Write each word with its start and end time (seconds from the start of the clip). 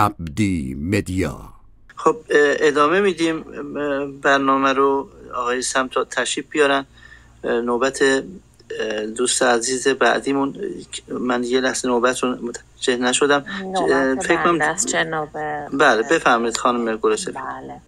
عبدی 0.00 0.74
مدیا. 0.74 1.40
خب 1.96 2.16
ادامه 2.60 3.00
میدیم 3.00 3.44
برنامه 4.20 4.72
رو 4.72 5.08
آقای 5.34 5.62
سمت 5.62 6.08
تشریف 6.10 6.46
بیارن. 6.50 6.84
نوبت 7.44 8.02
دوست 9.16 9.42
عزیز 9.42 9.88
بعدیمون 9.88 10.56
من 11.08 11.44
یه 11.44 11.60
لحظه 11.60 11.88
نوبت 11.88 12.22
رو 12.22 12.28
متوجه 12.28 12.96
نشدم. 12.96 13.44
فکر 14.22 14.42
کنم 14.42 15.28
بله 15.72 16.02
بفرمایید 16.02 16.56
خانم 16.56 16.96
گلسفی 16.96 17.32
بله. 17.32 17.80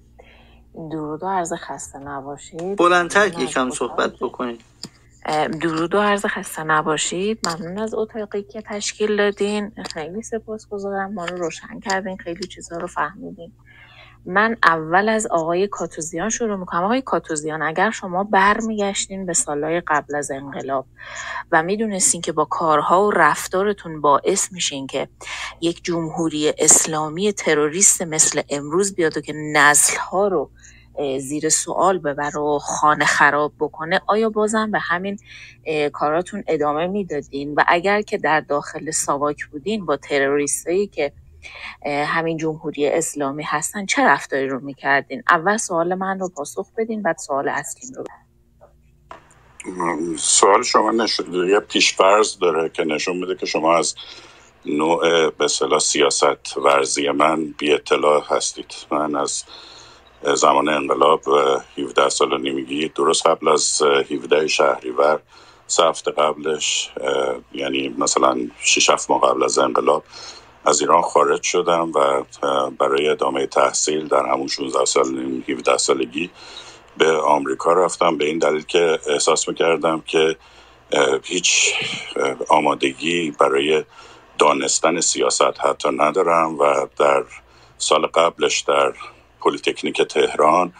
درود 0.90 1.22
و 1.22 1.26
عرض 1.26 1.52
خسته 1.52 1.98
نباشید. 1.98 2.76
بلندتر 2.76 3.26
یکم 3.40 3.70
صحبت 3.70 4.12
بکنید. 4.20 4.60
درود 5.60 5.94
و 5.94 6.00
عرض 6.00 6.26
خسته 6.26 6.64
نباشید. 6.64 7.48
ممنون 7.48 7.78
از 7.78 7.94
اتاقی 7.94 8.42
که 8.42 8.62
تشکیل 8.62 9.16
دادین. 9.16 9.72
خیلی 9.94 10.22
سپاس 10.22 10.68
گذارم 10.68 11.14
ما 11.14 11.24
رو 11.24 11.36
روشن 11.36 11.80
کردین. 11.80 12.16
خیلی 12.16 12.46
چیزها 12.46 12.78
رو 12.78 12.86
فهمیدین. 12.86 13.52
من 14.26 14.56
اول 14.62 15.08
از 15.08 15.26
آقای 15.26 15.68
کاتوزیان 15.68 16.30
شروع 16.30 16.56
می‌کنم. 16.56 16.84
آقای 16.84 17.02
کاتوزیان 17.02 17.62
اگر 17.62 17.90
شما 17.90 18.24
برمیگشتین 18.24 19.26
به 19.26 19.32
سالهای 19.32 19.82
قبل 19.86 20.14
از 20.14 20.30
انقلاب 20.30 20.86
و 21.52 21.62
می‌دونستین 21.62 22.20
که 22.20 22.32
با 22.32 22.44
کارها 22.44 23.06
و 23.06 23.10
رفتارتون 23.10 24.00
باعث 24.00 24.52
میشین 24.52 24.86
که 24.86 25.08
یک 25.60 25.84
جمهوری 25.84 26.52
اسلامی 26.58 27.32
تروریست 27.32 28.02
مثل 28.02 28.42
امروز 28.48 28.94
بیاد 28.94 29.16
و 29.16 29.20
که 29.20 29.32
نسلها 29.36 30.28
رو 30.28 30.50
زیر 31.18 31.48
سوال 31.48 31.98
ببر 31.98 32.38
و 32.38 32.58
خانه 32.58 33.04
خراب 33.04 33.52
بکنه 33.60 34.00
آیا 34.06 34.30
بازم 34.30 34.70
به 34.70 34.78
همین 34.78 35.18
کاراتون 35.92 36.44
ادامه 36.48 36.86
می‌دادین؟ 36.86 37.54
و 37.54 37.64
اگر 37.68 38.02
که 38.02 38.18
در 38.18 38.40
داخل 38.40 38.90
ساواک 38.90 39.46
بودین 39.46 39.86
با 39.86 39.96
تروریستایی 39.96 40.86
که 40.86 41.12
همین 41.86 42.36
جمهوری 42.36 42.88
اسلامی 42.88 43.42
هستن 43.42 43.86
چه 43.86 44.02
رفتاری 44.02 44.48
رو 44.48 44.60
می‌کردین؟ 44.60 45.22
اول 45.28 45.56
سوال 45.56 45.94
من 45.94 46.18
رو 46.18 46.28
پاسخ 46.28 46.66
بدین 46.76 47.02
بعد 47.02 47.18
سوال 47.18 47.48
اصلی 47.48 47.94
رو. 47.96 48.04
سوال 50.18 50.62
شما 50.62 50.90
نشون 50.90 51.48
یه 51.48 51.60
پیشفرض 51.60 52.38
داره 52.38 52.68
که 52.68 52.84
نشون 52.84 53.16
میده 53.16 53.34
که 53.34 53.46
شما 53.46 53.76
از 53.76 53.94
نوع 54.66 55.30
به 55.30 55.48
سیاست 55.80 56.56
ورزی 56.56 57.10
من 57.10 57.44
بی 57.58 57.72
اطلاع 57.72 58.24
هستید. 58.26 58.74
من 58.90 59.16
از 59.16 59.44
زمان 60.24 60.68
انقلاب 60.68 61.20
17 61.78 62.08
سال 62.08 62.40
نیمگی 62.40 62.88
درست 62.88 63.26
قبل 63.26 63.48
از 63.48 63.82
17 63.82 64.46
شهریور 64.46 65.20
سه 65.66 65.84
هفته 65.84 66.10
قبلش 66.10 66.90
یعنی 67.52 67.88
مثلا 67.98 68.36
6 68.60 68.90
7 68.90 69.10
ماه 69.10 69.20
قبل 69.20 69.42
از 69.42 69.58
انقلاب 69.58 70.04
از 70.64 70.80
ایران 70.80 71.02
خارج 71.02 71.42
شدم 71.42 71.92
و 71.92 72.22
برای 72.78 73.08
ادامه 73.08 73.46
تحصیل 73.46 74.08
در 74.08 74.26
همون 74.26 74.46
16 74.48 74.84
سال 74.84 75.42
17 75.48 75.76
سالگی 75.76 76.30
به 76.96 77.12
آمریکا 77.16 77.72
رفتم. 77.72 78.16
به 78.16 78.24
این 78.24 78.38
دلیل 78.38 78.62
که 78.62 78.98
احساس 79.06 79.48
می‌کردم 79.48 80.00
که 80.06 80.36
هیچ 81.22 81.74
آمادگی 82.48 83.30
برای 83.30 83.84
دانستن 84.38 85.00
سیاست 85.00 85.60
حتی 85.60 85.88
ندارم 85.88 86.58
و 86.58 86.86
در 86.98 87.24
سال 87.78 88.06
قبلش 88.06 88.60
در 88.60 88.92
پلیتکنیک 89.44 90.02
تهران 90.02 90.72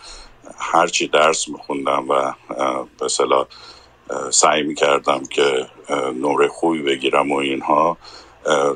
هرچی 0.59 1.09
درس 1.09 1.49
میخوندم 1.49 2.09
و 2.09 2.33
به 2.99 3.09
سعی 4.31 4.63
می‌کردم 4.63 5.23
که 5.27 5.67
نوره 6.15 6.49
خوبی 6.49 6.83
بگیرم 6.83 7.33
و 7.33 7.37
اینها 7.37 7.97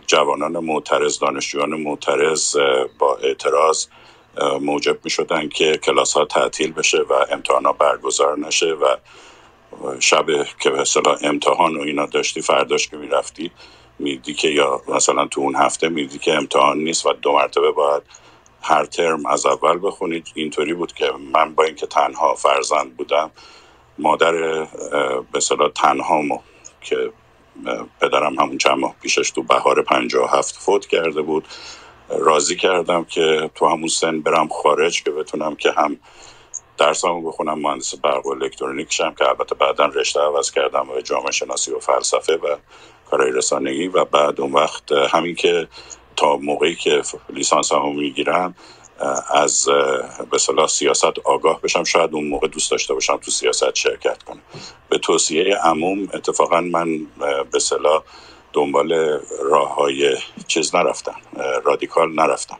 جوانان 0.07 0.53
معترض 0.59 1.19
دانشجویان 1.19 1.71
معترض 1.71 2.57
با 2.99 3.17
اعتراض 3.17 3.87
موجب 4.61 4.99
می 5.05 5.11
شدن 5.11 5.49
که 5.49 5.77
کلاس 5.77 6.13
ها 6.13 6.25
تعطیل 6.25 6.73
بشه 6.73 6.99
و 6.99 7.13
امتحان 7.31 7.65
ها 7.65 7.73
برگزار 7.73 8.39
نشه 8.39 8.67
و 8.67 8.97
شب 10.01 10.27
که 10.61 10.71
به 10.71 10.85
امتحان 11.23 11.77
و 11.77 11.81
اینا 11.81 12.07
داشتی 12.07 12.43
فرداش 12.43 12.89
که 12.89 12.97
می‌رفتی 12.97 13.51
میدی 13.99 14.35
که 14.35 14.49
یا 14.49 14.83
مثلا 14.89 15.27
تو 15.27 15.41
اون 15.41 15.57
هفته 15.57 15.89
میدی 15.89 16.19
که 16.19 16.35
امتحان 16.35 16.79
نیست 16.79 17.07
و 17.07 17.13
دو 17.13 17.33
مرتبه 17.33 17.73
باید 17.73 18.03
هر 18.63 18.85
ترم 18.85 19.27
از 19.27 19.47
اول 19.47 19.79
بخونید. 19.83 20.27
اینطوری 20.35 20.75
بود 20.75 20.93
که 20.93 21.13
من 21.33 21.55
با 21.55 21.65
اینکه 21.65 21.87
تنها 21.87 22.35
فرزند 22.35 22.97
بودم 22.97 23.31
مادر 23.99 24.33
به 25.33 25.41
صلاح 25.41 25.71
تنهامو 25.75 26.39
که 26.81 27.13
پدرم 28.01 28.35
همون 28.39 28.59
چند 28.59 28.79
ماه 28.79 28.95
پیشش 29.03 29.31
تو 29.31 29.43
بهار 29.43 29.85
هفت 30.33 30.57
فوت 30.57 30.87
کرده 30.87 31.23
بود 31.23 31.49
راضی 32.09 32.57
کردم 32.57 33.05
که 33.05 33.51
تو 33.55 33.67
همون 33.69 33.89
سن 33.89 34.21
برم 34.21 34.49
خارج 34.49 35.03
که 35.03 35.11
بتونم 35.11 35.57
که 35.57 35.73
هم 35.73 35.97
درسمو 36.79 37.21
بخونم 37.21 37.59
مهندس 37.59 37.95
برق 37.95 38.27
و 38.27 38.31
الکترونیک 38.31 38.93
شم 38.93 39.15
که 39.15 39.29
البته 39.29 39.55
بعدا 39.55 39.87
رشته 39.87 40.21
عوض 40.21 40.51
کردم 40.51 40.91
و 40.91 41.01
جامعه 41.01 41.31
شناسی 41.31 41.73
و 41.73 41.79
فلسفه 41.79 42.37
و 42.37 42.57
کارهای 43.11 43.33
رسانگی 43.33 43.89
و 43.89 44.05
بعد 44.05 44.41
اون 44.41 44.53
وقت 44.53 44.93
همین 44.93 45.35
که 45.35 45.69
تا 46.17 46.37
موقعی 46.37 46.75
که 46.75 47.03
لیسانس 47.29 47.73
هم 47.73 47.97
می‌گیرم 47.97 48.55
از 49.35 49.69
به 50.31 50.39
صلاح 50.39 50.67
سیاست 50.67 51.19
آگاه 51.25 51.61
بشم 51.61 51.85
شاید 51.85 52.15
اون 52.15 52.29
موقع 52.29 52.49
دوست 52.49 52.71
داشته 52.71 52.95
باشم 52.95 53.17
تو 53.17 53.31
سیاست 53.31 53.75
شرکت 53.75 54.23
کنم. 54.23 54.43
به 54.89 54.99
توصیه 54.99 55.57
عموم 55.57 56.09
اتفاقا 56.15 56.61
من 56.61 56.99
به 57.53 57.59
صلاح 57.59 58.03
دنبال 58.53 59.21
راه 59.43 59.75
های 59.75 60.17
چیز 60.47 60.75
نرفتم 60.75 61.21
رادیکال 61.65 62.15
نرفتم. 62.15 62.59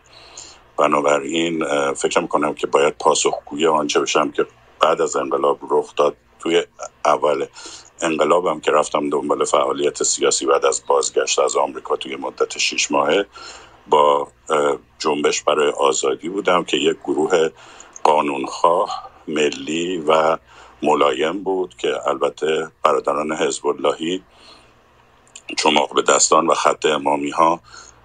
بنابراین 0.79 1.65
فکر 1.95 2.21
می‌کنم 2.21 2.55
که 2.55 2.67
باید 2.67 2.95
پاسخگوی 2.99 3.67
آنچه 3.67 4.01
بشم 4.01 4.31
که 4.31 4.47
بعد 4.81 5.01
از 5.01 5.17
انقلاب 5.17 5.59
رخ 5.71 5.95
داد 5.97 6.17
توی 6.41 6.65
اول 7.05 7.47
انقلابم 8.03 8.61
که 8.61 8.73
رفتم 8.73 9.11
دنبال 9.11 9.45
فعالیت 9.45 10.03
سیاسی 10.03 10.47
بعد 10.47 10.67
از 10.67 10.83
بازگشت 10.87 11.39
از 11.39 11.57
آمریکا 11.57 11.97
توی 11.97 12.17
مدت 12.17 12.59
شیش 12.59 12.91
ماهه 12.93 13.27
با 13.87 14.29
جنبش 14.99 15.43
برای 15.43 15.71
آزادی 15.71 16.29
بودم 16.29 16.65
که 16.65 16.77
یک 16.77 16.97
گروه 17.05 17.51
قانونخواه 18.05 19.11
ملی 19.29 19.99
و 20.09 20.39
ملایم 20.83 21.43
بود 21.45 21.77
که 21.77 22.09
البته 22.09 22.73
برادران 22.85 23.33
حزب 23.33 23.67
اللهی 23.67 24.23
چماق 25.59 25.95
به 25.95 26.03
دستان 26.03 26.47
و 26.47 26.55
خط 26.55 26.87
امامی 26.87 27.31
ها 27.31 27.61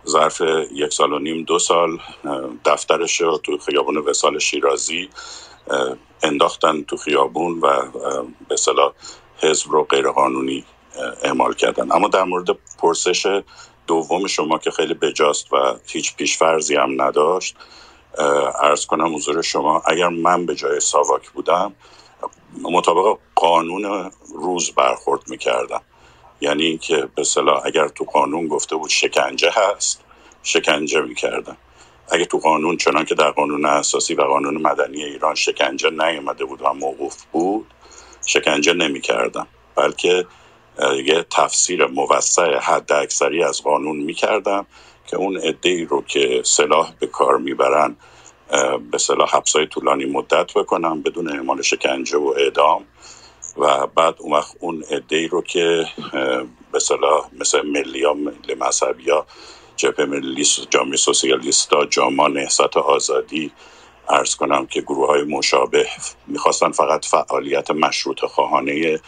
ظرف 0.08 0.42
یک 0.74 0.94
سال 0.94 1.14
و 1.14 1.20
نیم 1.20 1.44
دو 1.44 1.60
سال 1.60 2.00
دفترش 2.66 3.22
رو 3.22 3.38
تو 3.38 3.58
خیابون 3.58 3.98
وسال 3.98 4.40
شیرازی 4.40 5.10
انداختن 6.24 6.84
تو 6.84 6.98
خیابون 6.98 7.60
و 7.60 7.92
به 8.50 8.58
صلاح 8.58 8.94
حزب 9.42 9.72
رو 9.72 9.84
غیرقانونی 9.84 10.64
اعمال 11.24 11.54
کردن. 11.54 11.92
اما 11.92 12.08
در 12.08 12.24
مورد 12.24 12.48
پرسش 12.80 13.42
دوم 13.88 14.28
شما 14.28 14.58
که 14.58 14.72
خیلی 14.72 14.94
بجاست 14.94 15.54
و 15.54 15.76
هیچ 15.86 16.16
پیشفرزی 16.16 16.76
هم 16.76 17.02
نداشت 17.02 17.56
ارز 18.62 18.86
کنم 18.86 19.16
حضور 19.16 19.42
شما 19.42 19.82
اگر 19.86 20.08
من 20.10 20.46
به 20.46 20.56
جای 20.56 20.80
ساواک 20.80 21.30
بودم 21.30 21.74
مطابق 22.62 23.18
قانون 23.36 24.12
روز 24.36 24.72
برخورد 24.72 25.22
می‌کردم. 25.28 25.82
یعنی 26.42 26.66
اینکه 26.66 27.10
به 27.16 27.24
صلاح 27.24 27.62
اگر 27.66 27.88
تو 27.88 28.04
قانون 28.04 28.48
گفته 28.48 28.76
بود 28.76 28.90
شکنجه 28.90 29.52
هست 29.54 30.04
شکنجه 30.44 31.02
می‌کردم. 31.02 31.58
اگر 32.12 32.24
تو 32.24 32.38
قانون 32.38 32.78
چنان 32.78 33.06
که 33.06 33.16
در 33.16 33.32
قانون 33.32 33.66
اساسی 33.66 34.16
و 34.16 34.22
قانون 34.22 34.62
مدنی 34.62 35.04
ایران 35.04 35.36
شکنجه 35.36 35.90
نیامده 35.90 36.46
بود 36.46 36.62
و 36.62 36.74
موقوف 36.74 37.24
بود 37.32 37.74
شکنجه 38.32 38.74
نمی‌کردم 38.74 39.48
بلکه 39.76 40.26
یه 41.06 41.26
تفسیر 41.30 41.86
موسع 41.86 42.58
حد 42.58 42.92
اکثری 42.92 43.44
از 43.44 43.64
قانون 43.64 43.98
می‌کردم 43.98 44.66
که 45.08 45.18
اون 45.18 45.38
عده 45.38 45.86
رو 45.86 46.02
که 46.02 46.42
سلاح 46.46 46.94
به 47.00 47.08
کار 47.08 47.38
می‌برن 47.38 47.96
به 48.92 48.98
صلاح 48.98 49.36
حبسای 49.36 49.66
طولانی 49.66 50.06
مدت 50.06 50.54
بکنم 50.54 51.02
بدون 51.02 51.30
اعمال 51.30 51.62
شکنجه 51.62 52.18
و 52.18 52.34
اعدام. 52.38 52.86
و 53.58 53.88
بعد 53.88 54.16
اون 54.20 54.34
وقت 54.34 54.56
اون 54.60 54.84
عده 54.92 55.28
رو 55.28 55.42
که 55.42 55.86
به 56.72 56.80
صلاح 56.80 57.30
مثل 57.40 57.62
ملی 57.62 58.04
ها 58.04 58.14
ملی 58.14 58.56
مذهبی 58.60 59.10
ها 59.10 59.26
جبه 59.76 60.06
ملی 60.06 60.46
جامعه 60.70 60.98
سوسیالیستا 60.98 61.86
جاما 61.86 62.28
نهست 62.28 62.78
آزادی 62.78 63.52
ارز 64.10 64.36
کنم 64.36 64.66
که 64.66 64.82
گروه 64.82 65.08
های 65.08 65.24
مشابه 65.24 65.88
می‌خواستن 66.28 66.72
فقط 66.72 67.06
فعالیت 67.06 67.72
مشروط 67.72 68.26
خواهانه 68.26 69.00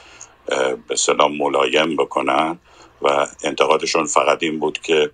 به 0.88 0.96
سلام 0.96 1.38
ملایم 1.38 1.96
بکنن 1.96 2.60
و 3.02 3.28
انتقادشون 3.44 4.06
فقط 4.06 4.44
این 4.44 4.60
بود 4.60 4.80
که 4.80 5.12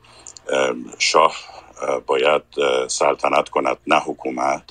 شاه 0.99 1.35
باید 2.05 2.41
سلطنت 2.87 3.49
کند 3.49 3.77
نه 3.87 3.99
حکومت 3.99 4.63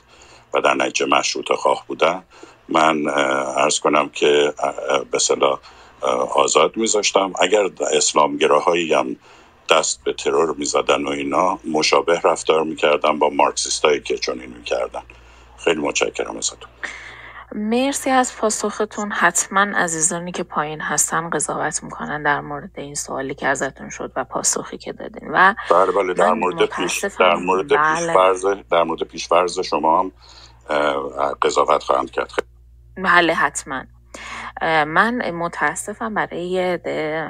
و 0.55 0.61
در 0.61 0.75
نتیجه 0.75 1.07
مشروط 1.07 1.53
خواه 1.53 1.85
بودن. 1.87 2.23
من 2.69 3.09
ارز 3.57 3.79
کنم 3.79 4.09
که 4.09 4.55
به 5.11 5.19
آزاد 6.35 6.77
میذاشتم. 6.77 7.33
اگر 7.41 7.71
اسلامگراهایی 7.93 8.95
هم 8.95 9.17
دست 9.71 10.05
به 10.05 10.13
ترور 10.13 10.55
می‌زدن 10.57 11.05
و 11.05 11.09
اینا 11.09 11.59
مشابه 11.73 12.21
رفتار 12.25 12.63
می‌کردن 12.63 13.19
با 13.19 13.31
مارکسیستایی 13.31 14.01
که 14.01 14.19
چنین 14.19 14.55
می‌کردن. 14.57 15.03
خیلی 15.59 15.81
متشکرم 15.81 16.37
ازتون. 16.37 16.71
مرسی 17.53 18.11
از 18.11 18.37
پاسختون. 18.37 19.13
حتما 19.13 19.61
عزیزانی 19.61 20.33
که 20.33 20.43
پایین 20.43 20.81
هستن 20.81 21.31
قضاوت 21.31 21.83
می‌کنن 21.83 22.23
در 22.23 22.41
مورد 22.41 22.71
این 22.75 22.95
سوالی 22.95 23.35
که 23.35 23.47
ازتون 23.47 23.91
شد 23.91 24.13
و 24.17 24.25
پاسخی 24.25 24.79
که 24.79 24.93
دادین. 24.93 25.29
و 25.33 25.55
بله 25.71 25.93
بله 25.93 26.15
در 26.15 26.33
مورد 26.33 26.67
پیش 26.67 27.05
در 27.05 27.35
مورد 27.35 27.69
بله. 27.69 28.65
در 28.71 28.83
مورد 28.83 29.03
پیشفرض 29.03 29.61
شما 29.61 30.01
هم 30.01 30.13
قضاوت 31.43 31.83
خواهند 31.83 32.11
کرد. 32.11 32.33
بله 32.97 33.35
حتما. 33.35 33.85
من 34.63 35.31
متاسفم 35.31 36.15
برای 36.15 36.79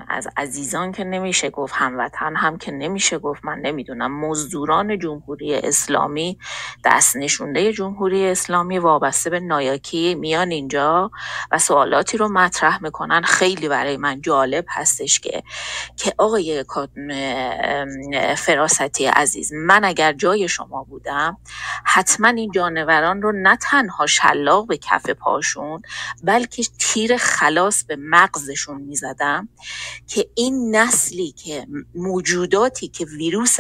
از 0.08 0.28
عزیزان 0.36 0.92
که 0.92 1.04
نمیشه 1.04 1.50
گفت 1.50 1.75
هموطن 1.76 2.36
هم 2.36 2.58
که 2.58 2.72
نمیشه 2.72 3.19
گفت 3.19 3.44
من 3.44 3.58
نمی‌دونم. 3.58 4.20
مزدوران 4.20 4.98
جمهوری 4.98 5.54
اسلامی 5.54 6.38
دست 6.84 7.16
نشونده 7.16 7.72
جمهوری 7.72 8.26
اسلامی 8.26 8.78
وابسته 8.78 9.30
به 9.30 9.40
نایاکی 9.40 10.14
میان 10.14 10.50
اینجا 10.50 11.10
و 11.50 11.58
سوالاتی 11.58 12.16
رو 12.16 12.28
مطرح 12.28 12.82
می‌کنن. 12.82 13.22
خیلی 13.22 13.69
برای 13.69 13.96
من 13.96 14.20
جالب 14.20 14.64
هستش 14.69 15.20
که 15.20 15.42
که 15.96 16.14
آقای 16.19 16.64
فراستی 18.36 19.06
عزیز 19.06 19.52
من 19.52 19.84
اگر 19.84 20.12
جای 20.12 20.48
شما 20.48 20.84
بودم 20.84 21.38
حتما 21.84 22.28
این 22.28 22.50
جانوران 22.50 23.22
رو 23.22 23.32
نه 23.32 23.56
تنها 23.56 24.06
شلاق 24.06 24.66
به 24.66 24.76
کف 24.76 25.10
پاشون 25.10 25.82
بلکه 26.25 26.62
تیر 26.78 27.17
خلاص 27.18 27.84
به 27.84 27.96
مغزشون 28.00 28.82
می‌زدم 28.82 29.48
که 30.06 30.30
این 30.34 30.76
نسلی 30.76 31.32
که 31.32 31.66
موجوداتی 31.94 32.88
که 32.88 33.04
ویروس 33.04 33.56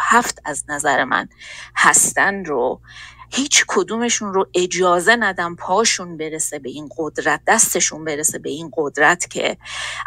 هفت 0.00 0.42
از 0.44 0.64
نظر 0.68 1.04
من 1.04 1.28
هستن 1.76 2.44
رو 2.44 2.80
هیچ 3.36 3.64
کدومشون 3.68 4.34
رو 4.34 4.46
اجازه 4.54 5.16
ندم 5.16 5.56
پاشون 5.56 6.16
برسه 6.16 6.58
به 6.58 6.70
این 6.70 6.88
قدرت 6.98 7.40
دستشون 7.46 8.04
برسه 8.04 8.38
به 8.38 8.50
این 8.50 8.70
قدرت 8.76 9.30
که 9.30 9.56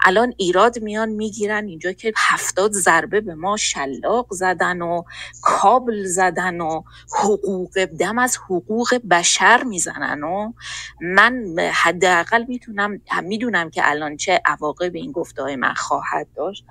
الان 0.06 0.34
ایراد 0.38 0.80
میان 0.80 1.10
می‌گیرن 1.10 1.68
اینجا 1.68 1.92
که 1.92 2.14
هفتاد 2.18 2.72
ضربه 2.72 3.22
به 3.22 3.36
ما 3.36 3.58
شلاق 3.58 4.28
زدن 4.32 4.82
و 4.82 5.04
کابل 5.42 6.06
زدن 6.06 6.62
و 6.62 6.84
حقوق 7.20 7.86
دم 7.86 8.18
از 8.20 8.38
حقوق 8.38 8.96
بشر 9.12 9.64
می‌زنن 9.64 10.24
و 10.24 10.54
من 11.02 11.60
حداقل 11.74 12.46
می‌تونم 12.48 13.02
می‌دونم 13.24 13.70
که 13.70 13.82
الان 13.90 14.18
چه 14.18 14.42
عواقب 14.46 14.96
این 14.96 15.12
گفته 15.12 15.56
من 15.56 15.74
خواهد 15.74 16.28
داشت. 16.36 16.66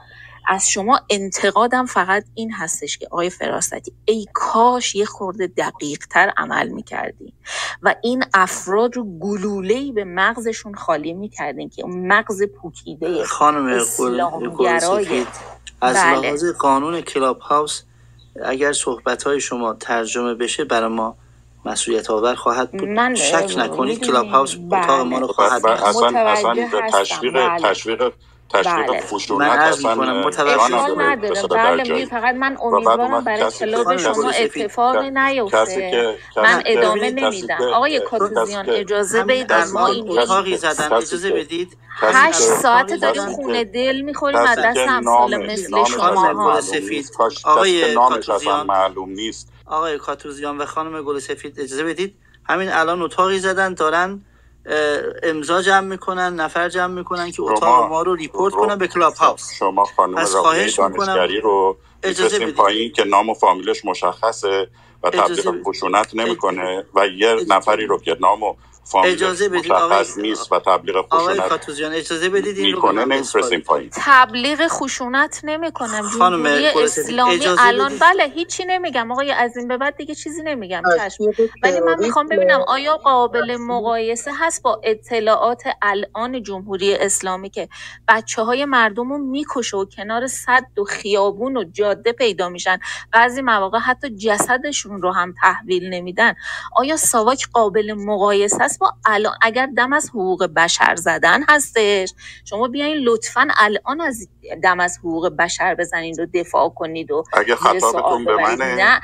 از 0.47 0.69
شما 0.69 1.01
انتقادم 1.11 1.87
فقط 1.87 2.25
این 2.35 2.53
هستش 2.53 2.99
که 2.99 3.07
آقای 3.11 3.31
فراستی 3.31 3.93
ای 4.05 4.27
کاش 4.35 4.95
یه 4.95 5.05
خورده 5.05 5.47
دقیق 5.47 6.07
تر 6.11 6.33
عمل 6.37 6.69
می‌کردی 6.69 7.33
و 7.83 7.95
این 8.03 8.25
افراد 8.35 8.97
رو 8.97 9.19
گلولهی 9.19 9.93
به 9.93 10.05
مغزشون 10.05 10.75
خالی 10.75 11.13
می‌کردین 11.13 11.69
که 11.69 11.83
اون 11.83 12.07
مغز 12.07 12.43
پوکیده 12.43 13.25
خانم 13.25 13.67
اسلامگرای 13.67 15.27
از 15.81 15.97
بله. 15.97 16.21
لحاظ 16.21 16.45
قانون 16.45 17.01
کلاب 17.01 17.39
هاوس 17.39 17.83
اگر 18.45 18.73
صحبت 18.73 19.23
های 19.23 19.41
شما 19.41 19.75
ترجمه 19.75 20.35
بشه 20.35 20.65
برای 20.65 20.89
ما 20.89 21.17
مسئولیت 21.65 22.11
آور 22.11 22.35
خواهد 22.35 22.73
بود 22.73 22.89
من 22.89 23.15
شک 23.15 23.55
نکنید 23.59 24.01
کلاب 24.01 24.27
هاوس 24.27 24.57
اتاق 24.73 25.01
ما 25.01 25.19
رو 25.19 25.27
خواهد 25.27 25.63
بله. 25.63 25.89
اصلا 25.89 26.19
اصلا 26.19 26.55
تشویق 26.91 27.33
بله. 27.33 27.71
تشویق 27.71 28.13
تشویق 28.49 28.87
بله. 28.87 29.01
خشونت 29.01 29.51
اصلا 29.51 29.91
اشکال 30.23 31.03
نداره 31.03 31.43
بله 31.49 32.07
فقط 32.07 32.35
من 32.35 32.57
امیدوارم 32.63 33.25
برای 33.25 33.51
کلاب 33.51 33.97
شما 33.97 34.31
اتفاقی 34.31 35.11
نیفته. 35.11 36.17
من 36.37 36.63
ادامه 36.67 37.11
نمیدم. 37.11 37.59
آقای 37.75 38.01
کاتوزیان 38.01 38.71
اجازه 38.71 39.25
بدید 39.25 39.53
ما 39.53 39.87
این 39.87 40.57
زدن 40.57 40.93
اجازه 40.93 41.31
بدید. 41.31 41.77
هشت 41.99 42.41
ساعت 42.41 42.95
داریم 42.95 43.27
خونه 43.27 43.65
دل 43.65 44.01
می‌خوریم 44.01 44.39
از 44.39 44.59
دست 44.59 44.79
امثال 44.89 45.47
مثل 45.47 45.85
شما 45.85 46.61
سفید 46.61 47.11
آقای 47.45 47.95
کاتوزیان 47.95 48.67
معلوم 48.67 49.11
نیست. 49.11 49.53
آقای 49.67 49.99
کاتوزیان 49.99 50.59
و 50.59 50.65
خانم 50.65 51.03
گل 51.03 51.19
سفید 51.19 51.61
اجازه 51.61 51.85
بدید؟ 51.85 52.15
همین 52.49 52.69
الان 52.73 53.03
اتاقی 53.03 53.39
زدن 53.39 53.75
دارن 53.75 54.25
امضا 55.23 55.63
جمع 55.63 55.81
می‌کنن 55.81 56.35
نفر 56.35 56.69
جمع 56.69 56.95
می‌کنن 56.95 57.31
که 57.31 57.43
اتاق 57.43 57.89
ما 57.89 58.03
رو 58.03 58.15
report 58.15 58.55
کنن 58.55 58.79
به 58.79 58.89
کلاب 58.89 59.15
هاوس 59.15 59.55
شما 59.55 59.85
خانم 59.85 60.25
خواهش 60.25 60.79
دانشگری 60.79 61.41
رو 61.41 61.77
اجازه 62.03 62.39
بدید. 62.39 62.55
پایین 62.55 62.93
که 62.93 63.05
نام 63.05 63.29
و 63.29 63.35
فامیلش 63.35 63.85
مشخصه 63.85 64.69
و 65.03 65.11
تبلیغ 65.11 65.63
خشونت 65.67 66.15
نمی‌کنه 66.15 66.85
و 66.95 67.07
یه 67.07 67.37
نفری 67.49 67.87
رو 67.87 67.99
که 67.99 68.17
نام 68.21 68.43
و 68.43 68.55
اجازه 69.05 69.49
بدید 69.49 69.73
آقای 69.73 70.17
نیست 70.17 70.53
و 70.53 70.59
تبلیغ 70.59 71.07
خشونت 71.13 71.93
اجازه 71.93 72.29
بدید 72.29 72.59
این 72.59 72.75
می‌کنه 72.75 73.05
نمیفرستیم 73.05 73.61
پایین. 73.61 73.91
تبلیغ 73.93 74.67
خشونت 74.69 75.41
نمی‌کنم. 75.45 76.11
جمهوری 76.19 76.67
اسلامی 76.67 77.41
الان 77.59 77.99
بله 77.99 78.25
هیچی 78.25 78.65
نمیگم. 78.65 79.13
آقای 79.13 79.31
از 79.31 79.57
این 79.57 79.69
به 79.69 79.77
بعد 79.77 79.97
دیگه 79.97 80.15
چیزی 80.15 80.43
نمیگم. 80.43 80.83
چشم. 80.99 81.25
ولی 81.63 81.81
من 81.81 81.99
می‌خوام 81.99 82.27
ببینم 82.27 82.61
آیا 82.67 82.97
قابل 82.97 83.57
مقایسه 83.57 84.31
هست 84.39 84.63
با 84.63 84.81
اطلاعات 84.85 85.63
الان 85.83 86.43
جمهوری 86.43 86.95
اسلامی 86.95 87.51
که 87.51 87.69
بچه 88.09 88.43
های 88.43 88.65
مردم 88.65 89.13
رو 89.13 89.19
می‌کشه 89.19 89.77
و 89.77 89.85
کنار 89.85 90.27
صد 90.27 90.67
و 90.79 90.85
خیابون 90.85 91.57
و 91.57 91.65
جاده 91.65 92.13
پیدا 92.13 92.49
میشن. 92.49 92.79
بعضی 93.13 93.43
مواقع 93.43 93.79
حتی 93.79 94.11
جسدشون 94.11 95.03
رو 95.03 95.13
هم 95.13 95.35
تحویل 95.41 95.95
نمیدن. 95.95 96.35
آیا 96.77 96.97
ساواک 96.97 97.49
قابل 97.53 97.93
مقایسه 97.93 98.65
با 98.79 98.95
الان 99.07 99.35
اگر 99.43 99.69
دم 99.77 99.93
از 99.93 100.11
حقوق 100.11 100.47
بشر 100.57 100.95
زدن 100.97 101.43
هستش. 101.49 102.15
شما 102.45 102.69
بیاین 102.69 102.97
لطفا 102.97 103.49
الان 103.57 104.01
از 104.01 104.29
دم 104.63 104.81
از 104.81 104.99
حقوق 104.99 105.29
بشر 105.29 105.75
بزنید 105.75 106.21
و 106.21 106.27
دفاع 106.35 106.69
کنید 106.69 107.11
و 107.11 107.25
اگه 107.33 107.57
خطابتون 107.57 108.25
به 108.25 108.37
منه 108.37 108.75
نه. 108.75 109.01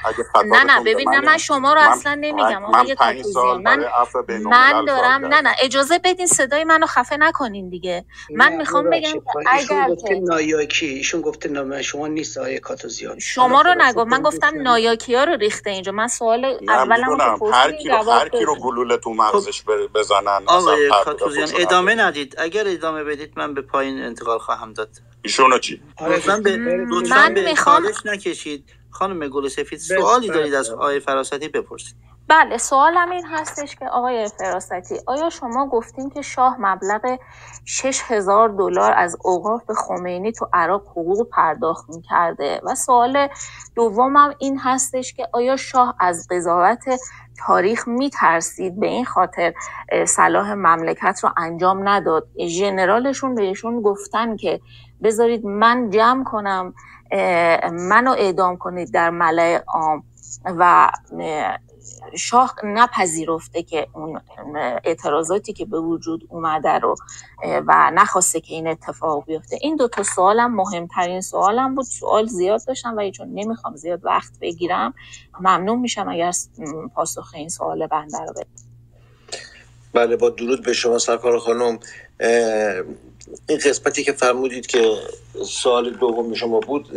نه 0.46 0.64
نه 0.64 0.80
ببین 0.84 1.10
نه 1.10 1.20
من 1.20 1.38
شما 1.38 1.72
رو 1.72 1.80
اصلا 1.80 2.14
نمیگم. 2.14 2.62
من, 2.62 2.86
من, 3.62 3.62
من, 3.64 4.42
من 4.44 4.84
دارم 4.84 5.26
نه 5.26 5.40
نه 5.40 5.54
اجازه 5.62 5.98
بدین 6.04 6.26
صدای 6.26 6.64
منو 6.64 6.86
خفه 6.86 7.16
نکنین 7.16 7.68
دیگه. 7.68 8.04
من 8.30 8.52
می‌خوام 8.56 8.90
بگم 8.90 9.22
اگر 9.46 9.94
که 10.08 10.14
نایاکی 10.22 10.86
ایشون 10.86 11.20
گفته 11.20 11.48
نام 11.48 11.82
شما 11.82 12.06
نیست 12.08 12.38
آیه 12.38 12.58
کاتوزیان. 12.58 13.18
شما 13.18 13.62
رو 13.62 13.74
نگو 13.78 14.04
من 14.04 14.22
گفتم 14.22 14.62
نایاکی 14.62 15.14
ها 15.14 15.24
رو 15.24 15.36
ریخته 15.36 15.70
اینجا. 15.70 15.92
من 15.92 16.08
سوال 16.08 16.44
اولم 16.68 17.38
هر 17.52 17.72
کی 17.72 17.88
رو 17.88 18.10
هر 18.12 18.28
کی 18.28 18.44
رو 18.44 18.56
گلوله 18.56 18.96
تو 18.96 19.10
مغزش 19.14 19.61
بزنن 19.94 20.42
آقای 20.46 20.90
کاتوزیان 21.04 21.48
ادامه 21.58 21.94
ندید. 21.94 22.34
اگر 22.38 22.64
ادامه 22.66 23.04
بدید 23.04 23.32
من 23.36 23.54
به 23.54 23.62
پایین 23.62 24.02
انتقال 24.02 24.38
خواهم 24.38 24.72
داد. 24.72 24.88
ایشونو 25.22 25.58
چی؟ 25.58 25.82
لطفا 26.00 26.36
به 26.36 26.56
من 27.10 27.32
می‌خوام 27.32 27.82
نکشید. 28.04 28.64
خانم 28.90 29.28
گل 29.28 29.48
سفید 29.48 29.78
سوالی 29.78 30.28
دارید 30.28 30.54
از 30.54 30.70
آقای 30.70 31.00
فراستی 31.00 31.48
بپرسید. 31.48 31.96
بله 32.28 32.58
سوالم 32.58 33.10
این 33.10 33.26
هستش 33.26 33.76
که 33.76 33.86
آقای 33.86 34.28
فراستی 34.38 34.94
آیا 35.06 35.30
شما 35.30 35.68
گفتین 35.68 36.10
که 36.10 36.22
شاه 36.22 36.56
مبلغ 36.60 37.18
6 37.64 38.02
هزار 38.06 38.48
دلار 38.48 38.92
از 38.96 39.16
اوقاف 39.24 39.62
خمینی 39.70 40.32
تو 40.32 40.48
عراق 40.52 40.82
حقوق 40.82 41.28
پرداخت 41.28 41.88
می‌کرده؟ 41.88 42.60
و 42.64 42.74
سوال 42.74 43.28
دومم 43.74 44.34
این 44.38 44.58
هستش 44.58 45.14
که 45.14 45.28
آیا 45.32 45.56
شاه 45.56 45.96
از 46.00 46.26
قضاوت 46.30 46.84
تاریخ 47.38 47.88
میترسید 47.88 48.80
به 48.80 48.86
این 48.86 49.04
خاطر 49.04 49.54
صلاح 50.06 50.54
مملکت 50.54 51.20
رو 51.22 51.30
انجام 51.36 51.88
نداد. 51.88 52.28
ژنرالشون 52.46 53.34
بهشون 53.34 53.82
گفتن 53.82 54.36
که 54.36 54.60
بذارید 55.02 55.46
من 55.46 55.90
جمع 55.90 56.24
کنم 56.24 56.74
منو 57.72 58.10
اعدام 58.10 58.56
کنید 58.56 58.92
در 58.92 59.10
ملع 59.10 59.62
عام 59.66 60.04
و 60.44 60.90
شاه 62.16 62.54
نپذیرفته 62.64 63.62
که 63.62 63.86
اون 63.92 64.20
اعتراضاتی 64.84 65.52
که 65.52 65.64
به 65.64 65.80
وجود 65.80 66.26
اومده 66.28 66.78
رو 66.78 66.96
و 67.66 67.90
نخواسته 67.94 68.40
که 68.40 68.54
این 68.54 68.66
اتفاق 68.66 69.24
بیفته. 69.24 69.58
این 69.60 69.76
دو 69.76 69.88
تا 69.88 70.02
سوالم 70.02 70.54
مهمترین 70.54 71.20
سوالم 71.20 71.74
بود. 71.74 71.84
سوال 71.84 72.26
زیاد 72.26 72.66
داشتم 72.66 72.96
ولی 72.96 73.10
چون 73.10 73.28
نمی‌خوام 73.34 73.76
زیاد 73.76 74.04
وقت 74.04 74.32
بگیرم 74.40 74.94
ممنون 75.40 75.78
میشم 75.78 76.08
اگر 76.08 76.32
پاسخ 76.94 77.34
این 77.34 77.48
سوال 77.48 77.86
بنده 77.86 78.18
رو 78.18 78.32
بدید. 78.32 78.72
بله 79.92 80.16
با 80.16 80.30
درود 80.30 80.64
به 80.64 80.72
شما 80.72 80.98
سرکار 80.98 81.38
خانم. 81.38 81.78
این 83.48 83.58
قسمتی 83.64 84.04
که 84.04 84.12
فرمودید 84.12 84.66
که 84.66 84.94
سوال 85.46 85.90
دوم 85.90 86.34
شما 86.34 86.60
بود 86.60 86.88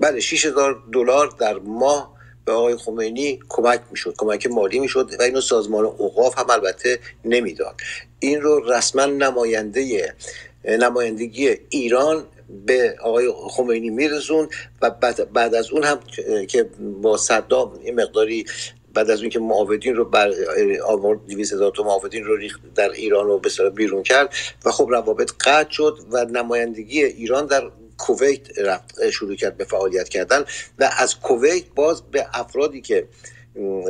بله 0.00 0.20
6000 0.20 0.82
دلار 0.92 1.26
در 1.26 1.58
ماه 1.58 2.13
به 2.44 2.52
آقای 2.52 2.76
خمینی 2.76 3.38
کمک 3.48 3.80
می‌شد 3.90 4.14
کمک 4.18 4.46
مالی 4.46 4.78
می‌شد 4.78 5.10
و 5.18 5.22
اینو 5.22 5.40
سازمان 5.40 5.84
اوقاف 5.84 6.38
هم 6.38 6.50
البته 6.50 6.98
نمی‌داد. 7.24 7.74
این 8.18 8.40
رو 8.40 8.72
رسما 8.72 9.06
نماینده 9.06 10.14
نمایندگی 10.64 11.56
ایران 11.68 12.24
به 12.66 12.96
آقای 13.02 13.32
خمینی 13.50 13.90
میرسون 13.90 14.48
و 14.82 14.90
بعد, 14.90 15.32
بعد 15.32 15.54
از 15.54 15.70
اون 15.70 15.84
هم 15.84 16.00
که 16.48 16.70
با 17.02 17.16
صدام 17.16 17.78
این 17.84 17.94
مقداری 18.00 18.44
بعد 18.94 19.10
از 19.10 19.20
اینکه 19.20 19.38
معاودین 19.38 19.96
رو 19.96 20.04
بر 20.04 20.32
آورد 20.84 21.26
200 21.26 21.52
هزار 21.52 21.72
تا 21.76 21.82
معاودین 21.82 22.24
رو 22.24 22.38
در 22.74 22.90
ایران 22.90 23.26
رو 23.26 23.38
به 23.38 23.70
بیرون 23.70 24.02
کرد 24.02 24.34
و 24.64 24.70
خب 24.70 24.86
روابط 24.90 25.32
قطع 25.40 25.70
شد 25.70 25.98
و 26.10 26.24
نمایندگی 26.24 27.04
ایران 27.04 27.46
در 27.46 27.70
کویت 27.98 28.58
رفت 28.58 29.10
شروع 29.10 29.36
کرد 29.36 29.56
به 29.56 29.64
فعالیت 29.64 30.08
کردن 30.08 30.44
و 30.78 30.90
از 30.98 31.20
کویت 31.20 31.64
باز 31.74 32.02
به 32.02 32.26
افرادی 32.32 32.80
که 32.80 33.08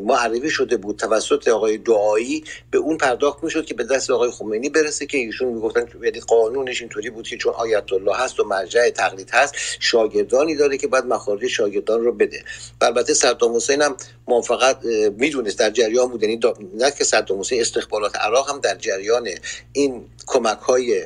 معرفی 0.03 0.51
شده 0.51 0.77
بود 0.77 0.97
توسط 0.97 1.49
آقای 1.49 1.79
دعایی 1.79 2.45
به 2.71 2.79
اون 2.79 2.97
پرداخت 2.97 3.45
می‌شد 3.45 3.65
که 3.65 3.75
به 3.75 3.85
دست 3.85 4.11
آقای 4.11 4.31
خمینی 4.31 4.69
برسه 4.69 5.07
که 5.07 5.19
ایشون 5.19 5.49
می‌گفتن 5.49 5.89
یعنی 6.03 6.21
قانونش 6.21 6.81
اینطوری 6.81 7.11
بود 7.11 7.29
که 7.29 7.37
چون 7.37 7.53
آیت 7.53 7.93
الله 7.93 8.17
هست 8.17 8.41
و 8.41 8.45
مرجع 8.45 8.91
تقلید 8.91 9.31
هست 9.33 9.55
شاگردانی 9.81 10.57
داره 10.57 10.79
که 10.79 10.89
بعد 10.89 11.07
مخارج 11.07 11.47
شاگردان 11.47 12.05
رو 12.05 12.13
بده. 12.13 12.45
البته 12.81 13.15
صدام 13.15 13.57
حسین 13.57 13.83
هم 13.83 13.97
موافقت 14.29 14.85
می‌دونست 15.19 15.59
در 15.59 15.71
جریان 15.71 16.09
بود 16.09 16.23
یعنی 16.23 16.41
نه 16.75 16.91
که 16.91 17.05
صدام 17.05 17.41
حسین 17.41 17.61
استخبارات 17.61 18.17
عراق 18.17 18.51
هم 18.51 18.61
در 18.61 18.75
جریان 18.75 19.29
این 19.73 20.07
کمک 20.27 20.59
های 20.59 21.05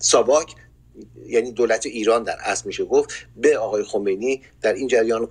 ساواک 0.00 0.54
یعنی 1.26 1.52
دولت 1.52 1.86
ایران 1.86 2.22
در 2.22 2.36
اصل 2.44 2.62
میشه 2.66 2.84
گفت 2.84 3.10
به 3.36 3.58
آقای 3.58 3.82
خمینی 3.82 4.42
در 4.62 4.72
این 4.72 4.88
جریان 4.88 5.26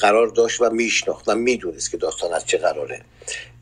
قرار 0.00 0.26
داشت 0.26 0.60
و 0.60 0.70
میشناخت 0.70 1.28
و 1.28 1.34
می‌دونست 1.34 1.90
که 1.90 1.96
داستان 1.96 2.32
از 2.32 2.46
چه 2.46 2.58
قراره. 2.58 3.00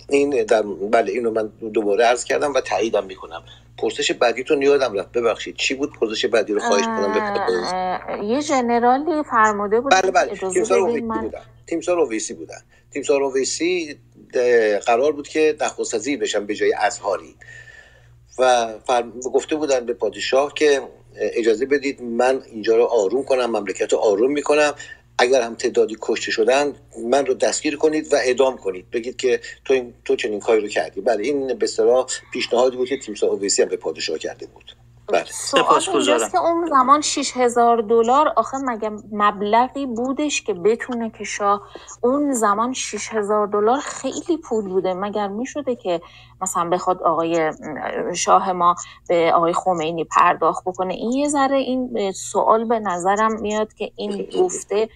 این 0.08 0.44
در 0.44 0.62
بله 0.62 1.12
اینو 1.12 1.30
من 1.30 1.52
دوباره 1.72 2.04
عرض 2.04 2.24
کردم 2.24 2.54
و 2.54 2.60
تاییدم 2.60 3.06
می‌کنم. 3.06 3.42
پرسش 3.78 4.12
بعدی 4.12 4.44
تو 4.44 4.62
یادم 4.62 4.94
رفت. 4.94 5.12
ببخشید 5.12 5.56
چی 5.56 5.74
بود 5.74 5.92
پرسش 6.00 6.26
بعدی 6.26 6.52
رو 6.52 6.60
خواهش 6.60 6.84
کنم 6.84 8.22
یه 8.22 8.42
جنرالی 8.42 9.22
فرموده 9.30 9.80
بود 9.80 9.92
بله 9.92 10.10
بله. 10.10 10.36
تیمسار 10.36 10.78
اویسی 10.78 11.00
بودن. 11.00 11.42
تیمسار 11.66 12.00
اویسی 12.00 12.34
بودن. 12.34 12.60
تیمسار 12.92 13.22
اویسی 13.22 13.98
قرار 14.86 15.12
بود 15.12 15.28
که 15.28 15.56
نخست 15.60 16.08
بشن 16.08 16.46
به 16.46 16.54
جای 16.54 16.72
ازهاری. 16.72 17.34
و 18.38 18.74
گفته 19.32 19.56
بودن 19.56 19.86
به 19.86 19.92
پادشاه 19.92 20.54
که 20.54 20.80
اجازه 21.20 21.66
بدید 21.66 22.02
من 22.02 22.42
اینجا 22.52 22.76
رو 22.76 22.84
آروم 22.84 23.24
کنم 23.24 23.46
مملکت 23.46 23.92
رو 23.92 23.98
آروم 23.98 24.32
می‌کنم. 24.32 24.74
اگر 25.18 25.42
هم 25.42 25.54
تعدادی 25.54 25.96
کشته 26.00 26.30
شدن 26.30 26.72
من 27.04 27.26
رو 27.26 27.34
دستگیر 27.34 27.76
کنید 27.76 28.12
و 28.12 28.16
اعدام 28.16 28.56
کنید. 28.56 28.90
بگید 28.90 29.16
که 29.16 29.40
تو 29.64 29.74
این 29.74 29.94
تو 30.04 30.16
چنین 30.16 30.40
کاری 30.40 30.60
رو 30.60 30.68
کردی. 30.68 31.00
بله 31.00 31.24
این 31.24 31.46
به 31.58 31.68
پیشنهادی 32.32 32.76
بود 32.76 32.88
که 32.88 32.98
تیمسا 32.98 33.26
اویسی 33.26 33.62
هم 33.62 33.68
به 33.68 33.76
پادشاه 33.76 34.18
کرده 34.18 34.46
بود. 34.46 34.87
بله 35.12 35.24
سوال 35.24 35.80
که 36.32 36.38
اون 36.38 36.66
زمان 36.66 37.00
6000 37.00 37.80
دلار 37.82 38.32
آخه 38.36 38.58
مگه 38.58 38.90
مبلغی 39.12 39.86
بودش 39.86 40.42
که 40.42 40.54
بتونه 40.54 41.10
که 41.10 41.24
شاه 41.24 41.62
اون 42.02 42.32
زمان 42.32 42.72
6000 42.72 43.46
دلار 43.46 43.78
خیلی 43.78 44.36
پول 44.44 44.68
بوده؟ 44.68 44.94
مگر 44.94 45.28
می‌شده 45.28 45.76
که 45.76 46.00
مثلا 46.40 46.68
بخواد 46.68 47.02
آقای 47.02 47.52
شاه 48.14 48.52
ما 48.52 48.74
به 49.08 49.32
آقای 49.34 49.52
خمینی 49.52 50.04
پرداخت 50.04 50.64
بکنه؟ 50.64 50.94
این 50.94 51.12
یه 51.12 51.28
ذره 51.28 51.56
این 51.56 52.12
سوال 52.12 52.64
به 52.64 52.78
نظرم 52.78 53.40
میاد 53.40 53.74
که 53.74 53.92
این 53.96 54.28
گفته 54.38 54.88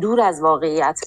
دور 0.00 0.20
از 0.20 0.42
واقعیت. 0.42 1.00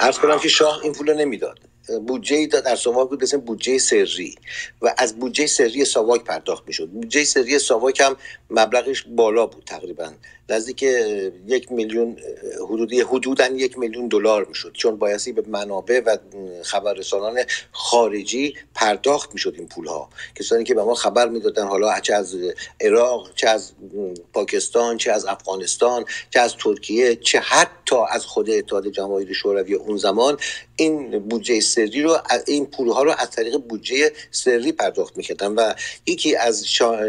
ارز 0.00 0.18
کنم 0.18 0.38
که 0.38 0.48
شاه 0.48 0.80
این 0.82 0.92
پول 0.92 1.14
نمی‌داد. 1.14 1.71
بودجه 2.06 2.46
در 2.46 2.76
ساواک 2.76 3.08
بود 3.08 3.22
مثل 3.22 3.36
بودجه 3.36 3.78
سری. 3.78 4.34
و 4.82 4.94
از 4.98 5.18
بودجه 5.18 5.46
سری 5.46 5.84
ساواک 5.84 6.24
پرداخت 6.24 6.64
می‌شد. 6.66 6.88
بودجه 6.88 7.24
سری 7.24 7.58
ساواک 7.58 8.00
هم 8.00 8.16
مبلغش 8.50 9.04
بالا 9.08 9.46
بود 9.46 9.64
تقریبا. 9.64 10.12
نزدیک 10.52 10.82
یک 11.46 11.72
میلیون 11.72 12.16
حدودی 12.64 13.00
حدودا 13.00 13.46
یک 13.46 13.78
میلیون 13.78 14.08
دلار 14.08 14.44
می‌شد. 14.44 14.72
چون 14.72 14.96
بایستی 14.96 15.32
به 15.32 15.42
منابع 15.48 16.00
و 16.06 16.16
خبررسانان 16.62 17.38
خارجی 17.72 18.54
پرداخت 18.74 19.32
می‌شد 19.32 19.54
این 19.58 19.68
پول 19.68 19.86
ها 19.86 20.08
کسانی 20.34 20.64
که 20.64 20.74
به 20.74 20.82
ما 20.82 20.94
خبر 20.94 21.28
می‌دادن 21.28 21.66
حالا 21.66 22.00
چه 22.00 22.14
از 22.14 22.36
عراق 22.80 23.34
چه 23.34 23.48
از 23.48 23.72
پاکستان 24.32 24.96
چه 24.96 25.12
از 25.12 25.26
افغانستان 25.26 26.04
چه 26.30 26.40
از 26.40 26.56
ترکیه 26.56 27.16
چه 27.16 27.38
حتی 27.38 27.96
از 28.10 28.26
خود 28.26 28.50
اتحاد 28.50 28.88
جماهیر 28.88 29.32
شوروی 29.32 29.74
اون 29.74 29.96
زمان 29.96 30.36
این 30.76 31.18
بودجه 31.18 31.60
سری 31.60 32.02
رو 32.02 32.18
این 32.46 32.66
پول 32.66 32.88
ها 32.88 33.02
رو 33.02 33.14
از 33.18 33.30
طریق 33.30 33.56
بودجه 33.56 34.12
سری 34.30 34.72
پرداخت 34.72 35.16
می‌کردن. 35.16 35.52
و 35.52 35.74
یکی 36.06 36.36
از 36.36 36.66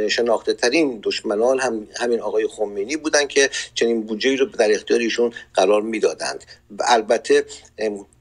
شناخته 0.10 0.54
ترین 0.54 1.00
دشمنان 1.04 1.60
هم 1.60 1.88
همین 2.00 2.20
آقای 2.20 2.48
خمینی 2.48 2.98
بودن 2.98 3.28
که 3.34 3.50
چنین 3.74 4.02
بودجه 4.02 4.36
رو 4.36 4.46
در 4.46 4.72
اختیار 4.72 5.00
ایشون 5.00 5.34
قرار 5.54 5.82
می‌دادند. 5.82 6.44
البته 6.80 7.46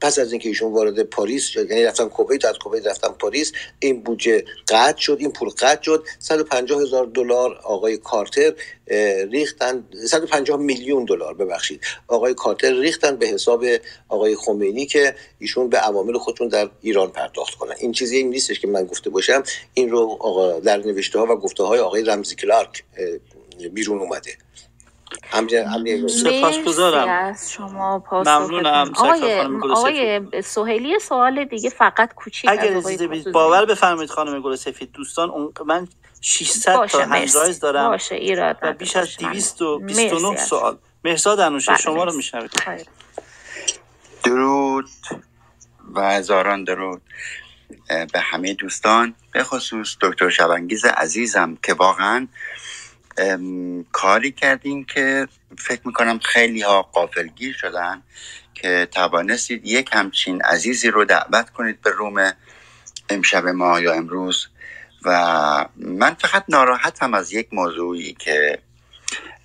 پس 0.01 0.19
از 0.19 0.31
اینکه 0.31 0.49
ایشون 0.49 0.73
وارد 0.73 1.03
پاریس 1.03 1.55
یعنی 1.55 1.83
رفتن 1.83 2.09
کویت 2.09 2.45
از 2.45 2.57
کویت 2.57 2.87
رفتن 2.87 3.09
پاریس 3.09 3.51
این 3.79 4.03
بودجه 4.03 4.45
قطع 4.67 4.99
شد 4.99 5.17
این 5.19 5.31
پول 5.31 5.49
قطع 5.49 5.81
شد. 5.81 6.05
150 6.19 6.81
هزار 6.81 7.05
دلار 7.05 7.55
آقای 7.63 7.97
کارتر 7.97 8.53
ریختن 9.31 9.87
150 10.07 10.59
میلیون 10.59 11.05
دلار 11.05 11.33
ببخشید. 11.33 11.81
آقای 12.07 12.33
کارتر 12.33 12.79
ریختن 12.79 13.15
به 13.15 13.27
حساب 13.27 13.65
آقای 14.09 14.35
خمینی 14.35 14.85
که 14.85 15.15
ایشون 15.39 15.69
به 15.69 15.77
عوامل 15.77 16.17
خودشون 16.17 16.47
در 16.47 16.69
ایران 16.81 17.11
پرداخت 17.11 17.55
کنن. 17.55 17.75
این 17.79 17.91
چیزی 17.91 18.17
این 18.17 18.29
نیستش 18.29 18.59
که 18.59 18.67
من 18.67 18.85
گفته 18.85 19.09
باشم. 19.09 19.43
این 19.73 19.89
رو 19.89 20.61
در 20.65 20.77
نوشته 20.77 21.19
ها 21.19 21.25
و 21.25 21.35
گفته 21.35 21.63
های 21.63 21.79
آقای 21.79 22.03
رمزی 22.03 22.35
کلارک 22.35 22.83
بیرون 23.71 23.99
اومده. 23.99 24.31
سپاسگزارم. 26.07 27.09
از 27.09 27.51
شما 27.51 28.03
ممنونم. 28.11 28.91
آقای 28.95 29.39
آقای 29.71 30.21
سهیلی 30.43 30.99
سوال 30.99 31.45
دیگه 31.45 31.69
فقط 31.69 32.13
کوچیک 32.13 32.49
اگر 32.49 32.81
باور 33.33 33.65
بفرمایید 33.65 34.09
خانم 34.09 34.41
گل 34.41 34.55
سفید. 34.55 34.91
دوستان 34.91 35.31
من 35.65 35.87
600 36.21 36.85
تا 36.85 36.99
هندرایز 36.99 37.59
دارم. 37.59 37.89
باشه 37.89 38.15
ایراد 38.15 38.57
و 38.61 38.73
بیش 38.73 38.95
از 38.95 39.17
229 39.17 40.37
سوال. 40.37 40.77
مهرزاد 41.03 41.39
انوشه 41.39 41.71
بله، 41.71 41.81
شما 41.81 42.03
رو 42.03 42.13
میشنوید 42.13 42.51
درود 44.23 44.89
و 45.93 46.01
هزاران 46.01 46.63
درود. 46.63 47.01
به 47.87 48.19
همه 48.19 48.53
دوستان. 48.53 49.15
به 49.31 49.43
خصوص 49.43 49.95
دکتر 50.01 50.29
شبانگیز 50.29 50.85
عزیزم 50.85 51.57
که 51.63 51.73
واقعا 51.73 52.27
کاری 53.91 54.31
کردین 54.31 54.85
که 54.85 55.27
فکر 55.57 55.81
می‌کنم 55.85 56.19
خیلی 56.19 56.61
ها 56.61 56.81
قافلگیر 56.81 57.53
شدن 57.53 58.01
که 58.53 58.87
توانستید 58.91 59.65
یک 59.65 59.89
همچین 59.93 60.41
عزیزی 60.41 60.89
رو 60.89 61.05
دعوت 61.05 61.49
کنید 61.49 61.81
به 61.81 61.89
روم 61.89 62.33
امشب 63.09 63.47
ما 63.47 63.79
یا 63.79 63.93
امروز. 63.93 64.47
و 65.05 65.65
من 65.75 66.13
فقط 66.13 66.43
ناراحتم 66.49 67.13
از 67.13 67.33
یک 67.33 67.47
موضوعی 67.51 68.13
که 68.13 68.59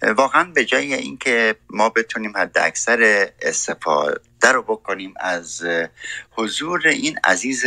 واقعا 0.02 0.44
به 0.44 0.64
جای 0.64 0.94
اینکه 0.94 1.56
ما 1.70 1.88
بتونیم 1.88 2.36
حد 2.36 2.58
اکثر 2.58 3.28
استفاده 3.42 4.52
رو 4.52 4.62
بکنیم 4.62 5.14
از 5.20 5.66
حضور 6.30 6.88
این 6.88 7.18
عزیز 7.24 7.64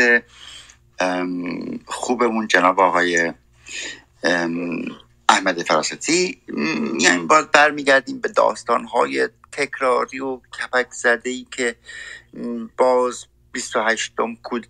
خوبمون 1.86 2.48
جناب 2.48 2.80
آقای 2.80 3.34
احمد 5.32 5.64
فراستی 5.64 6.42
یعنی 7.00 7.26
باز 7.26 7.46
برمیگردیم 7.52 8.20
به 8.20 8.30
داستانهای 8.30 9.30
تکراری 9.52 10.20
و 10.20 10.38
کپک 10.38 10.92
زده 10.92 11.30
ای 11.30 11.48
که 11.52 11.76
باز 12.78 13.26
28 13.52 14.14
کود 14.44 14.68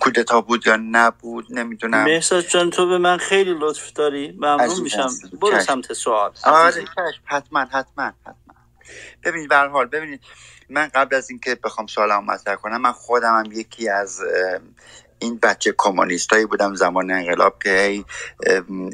کودتا 0.00 0.40
بود 0.40 0.66
یا 0.66 0.76
نبود 0.76 1.46
نمی‌دونم. 1.50 2.04
مهساز 2.04 2.48
جان 2.48 2.70
تو 2.70 2.88
به 2.88 2.98
من 2.98 3.16
خیلی 3.16 3.54
لطف 3.60 3.92
داری. 3.92 4.32
ممنون 4.32 4.80
میشم. 4.80 5.08
برو 5.40 5.60
سمت 5.60 5.92
سوال 5.92 6.32
آره 6.44 6.84
حتما 7.24 7.60
حتما 7.60 8.12
حتما. 8.22 8.54
ببینید 9.22 9.48
به 9.48 9.56
حال 9.56 9.86
ببینید. 9.86 10.20
من 10.70 10.88
قبل 10.94 11.16
از 11.16 11.30
اینکه 11.30 11.54
بخوام 11.54 11.86
سوالمو 11.86 12.20
مطرح 12.20 12.56
کنم 12.56 12.80
من 12.80 12.92
خودم 12.92 13.44
هم 13.44 13.52
یکی 13.52 13.88
از 13.88 14.20
این 15.18 15.38
بچه 15.42 15.74
کمونیستایی 15.78 16.46
بودم 16.46 16.74
زمان 16.74 17.10
انقلاب 17.10 17.62
که 17.62 18.04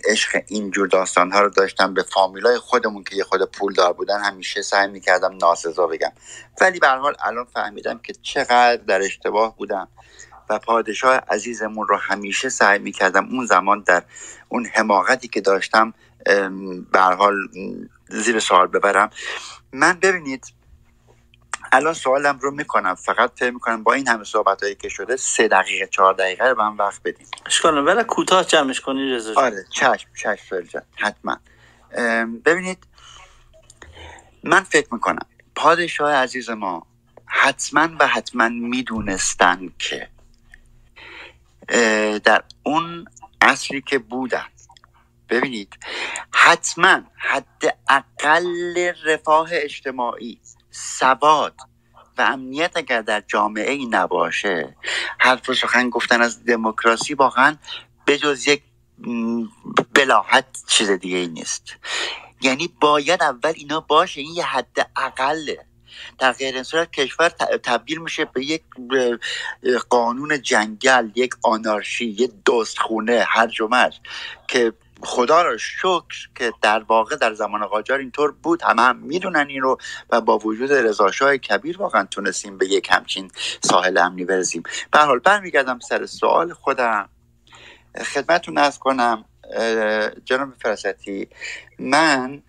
عشق 0.09 0.43
اینجور 0.47 0.89
داستان 0.89 1.33
ها 1.33 1.41
رو 1.41 1.51
داشتم. 1.51 1.95
به 1.95 2.03
فامیلای 2.03 2.59
خودمون 2.59 3.05
که 3.05 3.17
یه 3.17 3.25
خود 3.25 3.51
پول 3.51 3.73
دار 3.73 3.93
بودن 3.93 4.21
همیشه 4.21 4.63
سعی 4.63 4.89
می‌کردم 4.89 5.37
ناسزا 5.37 5.87
بگم. 5.87 6.13
ولی 6.61 6.79
به 6.79 6.89
حال 6.89 7.17
الان 7.25 7.45
فهمیدم 7.45 7.99
که 7.99 8.13
چقدر 8.23 8.77
در 8.77 9.03
اشتباه 9.03 9.57
بودم 9.57 9.89
و 10.51 10.59
پادشاه 10.59 11.15
عزیزمون 11.29 11.89
رو 11.89 11.97
همیشه 11.97 12.49
سعی 12.49 12.79
می‌کردم 12.79 13.29
اون 13.31 13.47
زمان 13.47 13.83
در 13.87 14.03
اون 14.49 14.67
حماقتی 14.67 15.29
که 15.29 15.41
داشتم 15.41 15.95
به 16.93 17.01
حال 17.01 17.35
زیر 18.09 18.39
سوال 18.39 18.67
ببرم. 18.67 19.11
من 19.73 19.99
ببینید 20.03 20.45
الان 21.75 21.95
سوالم 21.95 22.39
رو 22.39 22.51
می‌کنم. 22.51 22.95
فقط 22.95 23.33
فکر 23.37 23.51
می‌کنم 23.51 23.83
با 23.83 23.93
این 23.93 24.09
همه 24.09 24.25
صحبت 24.25 24.63
هایی 24.63 24.75
که 24.75 24.89
شده 24.89 25.17
سه 25.17 25.49
دقیقه 25.49 25.87
چهار 25.87 26.15
دقیقه 26.15 26.45
رو 26.45 26.63
من 26.63 26.77
وقت 26.77 27.03
بدیم 27.05 27.27
اشکال 27.47 27.87
ولی 27.87 28.05
کوتاه 28.05 28.45
جمعش 28.45 28.81
کنی 28.81 29.11
رضا 29.11 29.35
آره 29.37 29.65
چشم 29.71 30.09
چشم 30.17 30.61
جان. 30.61 30.83
حتما. 30.97 31.37
ببینید 32.45 32.87
من 34.45 34.61
فکر 34.61 34.89
می‌کنم 34.95 35.27
پادشاه 35.55 36.13
عزیز 36.15 36.51
ما 36.51 36.87
حتما 37.27 37.89
و 38.01 38.07
حتما 38.07 38.49
می‌دونستن 38.49 39.71
که 39.79 40.09
در 42.25 42.43
اون 42.63 43.05
عصری 43.41 43.83
که 43.83 43.99
بودن 43.99 44.47
ببینید 45.29 45.79
حتما 46.33 47.01
حد 47.17 47.79
اقل 47.89 48.93
رفاه 49.05 49.49
اجتماعی 49.53 50.41
سواد 50.75 51.55
و 52.19 52.23
امنیت 52.23 52.73
اگر 52.75 53.03
در 53.03 53.23
جامعه 53.27 53.73
ای 53.73 53.87
نباشه 53.87 54.77
حرف 55.19 55.49
و 55.49 55.55
سخن 55.55 55.91
گفتن 55.91 56.23
از 56.23 56.45
دموکراسی 56.45 57.15
واقعا 57.15 57.57
بجز 58.07 58.49
یک 58.49 58.63
بلاحت 59.95 60.47
چیز 60.67 60.91
دیگه 60.91 61.17
ای 61.17 61.29
نیست. 61.29 61.77
یعنی 62.41 62.69
باید 62.81 63.23
اول 63.23 63.53
اینا 63.57 63.81
باشه 63.81 64.21
این 64.21 64.35
یه 64.35 64.45
حد 64.45 64.91
اقله. 64.97 65.67
در 66.19 66.33
غیر 66.33 66.63
صورت 66.63 66.91
کشور 66.91 67.29
تبدیل 67.63 67.99
میشه 67.99 68.25
به 68.25 68.45
یک 68.45 68.63
قانون 69.89 70.43
جنگل 70.43 71.11
یک 71.15 71.35
آنارشی 71.43 72.05
یک 72.05 72.31
دوستخونه 72.45 73.25
هر 73.29 73.49
مرج 73.71 74.01
که 74.49 74.73
خدا 75.05 75.43
را 75.43 75.57
شکر 75.57 76.29
که 76.35 76.53
در 76.63 76.83
واقع 76.83 77.17
در 77.17 77.35
زمان 77.35 77.67
قاجار 77.67 77.99
اینطور 77.99 78.33
بود. 78.33 78.63
همه 78.63 78.83
هم 78.83 78.97
می‌دونن 78.97 79.47
این 79.49 79.63
رو 79.63 79.79
و 80.11 80.21
با 80.21 80.39
وجود 80.39 80.73
رضاشاه 80.73 81.37
کبیر 81.37 81.79
واقعا 81.79 82.05
تونستیم 82.05 82.59
به 82.59 82.67
یک 82.67 82.89
همچین 82.91 83.31
ساحل 83.61 83.99
امنی 83.99 84.25
برسیم. 84.25 84.63
به 84.93 84.99
حال 84.99 85.19
برمیگردم 85.19 85.79
سر 85.79 86.07
سوال 86.07 86.53
خودم. 86.53 87.09
خدمتتون 88.15 88.59
از 88.59 88.79
کنم 88.79 89.25
جناب 90.25 90.55
فرستی 90.63 91.29
من 91.79 92.43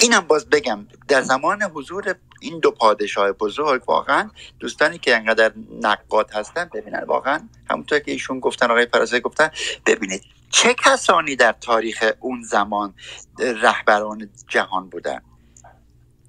اینم 0.00 0.20
باز 0.20 0.50
بگم 0.50 0.86
در 1.08 1.22
زمان 1.22 1.62
حضور 1.62 2.14
این 2.40 2.58
دو 2.58 2.70
پادشاه 2.70 3.32
بزرگ 3.32 3.88
واقعا 3.88 4.30
دوستانی 4.58 4.98
که 4.98 5.16
انقدر 5.16 5.52
نقاد 5.82 6.30
هستن 6.30 6.70
ببینن 6.74 7.04
واقعا 7.04 7.40
همونطور 7.70 7.98
که 7.98 8.12
ایشون 8.12 8.40
گفتن 8.40 8.70
آقای 8.70 8.86
فراسه 8.86 9.20
گفتن 9.20 9.50
ببینید 9.86 10.22
چه 10.50 10.74
کسانی 10.74 11.36
در 11.36 11.52
تاریخ 11.52 12.12
اون 12.20 12.42
زمان 12.42 12.94
رهبران 13.38 14.30
جهان 14.48 14.88
بودن؟ 14.88 15.22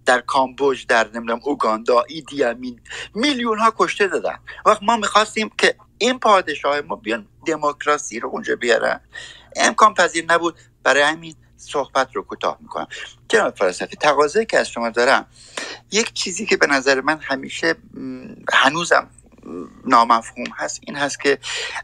در 0.06 0.22
کامبوج 0.22 0.86
در 0.88 1.08
نمی‌دونم 1.14 1.40
اوگاندا 1.44 2.04
ایدی 2.08 2.44
امین 2.44 2.80
میلیون 3.16 3.60
ها 3.60 3.74
کشته 3.78 4.08
دادن. 4.08 4.40
وقت 4.66 4.84
ما 4.84 4.98
می‌خواستیم 4.98 5.52
که 5.58 5.76
این 5.98 6.20
پادشاه 6.20 6.82
ما 6.82 6.96
بیان 6.96 7.28
دموکراسی 7.46 8.20
رو 8.20 8.30
اونجا 8.30 8.56
بیارن. 8.56 9.02
امکان 9.56 9.94
پذیر 9.94 10.26
نبود. 10.30 10.56
برای 10.84 11.04
همین 11.04 11.36
صحبت 11.62 12.16
رو 12.16 12.24
کوتاه 12.24 12.58
می‌کنم. 12.62 12.88
جناب 13.30 13.56
فراستی 13.56 13.98
تقاضایی 13.98 14.46
که 14.46 14.60
از 14.60 14.70
شما 14.70 14.90
دارم 14.90 15.28
یک 15.92 16.14
چیزی 16.14 16.46
که 16.46 16.58
به 16.58 16.68
نظر 16.68 17.02
من 17.02 17.20
همیشه 17.22 17.76
هنوزم 18.54 19.10
نامفهوم 19.86 20.48
هست 20.58 20.82
این 20.88 20.96
هست 20.96 21.22
که 21.22 21.40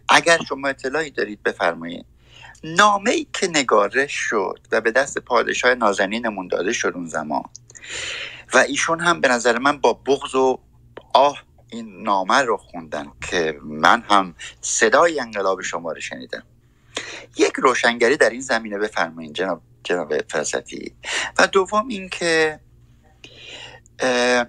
اگر 0.09 0.39
شما 0.49 0.67
اطلاعی 0.67 1.11
دارید 1.11 1.43
بفرمایید 1.43 2.05
نامه 2.63 3.11
ای 3.11 3.27
که 3.33 3.47
نگارش 3.47 4.13
شد 4.13 4.59
و 4.71 4.81
به 4.81 4.91
دست 4.91 5.17
پادشاه 5.17 5.75
نازنینمون 5.75 6.47
داده 6.47 6.73
شد 6.73 6.91
اون 6.95 7.07
زمان 7.07 7.43
و 8.53 8.57
ایشون 8.57 8.99
هم 8.99 9.21
به 9.21 9.27
نظر 9.27 9.57
من 9.59 9.77
با 9.77 9.93
بغض 9.93 10.35
و 10.35 10.59
آه 11.13 11.43
این 11.69 12.03
نامه 12.03 12.35
رو 12.41 12.57
خوندن 12.57 13.11
که 13.31 13.59
من 13.63 14.01
هم 14.01 14.35
صدای 14.61 15.19
انقلاب 15.19 15.61
شما 15.61 15.91
رو 15.91 16.01
شنیدم. 16.01 16.43
یک 17.37 17.53
روشنگری 17.55 18.17
در 18.17 18.29
این 18.29 18.41
زمینه 18.41 18.77
بفرمایید 18.77 19.33
جناب 19.33 19.61
جناب 19.83 20.13
فرستی 20.31 20.95
و 21.37 21.47
دوم 21.47 21.87
اینکه 21.87 22.59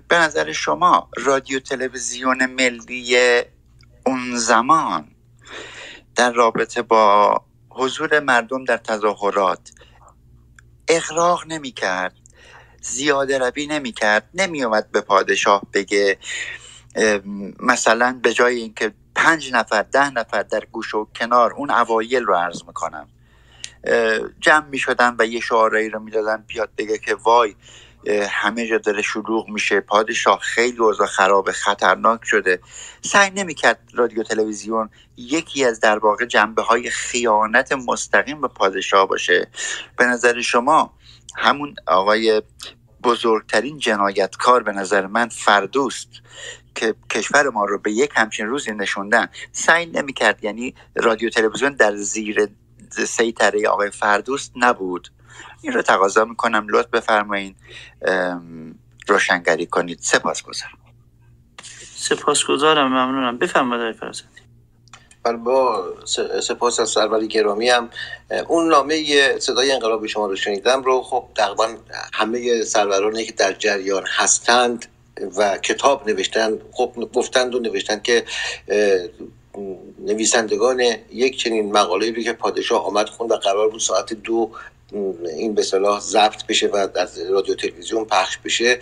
به 0.09 0.19
نظر 0.19 0.53
شما 0.53 1.11
رادیو 1.17 1.61
تلویزیون 1.61 2.47
ملی 2.47 3.17
اون 4.07 4.37
زمان 4.37 5.09
در 6.17 6.33
رابطه 6.33 6.83
با 6.83 7.41
حضور 7.71 8.21
مردم 8.21 8.65
در 8.65 8.77
تظاهرات 8.77 9.71
اغراق 10.89 11.47
نمی 11.47 11.71
کرد 11.71 12.15
زیاده 12.81 13.39
روی 13.39 13.67
نمی 13.67 13.93
کرد 13.93 14.29
نمی 14.35 14.65
به 14.93 15.01
پادشاه 15.01 15.63
بگه 15.73 16.19
مثلا 17.61 18.21
به 18.23 18.33
جای 18.33 18.57
اینکه 18.57 18.93
پنج 19.19 19.53
نفر 19.53 19.83
ده 19.83 20.11
نفر 20.11 20.43
در 20.43 20.65
گوش 20.73 20.95
و 20.95 21.09
کنار 21.17 21.53
اون 21.53 21.71
اوایل 21.71 22.23
رو 22.23 22.35
عرض 22.35 22.63
می‌کنم. 22.67 23.09
جمع 24.41 24.67
می 24.67 24.79
شدن 24.79 25.17
و 25.19 25.27
یه 25.27 25.41
شعارایی 25.41 25.91
رو 25.91 26.01
می‌دادن. 26.01 26.45
بیاد 26.47 26.71
بگه 26.79 26.99
که 26.99 27.15
وای 27.15 27.55
همه 28.31 28.67
جا 28.67 28.79
داره 28.79 29.03
شلوغ 29.03 29.49
میشه. 29.49 29.81
پادشاه 29.81 30.39
خیلی 30.39 30.79
اوضاع 30.79 31.07
خراب 31.07 31.53
خطرناک 31.53 32.21
شده. 32.25 32.61
سعی 33.01 33.31
نمی‌کرد 33.31 33.79
رادیو 33.95 34.23
تلویزیون 34.23 34.91
یکی 35.17 35.65
از 35.65 35.81
در 35.81 35.99
واقع 35.99 36.25
جنبه 36.25 36.63
های 36.63 36.91
خیانت 36.91 37.73
مستقیم 37.73 38.41
به 38.41 38.49
پادشاه 38.49 39.09
باشه. 39.09 39.49
به 39.97 40.05
نظر 40.05 40.41
شما 40.41 40.95
همون 41.37 41.75
آقای 41.87 42.43
بزرگترین 43.03 43.79
جنایتکار 43.79 44.63
به 44.63 44.73
نظر 44.73 45.07
من 45.07 45.29
فردوست. 45.29 46.09
که 46.79 46.95
کشور 47.11 47.51
ما 47.51 47.65
رو 47.65 47.79
به 47.79 47.93
یک 47.93 48.11
همچین 48.15 48.47
روزی 48.47 48.73
نشوندن 48.73 49.29
سعی 49.53 49.87
نمی‌کرد. 49.87 50.45
یعنی 50.45 50.75
رادیو 50.95 51.31
تلویزیون 51.31 51.73
در 51.73 51.97
زیر 51.97 52.49
سیطره 52.91 53.69
آقای 53.69 53.91
فردوست 53.91 54.53
نبود. 54.57 55.09
این 55.63 55.73
رو 55.73 55.83
تقاضا 55.83 56.25
می‌کنم. 56.25 56.67
لطف 56.71 56.91
بفرمایید 56.91 57.57
روشنگری 59.09 59.67
کنید. 59.67 59.99
سپاس 60.03 60.43
گذارم 60.43 60.79
سپاس 61.97 62.45
گذارم 62.45 62.89
ممنونم. 62.89 63.39
بفرمایید 63.39 63.83
آقای 63.83 63.93
فرزندی 63.93 64.41
بله، 65.23 65.37
با 65.37 65.95
سپاس 66.43 66.81
از 66.81 66.89
سرور 66.89 67.27
گرامی 67.27 67.69
هم 67.69 67.91
اون 68.49 68.69
نامه 68.69 69.39
صدای 69.39 69.73
انقلاب 69.73 70.07
شما 70.07 70.27
رو 70.27 70.37
شنیدم 70.37 70.83
رو. 70.83 71.03
خب 71.03 71.29
تقریبا 71.35 71.69
همه 72.13 72.65
سرورانی 72.65 73.25
که 73.25 73.33
در 73.33 73.53
جریان 73.53 74.05
هستند 74.07 74.87
و 75.37 75.59
کتاب 75.59 76.09
نوشتن 76.09 76.59
خب 76.73 77.09
گفتند 77.15 77.55
و 77.55 77.59
نوشتند 77.59 78.03
که 78.03 78.25
نویسندگان 79.99 80.81
یک 81.13 81.39
چنین 81.39 81.73
مقاله 81.73 82.11
رو 82.11 82.23
که 82.23 82.33
پادشاه 82.33 82.87
آمد 82.87 83.09
خون 83.09 83.29
و 83.29 83.35
قرار 83.35 83.69
بود 83.69 83.81
ساعت 83.81 84.13
دو 84.13 84.51
این 85.37 85.55
به 85.55 85.63
صلاح 85.63 86.01
ضبط 86.01 86.47
بشه 86.47 86.67
و 86.67 86.89
از 86.97 87.19
رادیو 87.19 87.55
تلویزیون 87.55 88.05
پخش 88.05 88.39
بشه. 88.39 88.79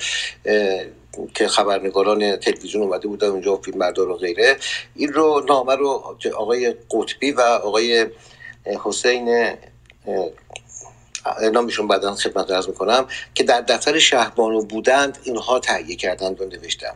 که 1.34 1.48
خبرنگاران 1.48 2.36
تلویزیون 2.36 2.84
اومده 2.84 3.08
بودن 3.08 3.28
اونجا 3.28 3.56
فیلم 3.56 3.78
بردار 3.78 4.10
و 4.10 4.16
غیره. 4.16 4.56
این 4.94 5.12
رو 5.12 5.44
نامه 5.48 5.74
رو 5.74 6.16
آقای 6.36 6.74
قطبی 6.90 7.32
و 7.32 7.40
آقای 7.40 8.06
حسین 8.84 9.52
نامشون 11.52 11.88
بعدا 11.88 12.14
خدمت 12.14 12.50
ارز 12.50 12.68
می‌کنم 12.68 13.06
که 13.34 13.44
در 13.44 13.60
دفتر 13.60 13.98
شهبانو 13.98 14.62
بودند 14.62 15.18
اینها 15.22 15.58
تهیه 15.58 15.96
کردند 15.96 16.40
و 16.40 16.44
نوشتن. 16.44 16.92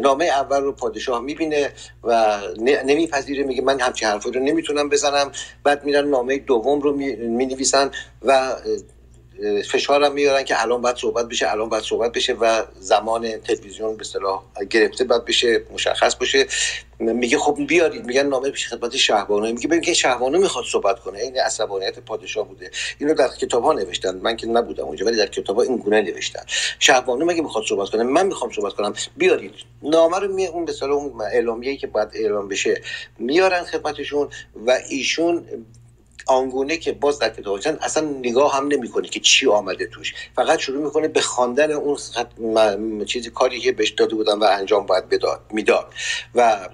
نامه 0.00 0.24
اول 0.24 0.60
رو 0.60 0.72
پادشاه 0.72 1.20
می‌بینه 1.20 1.72
و 2.04 2.40
نمیپذیره 2.60 3.44
میگه 3.44 3.62
من 3.62 3.80
همچین 3.80 4.08
حرفی 4.08 4.30
رو 4.30 4.40
نمی‌تونم 4.40 4.88
بزنم. 4.88 5.32
بعد 5.64 5.84
میرن 5.84 6.08
نامه 6.08 6.38
دوم 6.38 6.80
رو 6.80 6.92
می‌نویسن 7.16 7.90
و 8.22 8.56
فشارم 9.68 10.12
میارن 10.12 10.42
که 10.42 10.62
الان 10.62 10.80
باید 10.82 10.96
صحبت 10.96 11.28
بشه 11.28 11.50
الان 11.50 11.68
باید 11.68 11.82
صحبت 11.82 12.12
بشه 12.12 12.32
و 12.32 12.62
زمان 12.80 13.38
تلویزیون 13.40 13.96
به 13.96 14.00
اصطلاح 14.00 14.42
گرفته 14.70 15.04
باید 15.04 15.24
بشه 15.24 15.62
مشخص 15.72 16.16
باشه 16.16 16.46
میگه 16.98 17.38
خب 17.38 17.58
بیارید 17.68 18.06
میگن 18.06 18.26
نامه 18.26 18.50
پیش 18.50 18.68
خدمت 18.68 18.96
شهبانو 18.96 19.52
میگه 19.52 19.68
ببین 19.68 19.80
که 19.80 19.94
شهبانو 19.94 20.38
می‌خواد 20.38 20.64
صحبت 20.64 21.00
کنه 21.00 21.18
این 21.18 21.38
عصبانیت 21.38 21.98
پادشاه 21.98 22.48
بوده. 22.48 22.70
اینو 22.98 23.14
در 23.14 23.28
کتاب 23.28 23.64
ها 23.64 23.72
نوشتن. 23.72 24.16
من 24.16 24.36
که 24.36 24.46
نبودم 24.46 24.84
اونجا 24.84 25.06
ولی 25.06 25.16
در 25.16 25.26
کتاب 25.26 25.56
ها 25.56 25.62
این 25.62 25.76
گونه 25.76 26.02
نوشتن. 26.02 26.42
شهبانو 26.78 27.24
مگه 27.24 27.42
می‌خواد 27.42 27.64
صحبت 27.64 27.88
کنه؟ 27.88 28.02
من 28.02 28.26
می‌خوام 28.26 28.52
صحبت 28.52 28.72
کنم. 28.72 28.94
بیارید. 29.16 29.54
نامه 29.82 30.18
رو 30.18 30.34
می 30.34 30.46
اون 30.46 30.64
به 30.64 30.84
اون 30.84 31.20
اعلامیه‌ای 31.20 31.76
که 31.76 31.86
باید 31.86 32.08
اعلام 32.14 32.48
بشه 32.48 32.82
میارن 33.18 33.64
خدمتشون 33.64 34.28
و 34.66 34.78
ایشون 34.90 35.44
آنگونه 36.26 36.76
که 36.76 36.92
باز 36.92 37.18
در 37.18 37.28
کتاب 37.28 37.60
اصلا 37.80 38.04
نگاه 38.04 38.56
هم 38.56 38.66
نمی‌کنه 38.66 39.08
که 39.08 39.20
چی 39.20 39.46
آمده 39.46 39.86
توش. 39.86 40.14
فقط 40.36 40.58
شروع 40.58 40.84
می‌کنه 40.84 41.08
به 41.08 41.20
خواندن 41.20 41.72
اون 41.72 43.04
چیزی 43.04 43.30
کاری 43.30 43.60
که 43.60 43.72
بهش 43.72 43.90
داده 43.90 44.14
بودن 44.14 44.38
و 44.38 44.44
انجام 44.44 44.86
باید 44.86 45.08
بداد 45.08 45.40
می‌داد. 45.50 45.86
و 46.34 46.68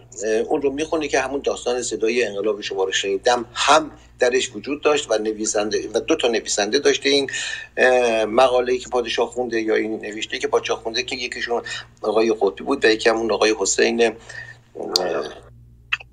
اون 0.48 0.62
رو 0.62 0.72
می‌خونه 0.72 1.08
که 1.08 1.20
همون 1.20 1.40
داستان 1.44 1.82
صدای 1.82 2.24
انقلاب 2.24 2.60
شما 2.60 2.84
رو 2.84 2.92
شنیدم 2.92 3.44
هم 3.54 3.90
درش 4.18 4.50
وجود 4.54 4.82
داشت 4.82 5.10
و 5.10 5.18
نویسنده 5.18 5.88
و 5.94 6.00
دو 6.00 6.16
تا 6.16 6.28
نویسنده 6.28 6.78
داشته 6.78 7.08
این 7.08 7.30
مقاله 8.26 8.72
ای 8.72 8.78
که 8.78 8.88
پادشاه 8.88 9.30
خونده 9.30 9.60
یا 9.60 9.74
این 9.74 10.00
نوشته 10.00 10.38
که 10.38 10.48
پادشاه 10.48 10.82
خونده 10.82 11.02
که 11.02 11.16
یکیشون 11.16 11.62
آقای 12.02 12.34
قطبی 12.40 12.64
بود 12.64 12.84
و 12.84 12.88
یکی 12.88 13.08
همون 13.08 13.32
آقای 13.32 13.54
حسین 13.58 14.12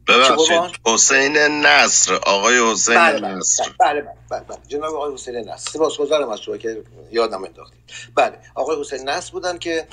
ببخشید 0.08 0.62
حسین 0.86 1.38
نصر 1.38 2.14
آقای 2.14 2.72
حسین 2.72 2.96
بله 2.96 3.28
نصر. 3.28 3.64
بله 3.80 4.02
بله, 4.02 4.14
بله, 4.30 4.40
بله. 4.40 4.58
جناب 4.68 4.96
آقای 4.96 5.14
حسین 5.14 5.36
نصر. 5.36 5.72
سپاسگزارم 5.72 6.30
از 6.30 6.42
شما 6.42 6.58
که 6.58 6.84
یادم 7.12 7.44
انداختید. 7.44 7.80
بله 8.16 8.40
آقای 8.56 8.80
حسین 8.80 9.10
نصر 9.10 9.32
بودن 9.32 9.58
که 9.58 9.88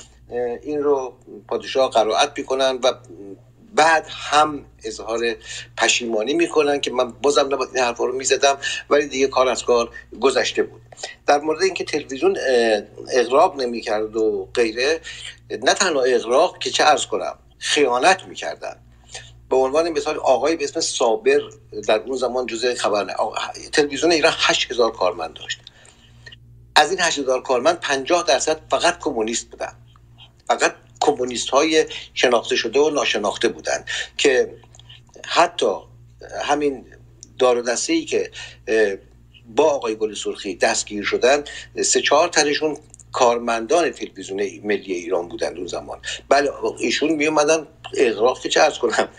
این 0.63 0.83
رو 0.83 1.13
پادشاه 1.47 1.89
قرائت 1.89 2.31
می‌کنن 2.37 2.79
و 2.83 2.93
بعد 3.73 4.07
هم 4.09 4.65
اظهار 4.83 5.19
پشیمانی 5.77 6.33
می‌کنن 6.33 6.81
که 6.81 6.91
من 6.91 7.11
بازم 7.11 7.45
نباید 7.45 7.69
این 7.73 7.83
حرفا 7.83 8.05
رو 8.05 8.15
می‌زدم 8.15 8.57
ولی 8.89 9.07
دیگه 9.07 9.27
کار 9.27 9.49
از 9.49 9.63
کار 9.63 9.89
گذشته 10.21 10.63
بود. 10.63 10.81
در 11.27 11.39
مورد 11.39 11.63
اینکه 11.63 11.83
تلویزیون 11.83 12.37
اغراق 13.11 13.61
نمی‌کرد 13.61 14.15
و 14.15 14.49
غیره 14.53 15.01
نه 15.49 15.73
تنها 15.73 16.01
اغراق 16.01 16.57
که 16.59 16.69
چه 16.69 16.83
ارز 16.83 17.05
کنم 17.05 17.39
خیانت 17.57 18.23
می‌کردن. 18.23 18.75
به 19.55 19.61
عنوان 19.61 19.89
مثال 19.89 20.17
آقای 20.17 20.55
به 20.55 20.63
اسم 20.63 20.79
صابر 20.79 21.39
در 21.87 21.99
اون 21.99 22.17
زمان 22.17 22.45
جزء 22.45 22.75
خبر 22.75 23.15
تلویزیون 23.71 24.11
ایران 24.11 24.33
8000 24.37 24.91
کارمند 24.91 25.33
داشت. 25.33 25.59
از 26.75 26.91
این 26.91 26.99
8000 26.99 27.41
کارمند 27.41 27.79
50 27.79 28.23
درصد 28.23 28.61
فقط 28.69 28.99
کمونیست 28.99 29.49
بودن. 29.49 29.73
فقط 30.47 30.75
کمونیست 31.01 31.49
های 31.49 31.85
شناخته 32.13 32.55
شده 32.55 32.79
و 32.79 32.89
ناشناخته 32.89 33.47
بودن 33.47 33.85
که 34.17 34.55
حتی 35.25 35.75
همین 36.41 36.85
دار 37.39 37.57
و 37.61 37.75
که 38.05 38.31
با 39.55 39.63
آقای 39.63 39.95
گل 39.95 40.13
سرخی 40.13 40.55
دستگیر 40.55 41.03
شدن 41.03 41.43
سه 41.81 42.01
چهار 42.01 42.27
تنشون 42.27 42.77
کارمندان 43.11 43.89
تلویزیون 43.89 44.39
ملی 44.63 44.93
ایران 44.93 45.27
بودند 45.27 45.57
اون 45.57 45.67
زمان. 45.67 45.99
بله 46.29 46.51
ایشون 46.79 47.11
می 47.11 47.27
اومدن 47.27 47.67
اغراق 47.97 48.39
که 48.39 48.49
چه 48.49 48.61
کنم 48.81 49.09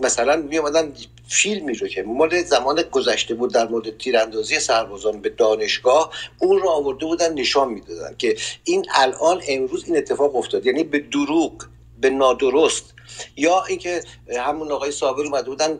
مثلا 0.00 0.36
می 0.36 0.58
اومدن 0.58 0.92
فیلمی 1.28 1.74
رو 1.74 1.88
که 1.88 2.02
مال 2.02 2.42
زمان 2.42 2.82
گذشته 2.82 3.34
بود 3.34 3.52
در 3.52 3.68
مورد 3.68 3.98
تیراندازی 3.98 4.60
سربازان 4.60 5.20
به 5.20 5.28
دانشگاه 5.28 6.10
اون 6.38 6.58
رو 6.58 6.68
آورده 6.68 7.06
بودن 7.06 7.34
نشان 7.34 7.72
می‌دادن 7.72 8.14
که 8.18 8.36
این 8.64 8.86
الان 8.94 9.42
امروز 9.48 9.84
این 9.86 9.96
اتفاق 9.96 10.36
افتاد. 10.36 10.66
یعنی 10.66 10.84
به 10.84 10.98
دروغ 10.98 11.52
به 12.00 12.10
نادرست. 12.10 12.94
یا 13.36 13.64
اینکه 13.64 14.02
همون 14.38 14.72
آقای 14.72 14.90
صابر 14.90 15.22
اومده 15.22 15.46
بودن 15.46 15.78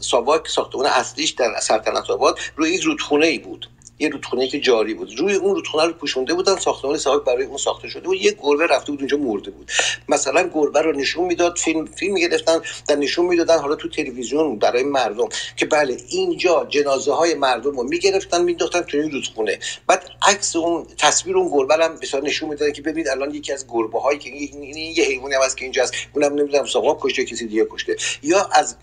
ساواک 0.00 0.48
ساختمان 0.48 0.86
اصلیش 0.86 1.30
در 1.30 1.60
سلطنت 1.60 2.10
آباد 2.10 2.38
روی 2.56 2.70
یک 2.70 2.80
رودخونه 2.80 3.26
ای 3.26 3.38
بود. 3.38 3.68
یه 4.02 4.08
رودخونه 4.08 4.48
که 4.48 4.60
جاری 4.60 4.94
بود. 4.94 5.18
روی 5.18 5.34
اون 5.34 5.54
رودخونه 5.54 5.86
رو 5.86 5.92
پوشونده 5.92 6.34
بودن 6.34 6.56
ساختمان 6.56 6.98
ساواک 6.98 7.24
برای 7.24 7.44
اون 7.44 7.56
ساخته 7.56 7.88
شده 7.88 8.08
بود. 8.08 8.16
یه 8.16 8.36
گربه 8.42 8.66
رفته 8.66 8.92
بود 8.92 9.00
اونجا 9.00 9.16
مرده 9.16 9.50
بود. 9.50 9.70
مثلا 10.08 10.50
گربه 10.54 10.82
رو 10.82 10.92
نشون 10.92 11.24
می‌داد 11.24 11.58
فیلم 11.58 11.86
فیلم 11.86 12.14
گرفتن 12.14 12.60
در 12.88 12.96
نشون 12.96 13.26
می‌دادن 13.26 13.58
حالا 13.58 13.74
تو 13.74 13.88
تلویزیون 13.88 14.58
برای 14.58 14.82
مردم 14.82 15.28
که 15.56 15.66
بله 15.66 15.96
اینجا 16.08 16.66
جنازه 16.68 17.12
های 17.12 17.34
مردم 17.34 17.70
رو 17.70 17.82
می‌گرفتن 17.82 18.42
مینداختن 18.44 18.80
تو 18.80 18.98
این 18.98 19.10
رودخونه. 19.10 19.58
بعد 19.86 20.10
عکس 20.28 20.56
اون 20.56 20.86
تصویر 20.98 21.36
اون 21.36 21.50
گربه 21.52 21.84
هم 21.84 21.98
مثلا 22.02 22.20
نشون 22.20 22.48
می‌دادن 22.48 22.72
که 22.72 22.82
ببینید 22.82 23.08
الان 23.08 23.34
یکی 23.34 23.52
از 23.52 23.66
گربه 23.68 24.00
هایی 24.00 24.18
که 24.18 24.30
این 24.30 24.74
یه 24.74 25.04
حیوانی 25.04 25.34
هست 25.34 25.56
که 25.56 25.64
اینجاست. 25.64 25.94
اونم 26.14 26.34
نمی‌دونم 26.34 26.64
ساواک 26.64 26.98
کشته 27.00 27.24
کسی 27.24 27.46
دیگه 27.46 27.66
کشته. 27.70 27.96
یا 28.22 28.48
از 28.52 28.76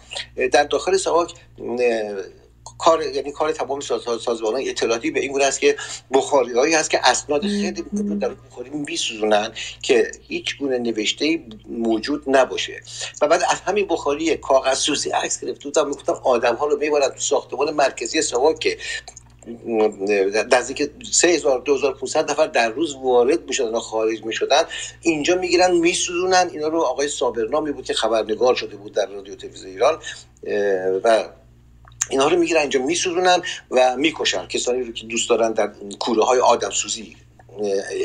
در 0.51 0.63
داخل 0.63 0.97
ساواک 0.97 1.33
کار 2.77 3.03
یعنی 3.03 3.31
کار 3.31 3.51
تمام 3.51 3.79
ساز- 3.79 4.21
سازمانان 4.21 4.61
اطلاعاتی 4.65 5.11
به 5.11 5.19
این 5.19 5.31
گونه 5.31 5.45
است 5.45 5.59
که 5.59 5.75
بخاری 6.13 6.53
هایی 6.53 6.73
هست 6.73 6.89
که 6.89 6.99
اسناد 7.03 7.41
خیلی 7.41 7.85
در 8.19 8.29
بخاری 8.29 8.69
میسوزونن 8.69 9.51
که 9.81 10.11
هیچ 10.27 10.57
گونه 10.57 10.77
نوشته 10.77 11.43
موجود 11.69 12.23
نباشه. 12.27 12.81
و 13.21 13.27
بعد 13.27 13.43
از 13.43 13.59
همین 13.65 13.87
بخاری 13.87 14.37
کاغذ 14.37 14.77
سوزی 14.77 15.09
عکس 15.09 15.39
گرفته 15.45 15.63
بودن 15.63 15.85
می‌گفتن 15.85 16.13
آدم 16.23 16.55
ها 16.55 16.67
رو 16.67 16.77
می‌برن 16.77 17.09
تو 17.09 17.19
ساختمان 17.19 17.73
مرکزی 17.73 18.21
ساواک 18.21 18.59
که 18.59 18.77
نزدیک 20.51 20.89
3000 21.11 21.61
2500 21.61 22.31
نفر 22.31 22.47
در 22.47 22.69
روز 22.69 22.95
وارد 22.95 23.45
می‌شدن 23.47 23.75
و 23.75 23.79
خارج 23.79 24.25
می‌شدن. 24.25 24.63
اینجا 25.01 25.35
می‌گیرن 25.35 25.71
میسوزونن 25.77 26.49
اینا 26.53 26.67
رو 26.67 26.81
آقای 26.81 27.07
صابرنامی 27.07 27.71
بود 27.71 27.85
که 27.85 27.93
خبرنگار 27.93 28.55
شده 28.55 28.75
بود 28.75 28.93
در 28.93 29.05
رادیو 29.05 29.35
تلویزیون 29.35 29.71
ایران 29.71 29.99
و 31.03 31.29
اینها 32.09 32.27
رو 32.27 32.37
می‌گیرن 32.37 32.61
اینجا 32.61 32.79
میسوزونن 32.79 33.41
و 33.71 33.95
می‌کشن. 33.97 34.47
کسانی 34.47 34.83
رو 34.83 34.91
که 34.91 35.05
دوست 35.05 35.29
دارن 35.29 35.51
در 35.51 35.71
کوره 35.99 36.23
های 36.23 36.39
آدم 36.39 36.69
سوزی 36.69 37.15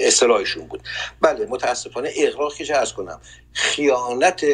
اصطلاحشون 0.00 0.66
بود. 0.66 0.82
بله 1.20 1.46
متاسفانه 1.46 2.12
اغراق 2.16 2.54
که 2.54 2.64
چه 2.64 2.76
ارز 2.76 2.92
کنم. 2.92 3.20
خیانت 3.52 4.44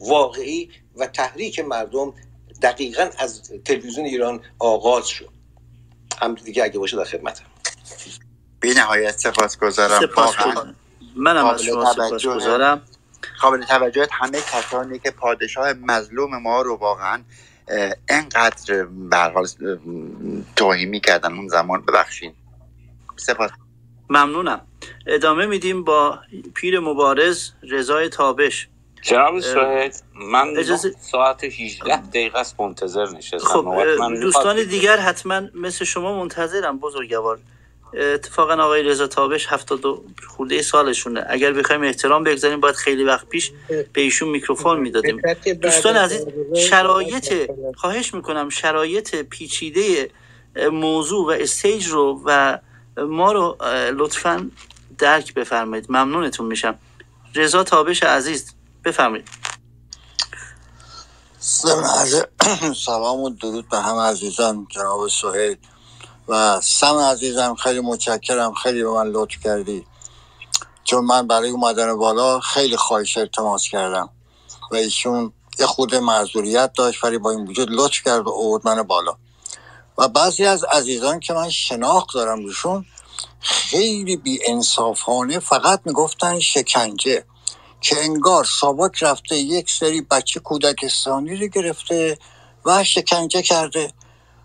واقعی 0.00 0.70
و 0.96 1.06
تحریک 1.06 1.60
مردم 1.60 2.14
دقیقا 2.62 3.08
از 3.18 3.50
تلویزیون 3.64 4.06
ایران 4.06 4.40
آغاز 4.58 5.08
شد. 5.08 5.28
هم 6.22 6.34
دیگه 6.34 6.64
اگه 6.64 6.78
باشه 6.78 6.96
در 6.96 7.04
خدمتم. 7.04 7.44
بی 8.60 8.74
نهایت 8.74 9.18
سپاس 9.18 9.58
گذارم 9.58 10.00
سپاس 10.00 10.34
منم 11.16 11.46
از 11.46 11.62
شما. 11.62 11.92
سپاس 11.92 12.26
گذارم 12.26 12.82
قابل 13.40 13.64
توجه 13.64 14.08
همه 14.12 14.38
کسانی 14.40 14.98
که 14.98 15.10
پادشاه 15.10 15.72
مظلوم 15.72 16.42
ما 16.42 16.62
رو 16.62 16.76
واقعا 16.76 17.22
انقدر 18.08 18.84
به 18.84 19.16
هر 19.16 19.30
حال 19.30 19.46
توهین 20.56 20.88
می‌کردن 20.88 21.32
اون 21.32 21.48
زمان 21.48 21.82
ببخشید. 21.82 22.34
سپاس. 23.16 23.50
ممنونم. 24.10 24.60
ادامه 25.06 25.46
میدیم 25.46 25.84
با 25.84 26.18
پیر 26.54 26.80
مبارز 26.80 27.50
رضای 27.62 28.08
تابش. 28.08 28.68
جناب 29.02 29.40
سوهد 29.40 29.94
من 30.14 30.56
اجازه- 30.56 30.94
ساعت 31.00 31.44
18 31.44 31.96
دقیقه 32.06 32.38
است 32.38 32.60
منتظر 32.60 33.06
نشستم. 33.10 33.38
خب 33.38 33.64
من 34.00 34.20
دوستان. 34.20 34.64
دیگر 34.64 34.96
حتما 34.96 35.42
مثل 35.54 35.84
شما 35.84 36.18
منتظرم 36.18 36.78
بزرگوار. 36.78 37.38
اتفاقا 37.96 38.54
آقای 38.54 38.82
رضا 38.82 39.06
تابش 39.06 39.46
72 39.46 40.04
خورده 40.28 40.62
سالشونه. 40.62 41.24
اگر 41.28 41.52
بخوایم 41.52 41.82
احترام 41.82 42.24
بگذاریم 42.24 42.60
باید 42.60 42.74
خیلی 42.74 43.04
وقت 43.04 43.28
پیش 43.28 43.52
به 43.68 44.00
ایشون 44.00 44.28
میکروفون 44.28 44.80
می‌دادیم. 44.80 45.22
دوستان 45.62 45.96
عزیز 45.96 46.26
شرایط 46.56 47.50
خواهش 47.76 48.14
می‌کنم. 48.14 48.48
شرایط 48.48 49.16
پیچیده 49.16 50.10
موضوع 50.72 51.26
و 51.26 51.30
استیج 51.30 51.86
رو 51.86 52.22
و 52.24 52.58
ما 52.98 53.32
رو 53.32 53.56
لطفا 53.96 54.50
درک 54.98 55.34
بفرمایید. 55.34 55.86
ممنونتون 55.88 56.46
میشم. 56.46 56.78
رضا 57.34 57.64
تابش 57.64 58.02
عزیز 58.02 58.54
بفرمایید. 58.84 59.28
سلام 62.86 63.20
و 63.20 63.30
درود 63.30 63.68
به 63.68 63.78
همه 63.78 64.00
عزیزان. 64.00 64.66
جناب 64.70 65.08
سهیل. 65.08 65.56
و 66.28 66.60
سم 66.60 66.98
عزیزم 66.98 67.54
خیلی 67.54 67.80
متشکرم 67.80 68.54
خیلی 68.54 68.82
به 68.82 68.90
من 68.90 69.06
لطف 69.06 69.40
کردی. 69.44 69.86
چون 70.84 71.04
من 71.04 71.26
برای 71.26 71.50
اومدن 71.50 71.98
بالا 71.98 72.40
خیلی 72.40 72.76
خواهش 72.76 73.18
التماس 73.18 73.68
کردم 73.68 74.10
و 74.72 74.76
ایشون 74.76 75.32
یه 75.58 75.66
خود 75.66 75.94
معذوریت 75.94 76.72
داشت 76.76 77.04
ولی 77.04 77.18
با 77.18 77.30
این 77.30 77.46
وجود 77.46 77.68
لطف 77.70 78.02
کرد 78.02 78.26
و 78.26 78.30
آورد 78.30 78.68
من 78.68 78.82
بالا. 78.82 79.16
و 79.98 80.08
بعضی 80.08 80.44
از 80.44 80.64
عزیزان 80.64 81.20
که 81.20 81.32
من 81.32 81.50
شناخت 81.50 82.14
دارم 82.14 82.44
روشون 82.44 82.86
خیلی 83.40 84.16
بی 84.16 84.40
انصافانه 84.46 85.38
فقط 85.38 85.80
می‌گفتن 85.84 86.40
شکنجه 86.40 87.24
که 87.80 87.96
انگار 88.04 88.44
ساواک 88.44 89.02
رفته 89.02 89.36
یک 89.36 89.70
سری 89.70 90.00
بچه 90.00 90.40
کودکستانی 90.40 91.36
رو 91.36 91.46
گرفته 91.46 92.18
و 92.64 92.84
شکنجه 92.84 93.42
کرده 93.42 93.92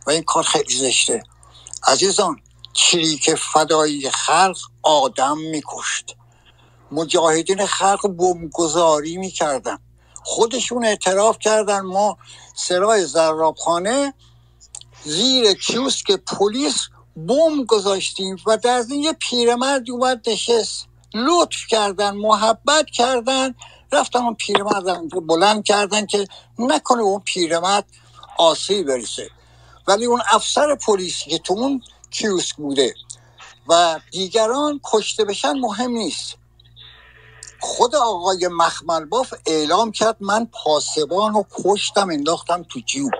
و 0.08 0.12
این 0.12 0.24
کار 0.24 0.44
خیلی 0.44 0.76
زشته. 0.76 1.24
عزیزان 1.88 2.42
چریک 2.74 3.36
فدایی 3.36 4.10
خلق 4.10 4.58
آدم 4.84 5.38
میکشت. 5.38 6.16
مجاهدین 6.92 7.66
خلق 7.66 8.08
بمبگذاری 8.08 9.18
می‌کردن. 9.18 9.80
خودشون 10.24 10.86
اعتراف 10.86 11.40
کردن 11.40 11.82
ما 11.82 12.18
سرای 12.56 13.06
زرابخانه 13.06 14.14
زیر 15.04 15.54
کیوسک 15.54 16.12
پلیس 16.12 16.88
بمب 17.16 17.68
گذاشتیم 17.68 18.38
و 18.46 18.58
در 18.58 18.84
این 18.92 19.02
یه 19.04 19.14
پیرمرد 19.14 19.92
اومد 19.92 20.30
نشست. 20.30 20.88
لطف 21.14 21.68
کردن 21.68 22.12
محبت 22.18 22.86
کردن. 22.86 23.56
رفتن 23.92 24.20
اون 24.20 24.36
پیرمرد 24.36 25.10
بلند 25.28 25.64
کردن 25.64 26.06
که 26.06 26.28
نکنه 26.60 27.02
اون 27.02 27.22
پیرمرد 27.26 27.86
آسیب 28.38 28.88
برسه 28.88 29.30
ولی 29.92 30.06
اون 30.06 30.22
افسر 30.32 30.76
پلیسی 30.76 31.30
که 31.30 31.38
تو 31.38 31.54
اون 31.54 31.82
کیوسک 32.12 32.56
بوده 32.56 32.96
و 33.68 34.00
دیگران 34.12 34.80
کشته 34.84 35.26
بشن 35.26 35.54
مهم 35.54 35.92
نیست. 35.92 36.36
خود 37.60 37.96
آقای 37.96 38.48
مخملباف 38.48 39.34
اعلام 39.46 39.92
کرد 39.92 40.18
من 40.20 40.46
پاسبان 40.46 41.34
رو 41.34 41.46
کشتم 41.64 42.10
انداختم 42.10 42.64
تو 42.64 42.80
جیوب. 42.80 43.12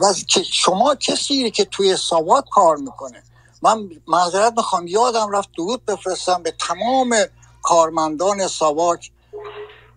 و 0.00 0.12
که 0.28 0.42
شما 0.42 0.94
کسی 0.94 1.50
که 1.50 1.64
توی 1.64 1.96
ساواک 1.96 2.44
کار 2.50 2.76
می‌کنه 2.76 3.22
من 3.62 3.90
معذرت 4.06 4.52
می‌خوام 4.56 4.86
یادم 4.86 5.30
رفت 5.30 5.48
درود 5.56 5.84
بفرستم 5.84 6.42
به 6.42 6.54
تمام 6.58 7.16
کارمندان 7.62 8.48
ساواک 8.48 9.10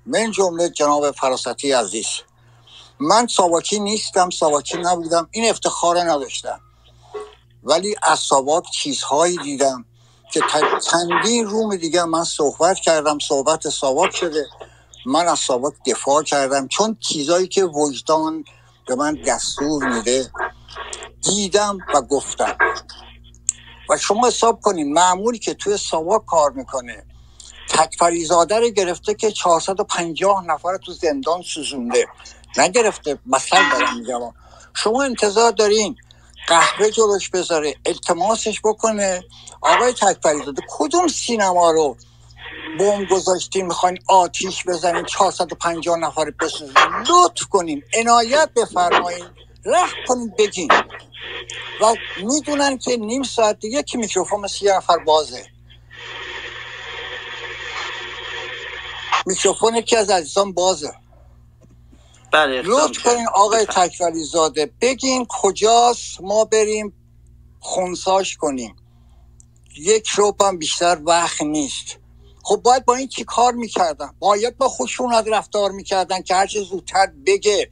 من 0.05 0.31
جمله 0.31 0.69
جناب 0.69 1.11
فراستی 1.11 1.71
عزیز. 1.71 2.07
من 3.01 3.27
ساواکی 3.27 3.79
نیستم 3.79 4.29
ساواکی 4.29 4.77
نبودم. 4.77 5.29
این 5.31 5.49
افتخار 5.49 5.99
نداشتم. 5.99 6.61
ولی 7.63 7.95
از 8.03 8.19
ساواک 8.19 8.63
چیزهایی 8.71 9.37
دیدم 9.37 9.85
که 10.33 10.45
چندین 10.91 11.47
روم 11.47 11.75
دیگه 11.75 12.05
من 12.05 12.23
صحبت 12.23 12.77
کردم 12.79 13.19
صحبت 13.19 13.69
ساواک 13.69 14.15
شده. 14.15 14.51
من 15.05 15.27
از 15.27 15.39
ساواک 15.39 15.73
دفاع 15.87 16.23
کردم. 16.23 16.67
چون 16.67 16.97
چیزایی 16.99 17.47
که 17.47 17.65
وجدان 17.65 18.45
به 18.87 18.95
من 18.95 19.15
دستور 19.27 19.83
میده 19.85 20.33
دیدم 21.21 21.85
و 21.93 22.01
گفتم. 22.01 22.59
و 23.89 23.97
شما 23.97 24.27
حساب 24.27 24.61
کنین 24.61 24.93
معمولی 24.93 25.39
که 25.39 25.53
توی 25.53 25.77
ساواک 25.77 26.25
کار 26.25 26.51
می‌کنه 26.51 27.07
تکفریزاده 27.69 28.59
رو 28.59 28.69
گرفته 28.69 29.13
که 29.15 29.31
450 29.31 30.45
نفر 30.45 30.77
تو 30.77 30.93
زندان 30.93 31.41
سوزونده. 31.41 32.09
نگرفته 32.57 33.19
مثلا 33.25 33.69
دارم 33.71 33.97
میگم. 33.99 34.33
شما 34.75 35.03
انتظار 35.03 35.51
دارین 35.51 35.97
قهوه 36.47 36.91
جلوش 36.91 37.29
بذاره 37.29 37.75
التماسش 37.85 38.61
بکنه. 38.63 39.25
آقای 39.61 39.93
تکفریزاده 39.93 40.63
کدوم 40.67 41.07
سینما 41.07 41.71
رو 41.71 41.97
بوم 42.73 43.05
گذاشتین 43.05 43.65
می‌خواین 43.67 43.99
آتیش 44.07 44.65
بزنین 44.67 45.05
450 45.05 45.99
نفر 45.99 46.31
بسوزین؟ 46.41 46.93
لطف 47.09 47.43
کنین 47.45 47.83
عنایت 47.93 48.51
بفرمایین 48.55 49.35
رحم 49.65 49.97
کنین 50.05 50.35
بگین 50.39 50.69
و 51.79 51.97
می‌دونن 52.15 52.77
که 52.77 52.97
نیم 52.97 53.23
ساعت 53.23 53.59
دیگه 53.59 53.83
که 53.83 53.97
میکروفون 53.97 54.39
مثل 54.41 54.65
یه 54.65 54.77
نفر 54.77 54.97
بازه. 54.99 55.47
میکروفون 59.25 59.81
که 59.81 59.97
از 59.99 60.09
عزیزان 60.09 60.53
بازه. 60.53 61.00
بله 62.31 62.61
لطف 62.61 63.03
کنین 63.03 63.27
آقای 63.35 63.65
تکولی 63.65 64.23
زاده 64.23 64.71
بگین 64.81 65.25
کجاست؟ 65.29 66.21
ما 66.21 66.45
بریم 66.45 66.93
خونساش 67.59 68.37
کنیم. 68.37 68.75
یک 69.77 70.07
روب 70.07 70.41
هم 70.41 70.57
بیشتر 70.57 71.01
وقت 71.05 71.41
نیست. 71.41 71.97
خب 72.43 72.55
باید 72.55 72.85
با 72.85 72.95
این 72.95 73.07
چی 73.07 73.23
کار 73.23 73.53
می‌کردن؟ 73.53 74.15
باید 74.19 74.57
با 74.57 74.69
خشونت 74.69 75.27
رفتار 75.27 75.71
می‌کردن 75.71 76.21
که 76.21 76.35
هرچه 76.35 76.61
زودتر 76.61 77.07
بگه. 77.25 77.69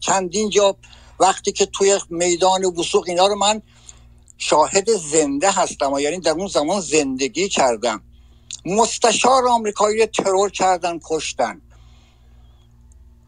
چندین 0.00 0.50
جا 0.50 0.76
وقتی 1.20 1.52
که 1.52 1.66
توی 1.66 2.00
میدان 2.10 2.64
وسوق 2.64 3.04
اینا 3.08 3.26
رو 3.26 3.34
من 3.34 3.62
شاهد 4.38 4.90
زنده 4.90 5.50
هستم 5.50 5.92
و 5.92 6.00
یعنی 6.00 6.20
در 6.20 6.30
اون 6.30 6.46
زمان 6.46 6.80
زندگی 6.80 7.48
کردم. 7.48 8.02
مستشار 8.66 9.48
آمریکایی 9.48 10.06
ترور 10.06 10.50
کردن 10.50 11.00
کشتن. 11.04 11.60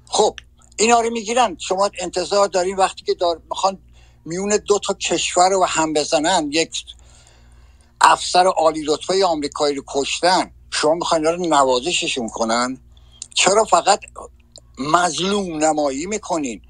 خب 0.09 0.37
اینا 0.77 1.01
رو 1.01 1.11
می‌گیرن. 1.11 1.57
شما 1.61 1.91
انتظار 1.99 2.49
دارین 2.49 2.77
وقتی 2.77 3.05
که 3.05 3.15
دار 3.15 3.43
می‌خوان 3.51 3.79
میون 4.25 4.57
دو 4.69 4.79
تا 4.79 4.95
کشور 4.95 5.49
رو 5.49 5.65
هم 5.65 5.93
بزنن 5.93 6.49
یک 6.53 6.85
افسر 8.01 8.47
عالی 8.47 8.85
رتبه 8.89 9.27
آمریکایی 9.27 9.75
رو 9.77 9.85
کشتن 9.89 10.51
شما 10.71 10.95
می‌خواین 10.95 11.25
رو 11.25 11.47
نوازششون 11.47 12.29
کنن؟ 12.29 12.79
چرا 13.35 13.65
فقط 13.65 14.01
مظلوم 14.79 15.65
نمایی 15.65 16.07
می‌کنین؟ 16.07 16.63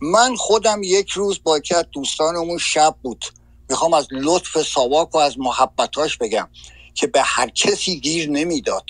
من 0.00 0.36
خودم 0.36 0.82
یک 0.82 1.10
روز 1.10 1.40
با 1.42 1.60
که 1.60 1.86
دوستانمون 1.92 2.58
شب 2.58 2.96
بود. 3.02 3.24
می‌خوام 3.68 3.94
از 3.94 4.06
لطف 4.10 4.62
ساواک 4.62 5.14
و 5.14 5.18
از 5.18 5.38
محبتاش 5.38 6.16
بگم 6.16 6.48
که 6.94 7.06
به 7.06 7.22
هر 7.22 7.48
کسی 7.48 8.00
گیر 8.00 8.30
نمی‌داد. 8.30 8.84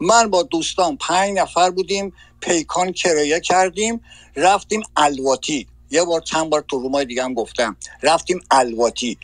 من 0.00 0.30
با 0.30 0.42
دوستان 0.42 0.96
پنج 0.96 1.38
نفر 1.38 1.70
بودیم 1.70 2.12
پیکان 2.40 2.92
کرایه 2.92 3.40
کردیم 3.40 4.00
رفتیم 4.36 4.82
الواتی. 4.96 5.66
یه 5.90 6.04
بار 6.04 6.20
چند 6.20 6.50
بار 6.50 6.64
تو 6.68 6.78
رومای 6.78 7.04
دیگه 7.04 7.24
هم 7.24 7.34
گفتم. 7.34 7.76
رفتیم 8.02 8.40
الواتی. 8.50 9.18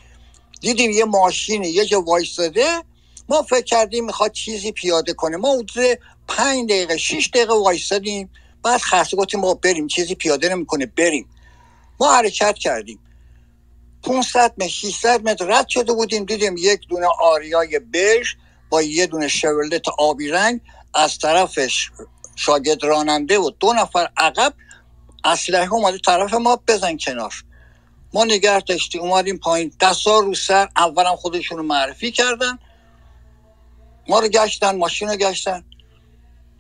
دیدیم 0.61 0.91
یه 0.91 1.05
ماشین 1.05 1.65
یه 1.65 1.85
جا 1.85 2.01
وایستاده 2.01 2.83
ما 3.29 3.43
فکر 3.43 3.65
کردیم 3.65 4.05
می‌خواد 4.07 4.33
چیزی 4.33 4.73
پیاده 4.73 5.13
کنه. 5.13 5.37
ما 5.37 5.55
حدود 5.55 5.99
پنج 6.29 6.69
دقیقه 6.69 6.97
شیش 6.97 7.31
دقیقه 7.31 7.55
وایستادیم 7.55 8.31
بعد 8.63 8.81
خسته 8.81 9.17
گفتیم 9.17 9.41
ما 9.41 9.55
بریم 9.55 9.87
چیزی 9.87 10.15
پیاده 10.15 10.49
نمی‌کنه 10.49 10.87
بریم. 10.87 11.29
ما 12.01 12.15
حرکت 12.15 12.55
کردیم. 12.55 12.99
500 14.03 14.55
متر 14.57 14.69
600 14.69 15.29
متر 15.29 15.47
رد 15.47 15.69
شده 15.69 15.93
بودیم. 15.93 16.25
دیدیم 16.25 16.57
یک 16.57 16.81
دونه 16.89 17.07
آریای 17.21 17.79
بژ 17.79 18.35
با 18.71 18.83
یه 18.83 19.07
دونه 19.07 19.29
شورلت 19.29 19.89
آبی 19.99 20.29
رنگ 20.29 20.61
از 20.95 21.19
طرفش 21.19 21.91
شاگرد 22.37 22.85
راننده 22.85 23.39
و 23.39 23.51
دو 23.61 23.73
نفر 23.73 24.09
عقب 24.17 24.55
اسلحه 25.25 25.73
اومده 25.73 25.99
طرف 25.99 26.35
ما 26.35 26.63
بزن 26.69 26.97
کنار. 26.97 27.35
ما 28.15 28.25
نگه 28.25 28.61
داشتیم 28.61 29.03
اومدیم 29.03 29.39
پایین. 29.39 29.73
دستا 29.81 30.19
رو 30.19 30.35
سر 30.35 30.69
اولم 30.77 31.17
خودشون 31.17 31.59
رو 31.59 31.65
معرفی 31.65 32.11
کردن. 32.11 32.59
ما 34.09 34.21
رو 34.21 34.29
گشتن 34.29 34.77
ماشین 34.77 35.09
رو 35.09 35.17
گشتن. 35.17 35.65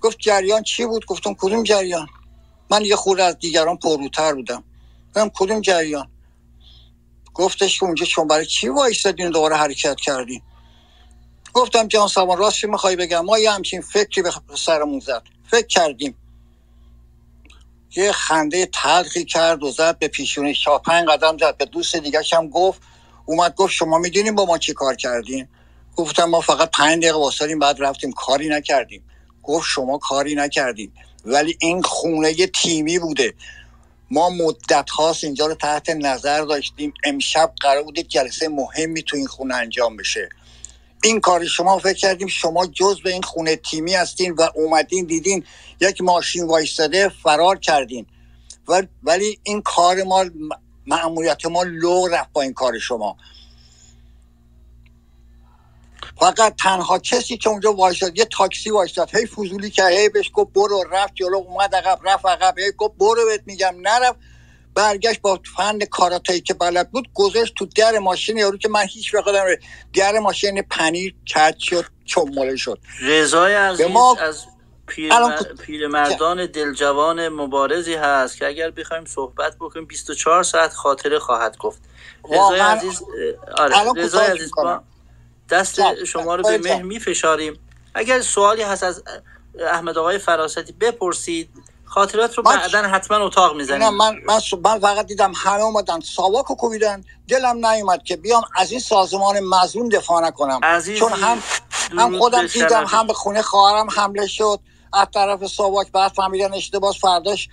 گفت 0.01 0.19
جریان 0.19 0.63
چی 0.63 0.87
بود؟ 0.87 1.07
گفتم 1.07 1.35
کدوم 1.35 1.63
جریان؟ 1.63 2.07
من 2.71 2.85
یه 2.85 2.97
خورده 2.97 3.23
از 3.25 3.39
دیگران 3.39 3.77
پروتر 3.77 4.35
بودم. 4.35 4.65
گفتم 5.09 5.31
کدوم 5.35 5.61
جریان؟ 5.61 6.11
گفتش 7.35 7.79
که 7.79 7.87
اونجا 7.87 8.05
شما 8.05 8.25
برای 8.25 8.47
چی 8.47 8.69
وایستادین 8.69 9.31
دوباره 9.31 9.57
حرکت 9.57 9.97
کردین؟ 9.97 10.43
گفتم 11.57 11.89
جان 11.89 12.09
سوان 12.09 12.39
راست 12.39 12.65
می‌خوای 12.65 12.97
بگم؟ 12.97 13.25
ما 13.25 13.39
یه 13.39 13.51
همچین 13.51 13.81
فکری 13.81 14.23
به 14.23 14.31
سرمون 14.57 15.01
زد. 15.01 15.23
فکر 15.51 15.67
کردیم. 15.67 16.17
یه 17.97 18.13
خنده 18.13 18.67
تلخی 18.67 19.25
کرد 19.25 19.63
و 19.63 19.71
زد 19.71 19.99
به 19.99 20.09
پیشونی. 20.09 20.57
پنج 20.85 21.09
قدم 21.09 21.39
زد. 21.39 21.57
به 21.57 21.65
دوست 21.65 21.97
دیگه 21.97 22.23
هم 22.33 22.49
گفت. 22.49 22.81
اومد 23.27 23.55
گفت 23.55 23.73
شما 23.73 23.99
می‌دونیم 23.99 24.35
با 24.35 24.45
ما 24.45 24.59
چی 24.59 24.73
کار 24.73 24.97
کردیم 24.97 25.49
گفتم 25.97 26.25
ما 26.25 26.41
فقط 26.41 26.71
پنج 26.71 27.03
دقیقه 27.03 27.19
واسدیم 27.19 27.59
بعد 27.59 27.77
رفتیم. 27.79 28.13
کاری 28.13 28.49
نکردیم. 28.49 29.05
گفت 29.43 29.67
شما 29.69 29.99
کاری 29.99 30.35
نکردیم 30.35 30.93
ولی 31.25 31.57
این 31.61 31.83
خونه 31.83 32.41
یه 32.41 32.47
تیمی 32.47 32.99
بوده. 32.99 33.35
ما 34.11 34.31
مدت 34.31 34.91
هاست 34.91 35.25
اینجا 35.25 35.47
رو 35.47 35.55
تحت 35.55 35.91
نظر 35.91 36.43
داشتیم. 36.43 36.95
امشب 37.05 37.53
قرار 37.61 37.83
بوده 37.83 38.03
جلسه 38.03 38.49
مهمی 38.49 39.03
تو 39.03 39.17
این 39.17 39.27
خونه 39.27 39.55
انجام 39.55 39.97
بشه. 39.97 40.29
این 41.05 41.21
کار 41.21 41.45
شما 41.45 41.79
فکر 41.79 41.93
کردیم 41.95 42.29
شما 42.29 42.67
جز 42.67 43.03
به 43.03 43.13
این 43.13 43.23
خونه 43.23 43.57
تیمی 43.57 43.95
هستین 43.95 44.33
و 44.33 44.49
اومدین 44.55 45.07
دیدین 45.07 45.45
یک 45.81 46.01
ماشین 46.01 46.47
وایستاده 46.47 47.09
فرار 47.09 47.59
کردین. 47.59 48.07
ولی 49.03 49.41
این 49.43 49.63
کار 49.63 50.03
ما 50.03 50.25
معمولیت 50.87 51.47
ما 51.47 51.63
لو 51.63 52.09
رفت 52.09 52.33
با 52.33 52.43
این 52.43 52.53
کار 52.53 52.79
شما. 52.79 53.17
فقط 56.21 56.57
تنها 56.57 56.99
کسی 56.99 57.37
که 57.37 57.51
اونجا 57.51 57.73
وایستاد 57.73 58.19
یه 58.19 58.25
تاکسی 58.25 58.71
وایستاد. 58.71 59.17
هی 59.17 59.27
فضولی 59.27 59.71
که 59.71 59.87
هی 59.87 60.09
بهش 60.09 60.31
گفت 60.35 60.53
برو 60.53 60.85
رفت 60.93 61.15
جلو 61.15 61.37
اومد 61.37 61.75
عقب 61.75 62.01
رفت 62.09 62.27
عقب. 62.27 62.59
هی 62.59 62.73
گفت 62.73 62.95
برو 62.99 63.25
بهت 63.25 63.43
میگم. 63.47 63.75
نرفت. 63.83 64.19
برگشت 64.77 65.21
با 65.21 65.41
فن 65.57 65.79
کاراتایی 65.79 66.41
که 66.41 66.55
بلد 66.55 66.91
بود 66.91 67.09
گذاشت 67.15 67.55
تو 67.55 67.67
در 67.67 67.99
ماشین 67.99 68.37
یارو 68.37 68.59
که 68.59 68.69
من 68.69 68.87
هیچ 68.91 69.15
وقت 69.15 69.59
در 69.95 70.19
ماشین 70.19 70.63
پنیر 70.63 71.15
کج 71.35 71.59
شد 71.59 71.85
چماله 72.05 72.57
شد. 72.57 72.79
رضای 73.03 73.55
از 73.55 73.81
ما... 73.81 74.17
از 74.21 74.47
پیرمردان 75.67 76.47
دلجوان 76.47 77.29
مبارزی 77.29 77.95
هست 77.95 78.37
که 78.37 78.47
اگر 78.47 78.71
بخوایم 78.71 79.05
صحبت 79.05 79.57
بکنیم 79.57 79.87
24 79.87 80.43
ساعت 80.43 80.73
خاطره 80.73 81.19
خواهد 81.19 81.57
گفت. 81.57 81.83
رضای 82.31 82.61
عزیز 82.61 83.03
آره 83.59 83.93
رضای 83.97 84.27
عزیز 84.27 84.51
با 84.57 84.83
دست 85.51 86.05
شما 86.05 86.35
رو 86.35 86.43
به 86.43 86.59
مه 86.59 86.83
میفشاریم. 86.83 87.59
اگر 87.95 88.21
سوالی 88.21 88.63
هست 88.63 88.83
از 88.83 89.03
احمد 89.61 89.99
آقای 89.99 90.19
فراستی 90.19 90.73
بپرسید. 90.73 91.51
خاطرات 91.87 92.35
رو 92.35 92.43
بعدا 92.43 92.83
حتما 92.83 93.17
اتاق 93.17 93.57
می‌زنیم. 93.57 93.89
من, 93.89 94.15
من, 94.27 94.41
من 94.65 94.79
فقط 94.81 95.07
دیدم 95.07 95.33
همه 95.37 95.63
اومدن. 95.63 96.01
ساواکو 96.01 96.55
کوبیدن. 96.55 97.05
دلم 97.29 97.67
نیومد 97.67 98.03
که 98.03 98.17
بیام 98.17 98.43
از 98.57 98.71
این 98.71 98.81
سازمان 98.81 99.41
مظلوم 99.41 99.89
دفاع 99.89 100.27
نکنم. 100.27 100.61
چون 100.99 101.13
هم 101.13 101.43
هم 101.99 102.19
خودم 102.19 102.47
دیدم 102.47 102.85
هم 102.85 103.07
به 103.07 103.13
خونه 103.13 103.43
خواهرم 103.43 103.91
حمله 103.91 104.27
شد. 104.27 104.61
از 104.93 105.07
طرف 105.15 105.47
ساواک 105.47 105.93
بعد 105.93 106.13
فهمیدن 106.13 106.55
اشتباه 106.55 106.93
فرداش 106.93 107.49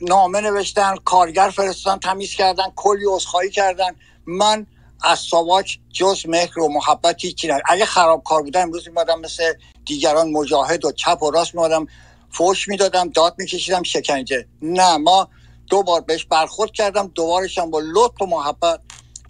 نامه 0.00 0.40
نوشتن 0.40 0.96
کارگر 1.04 1.50
فرستادن 1.50 1.98
تمیز 1.98 2.34
کردن 2.34 2.64
کلی 2.76 3.04
عذرخواهی 3.08 3.50
کردن. 3.50 3.96
من 4.26 4.66
از 5.02 5.18
ساواک 5.18 5.78
جز 5.92 6.26
مهر 6.28 6.58
و 6.58 6.68
محبتی 6.68 7.32
چی 7.32 7.52
اگه 7.66 7.84
خرابکار 7.84 8.42
بودم 8.42 8.60
امروز 8.60 8.88
میمادم 8.88 9.20
مثل 9.20 9.52
دیگران 9.84 10.30
مجاهد 10.30 10.84
و 10.84 10.92
چپ 10.92 11.22
و 11.22 11.30
راست 11.30 11.54
میمادم 11.54 11.86
فوش 12.36 12.68
می‌دادم 12.68 13.08
داد 13.08 13.34
میکشیدم 13.38 13.82
شکنجه. 13.82 14.46
نه 14.62 14.96
ما 14.96 15.28
دو 15.66 15.82
بار 15.82 16.00
بهش 16.00 16.24
برخورد 16.24 16.70
کردم 16.72 17.12
دوبارشم 17.14 17.70
با 17.70 17.82
لطف 17.84 18.22
و 18.22 18.26
محبت. 18.26 18.80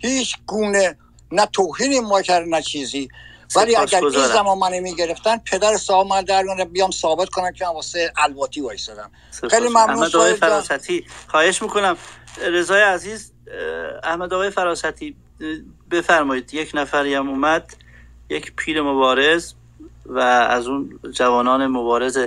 هیچ 0.02 0.36
گونه 0.46 0.98
نه 1.32 1.46
توهین 1.46 2.00
ما 2.00 2.22
کرد 2.22 2.48
نه 2.48 2.62
چیزی. 2.62 3.08
ولی 3.56 3.76
اگر 3.76 4.04
این 4.04 4.26
زمان 4.26 4.58
منو 4.58 4.80
می‌گرفتن 4.80 5.36
پدر 5.36 5.76
صاحب 5.76 6.06
من 6.06 6.22
در 6.22 6.44
بیام 6.72 6.90
ثابت 6.90 7.28
کنم 7.28 7.52
که 7.52 7.64
من 7.64 7.72
واسه 7.72 8.12
الواتی 8.16 8.60
وایسادم. 8.60 9.10
خیلی 9.50 9.68
ممنون 9.68 9.90
احمد 9.90 10.16
آقای 10.16 10.34
فراستی 10.34 11.06
خواهش 11.26 11.62
می‌کنم. 11.62 11.96
رضای 12.42 12.82
عزیز 12.82 13.32
احمد 14.04 14.34
آقای 14.34 14.50
فراستی 14.50 15.16
بفرمایید. 15.90 16.54
یک 16.54 16.70
نفری 16.74 17.14
هم 17.14 17.28
اومد 17.28 17.76
یک 18.30 18.52
پیر 18.56 18.82
مبارز 18.82 19.52
و 20.06 20.18
از 20.18 20.66
اون 20.66 21.00
جوانان 21.14 21.66
مبارز 21.66 22.18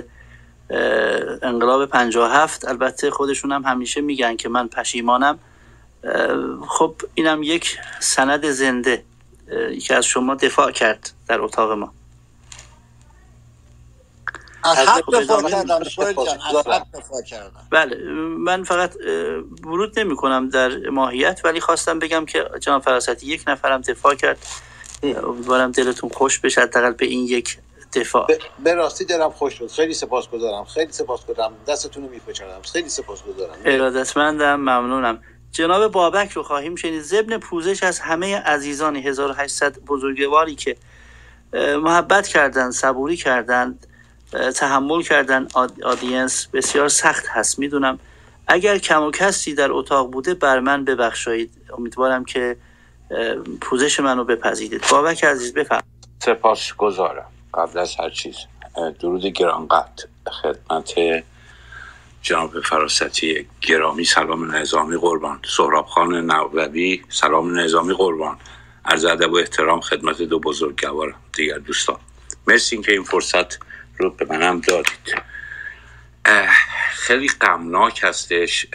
انقلاب 1.42 1.86
57 1.86 2.68
البته 2.68 3.10
خودشون 3.10 3.52
هم 3.52 3.62
همیشه 3.62 4.00
میگن 4.00 4.36
که 4.36 4.48
من 4.48 4.68
پشیمانم. 4.68 5.38
خب 6.68 6.94
اینم 7.14 7.42
یک 7.42 7.78
سند 8.00 8.50
زنده 8.50 9.04
که 9.82 9.94
از 9.94 10.04
شما 10.06 10.34
دفاع 10.34 10.70
کرد 10.70 11.10
در 11.28 11.40
اتاق 11.40 11.72
ما. 11.72 11.92
از 14.64 14.78
حق 14.78 15.20
دفاع 16.94 17.22
کردم 17.22 17.50
بله 17.70 17.96
من 18.38 18.64
فقط 18.64 18.96
ورود 19.64 19.98
نمی 19.98 20.16
کنم 20.16 20.48
در 20.48 20.88
ماهیت 20.88 21.40
ولی 21.44 21.60
خواستم 21.60 21.98
بگم 21.98 22.26
که 22.26 22.44
جناب 22.60 22.82
فراستی 22.82 23.26
یک 23.26 23.44
نفرم 23.46 23.80
دفاع 23.80 24.14
کرد. 24.14 24.46
امیدوارم 25.02 25.72
دلتون 25.72 26.10
خوش 26.10 26.38
بشه 26.38 26.60
حداقل 26.60 26.92
به 26.92 27.06
این 27.06 27.24
یک 27.24 27.58
دفاع 27.94 28.26
به 28.64 28.74
راستی 28.74 29.04
دلم 29.04 29.30
خوش 29.30 29.54
شد. 29.54 29.70
خیلی 29.70 29.94
سپاسگزارم. 29.94 30.64
خیلی 30.64 30.92
سپاسگزارم. 30.92 31.52
دستتون 31.68 32.02
رو 32.04 32.10
میپچرم 32.10 32.62
خیلی 32.72 32.88
سپاسگزارم. 32.88 33.54
ارادتمندم. 33.64 34.56
ممنونم. 34.56 35.22
جناب 35.52 35.92
بابک 35.92 36.30
رو 36.30 36.42
خواهیم 36.42 36.76
شنید. 36.76 37.02
زبن 37.02 37.38
پوزش 37.38 37.82
از 37.82 38.00
همه 38.00 38.36
عزیزان 38.36 38.96
1800 38.96 39.78
بزرگواری 39.78 40.54
که 40.54 40.76
محبت 41.82 42.28
کردند 42.28 42.72
صبوری 42.72 43.16
کردند 43.16 43.86
تحمل 44.56 45.02
کردن 45.02 45.48
آدینس 45.84 46.46
بسیار 46.46 46.88
سخت 46.88 47.26
هست. 47.28 47.58
می‌دونم. 47.58 47.98
اگر 48.46 48.78
کم 48.78 49.02
و 49.02 49.10
کسی 49.10 49.54
در 49.54 49.72
اتاق 49.72 50.10
بوده 50.10 50.34
بر 50.34 50.60
من 50.60 50.84
ببخشایید. 50.84 51.52
امیدوارم 51.78 52.24
که 52.24 52.56
پوزش 53.60 54.00
منو 54.00 54.24
بپذیرید. 54.24 54.84
بابک 54.90 55.24
عزیز 55.24 55.54
بفرم 55.54 55.82
سپاس 56.24 56.72
گذارم 56.72 57.29
قبل 57.54 57.78
از 57.78 57.96
هر 57.96 58.10
چیز. 58.10 58.36
درود 59.00 59.26
گرانقدر 59.26 60.04
خدمت 60.42 60.94
جناب 62.22 62.60
فراستی 62.60 63.46
گرامی. 63.60 64.04
سلام 64.04 64.54
نظامی 64.56 64.96
قربان. 64.96 65.40
سهراب 65.56 65.86
خان 65.86 66.30
نووی 66.30 67.02
سلام 67.08 67.58
نظامی 67.58 67.94
قربان. 67.94 68.38
عرض 68.84 69.04
ادب 69.04 69.32
و 69.32 69.36
احترام 69.36 69.80
خدمت 69.80 70.22
دو 70.22 70.38
بزرگوارم 70.38 71.14
دیگر 71.36 71.58
دوستان. 71.58 71.96
مرسی 72.46 72.82
که 72.82 72.92
این 72.92 73.02
فرصت 73.02 73.58
رو 73.98 74.10
به 74.10 74.24
منم 74.24 74.60
دادید. 74.60 75.22
خیلی 76.92 77.28
غمناک 77.40 78.00
هستش 78.02 78.66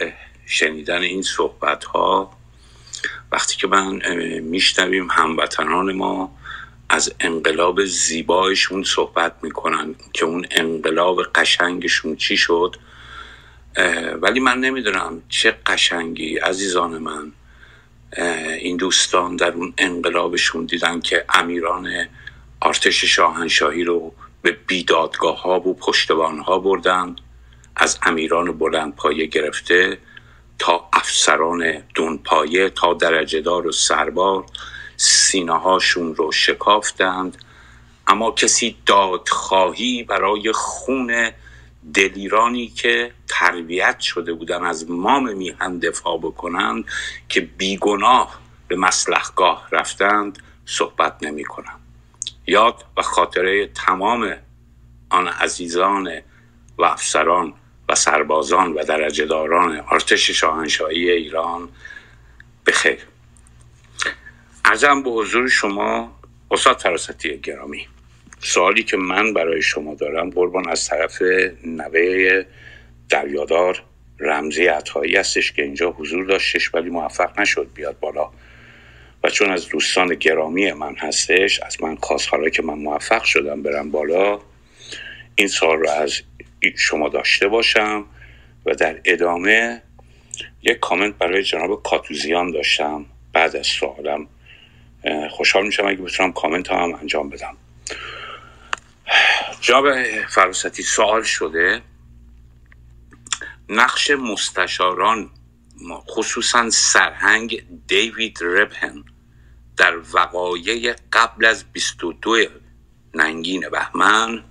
شنیدن 0.46 1.02
این 1.02 1.22
صحبت 1.22 1.84
ها 1.84 2.32
وقتی 3.32 3.56
که 3.56 3.66
من 3.66 4.16
میشنویم 4.40 5.08
هموطنان 5.10 5.92
ما 5.92 6.36
از 6.88 7.14
انقلاب 7.20 7.84
زیبایشون 7.84 8.82
صحبت 8.82 9.32
می‌کنن 9.42 9.94
که 10.12 10.24
اون 10.24 10.46
انقلاب 10.50 11.22
قشنگشون 11.34 12.16
چی 12.16 12.36
شد؟ 12.36 12.76
ولی 14.20 14.40
من 14.40 14.60
نمی‌دونم 14.60 15.22
چه 15.28 15.56
قشنگی 15.66 16.36
عزیزان 16.36 16.98
من. 16.98 17.32
این 18.58 18.76
دوستان 18.76 19.36
در 19.36 19.52
اون 19.52 19.74
انقلابشون 19.78 20.64
دیدن 20.64 21.00
که 21.00 21.24
امیران 21.28 22.06
ارتش 22.62 23.04
شاهنشاهی 23.04 23.84
رو 23.84 24.12
به 24.42 24.56
بیدادگاه 24.66 25.42
ها 25.42 25.60
و 25.60 25.74
پشتبان 25.74 26.38
ها 26.38 26.58
بردند 26.58 27.20
از 27.76 27.98
امیران 28.02 28.58
بلند 28.58 28.96
پایه 28.96 29.26
گرفته 29.26 29.98
تا 30.58 30.88
افسران 30.92 31.82
پایه 32.24 32.68
تا 32.70 32.94
درجه 32.94 33.40
دار 33.40 33.66
و 33.66 33.72
سربار. 33.72 34.44
سینه 34.96 35.58
هاشون 35.58 36.14
رو 36.14 36.32
شکافتند. 36.32 37.36
اما 38.06 38.30
کسی 38.30 38.76
دادخواهی 38.86 40.02
برای 40.02 40.52
خون 40.52 41.30
دلیرانی 41.94 42.68
که 42.68 43.12
تربیت 43.28 44.00
شده 44.00 44.32
بودن 44.32 44.64
از 44.64 44.90
مام 44.90 45.36
میهن 45.36 45.78
دفاع 45.78 46.18
بکنند 46.18 46.84
که 47.28 47.40
بیگناه 47.40 48.40
به 48.68 48.76
مسلحگاه 48.76 49.68
رفتند 49.72 50.38
صحبت 50.66 51.16
نمی 51.22 51.44
کنند 51.44 51.80
یاد 52.46 52.84
و 52.96 53.02
خاطره 53.02 53.66
تمام 53.66 54.36
آن 55.10 55.28
عزیزان 55.28 56.10
و 56.78 56.84
افسران 56.84 57.52
و 57.88 57.94
سربازان 57.94 58.72
و 58.72 58.84
درجهداران 58.84 59.84
ارتش 59.90 60.30
شاهنشاهی 60.30 61.10
ایران. 61.10 61.68
بخیر. 62.66 62.98
ارزم 64.68 65.02
به 65.02 65.10
حضور 65.10 65.48
شما 65.48 66.20
استاد 66.50 66.80
فراستی 66.80 67.38
گرامی. 67.38 67.86
سوالی 68.40 68.82
که 68.82 68.96
من 68.96 69.34
برای 69.34 69.62
شما 69.62 69.94
دارم 69.94 70.30
قربان 70.30 70.68
از 70.68 70.86
طرف 70.88 71.22
نوه 71.64 72.44
دریادار 73.08 73.82
رمزی 74.20 74.66
عطایی 74.66 75.16
هستش 75.16 75.52
که 75.52 75.62
اینجا 75.62 75.90
حضور 75.90 76.24
داشتش 76.24 76.74
ولی 76.74 76.90
موفق 76.90 77.40
نشد 77.40 77.68
بیاد 77.74 77.98
بالا. 78.00 78.30
و 79.24 79.30
چون 79.30 79.50
از 79.50 79.68
دوستان 79.68 80.14
گرامی 80.14 80.72
من 80.72 80.94
هستش 80.94 81.60
از 81.60 81.82
من 81.82 81.96
خواست 81.96 82.28
حالا 82.28 82.48
که 82.48 82.62
من 82.62 82.78
موفق 82.78 83.24
شدم 83.24 83.62
برم 83.62 83.90
بالا 83.90 84.40
این 85.34 85.48
سال 85.48 85.78
رو 85.78 85.90
از 85.90 86.22
شما 86.76 87.08
داشته 87.08 87.48
باشم 87.48 88.04
و 88.66 88.74
در 88.74 89.00
ادامه 89.04 89.82
یک 90.62 90.78
کامنت 90.78 91.14
برای 91.14 91.42
جناب 91.42 91.82
کاتوزیان 91.82 92.50
داشتم 92.50 93.06
بعد 93.32 93.56
از 93.56 93.66
سوالم 93.66 94.28
خوشحال 95.30 95.66
میشم 95.66 95.86
اگه 95.86 96.02
بتونم 96.02 96.32
کامنت 96.32 96.70
هم 96.70 96.94
انجام 96.94 97.28
بدم. 97.28 97.56
جناب 99.60 100.02
فراستی 100.28 100.82
سوال 100.82 101.22
شده. 101.22 101.82
نقش 103.68 104.10
مستشاران 104.10 105.30
خصوصا 106.08 106.70
سرهنگ 106.70 107.64
دیوید 107.86 108.38
ربهن 108.42 109.04
در 109.76 109.96
وقایع 110.12 110.94
قبل 111.12 111.44
از 111.44 111.64
22 111.72 112.36
ننگین 113.14 113.68
بهمن 113.68 114.44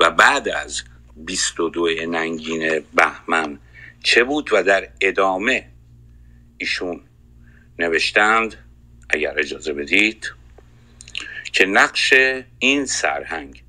و 0.00 0.10
بعد 0.10 0.48
از 0.48 0.82
22 1.16 1.88
ننگین 1.88 2.84
بهمن 2.94 3.58
چه 4.02 4.24
بود 4.24 4.48
و 4.52 4.62
در 4.62 4.88
ادامه 5.00 5.68
ایشون 6.58 7.00
نوشتند؟ 7.78 8.65
اگر 9.16 9.38
اجازه 9.38 9.72
بدید 9.72 10.32
که 11.52 11.66
نقش 11.66 12.14
این 12.58 12.86
سرهنگ 12.86 13.62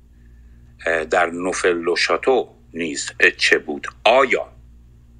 در 1.10 1.26
نوفل 1.26 1.94
شاتو 1.94 2.48
نیز 2.74 3.12
چه 3.36 3.58
بود. 3.58 3.88
آیا 4.04 4.52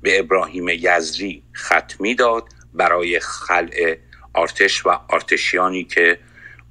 به 0.02 0.18
ابراهیم 0.18 0.68
یزری 0.68 1.42
خط 1.52 1.92
داد 2.18 2.44
برای 2.74 3.20
خلع 3.20 3.96
آرتش 4.34 4.86
و 4.86 4.88
آرتشیانی 5.08 5.84
که 5.84 6.18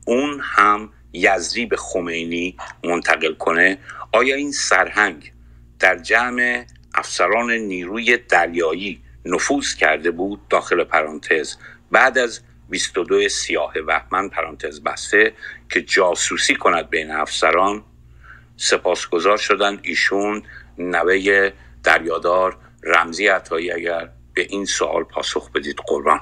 اون 0.06 0.40
هم 0.44 0.90
یزری 1.14 1.66
به 1.66 1.78
خمینی 1.78 2.58
منتقل 2.84 3.34
کنه؟ 3.34 3.78
آیا 4.12 4.36
این 4.36 4.52
سرهنگ 4.52 5.32
در 5.80 5.98
جمع 5.98 6.66
افسران 6.96 7.52
نیروی 7.52 8.18
دریایی 8.18 9.02
نفوذ 9.26 9.76
کرده 9.76 10.12
بود 10.12 10.48
داخل 10.48 10.84
پرانتز؟ 10.84 11.56
بعد 11.92 12.18
از 12.18 12.42
22 12.70 13.30
سیاه 13.30 13.74
بهمن 13.82 14.30
پرانتز 14.30 14.82
بسته 14.82 15.34
که 15.70 15.82
جاسوسی 15.82 16.56
کند 16.56 16.90
بین 16.90 17.12
افسران 17.12 17.84
سپاسگزار 18.58 19.38
شدن 19.38 19.80
ایشون 19.82 20.44
نوه 20.78 21.52
دریادار 21.84 22.58
رمزی 22.84 23.28
عطایی. 23.28 23.72
اگر 23.72 24.10
به 24.34 24.42
این 24.50 24.66
سوال 24.66 25.04
پاسخ 25.04 25.52
بدید 25.52 25.78
قربان. 25.88 26.22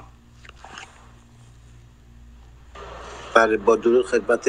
بله 3.34 3.56
با 3.56 3.76
درود 3.76 4.06
خدمت 4.06 4.48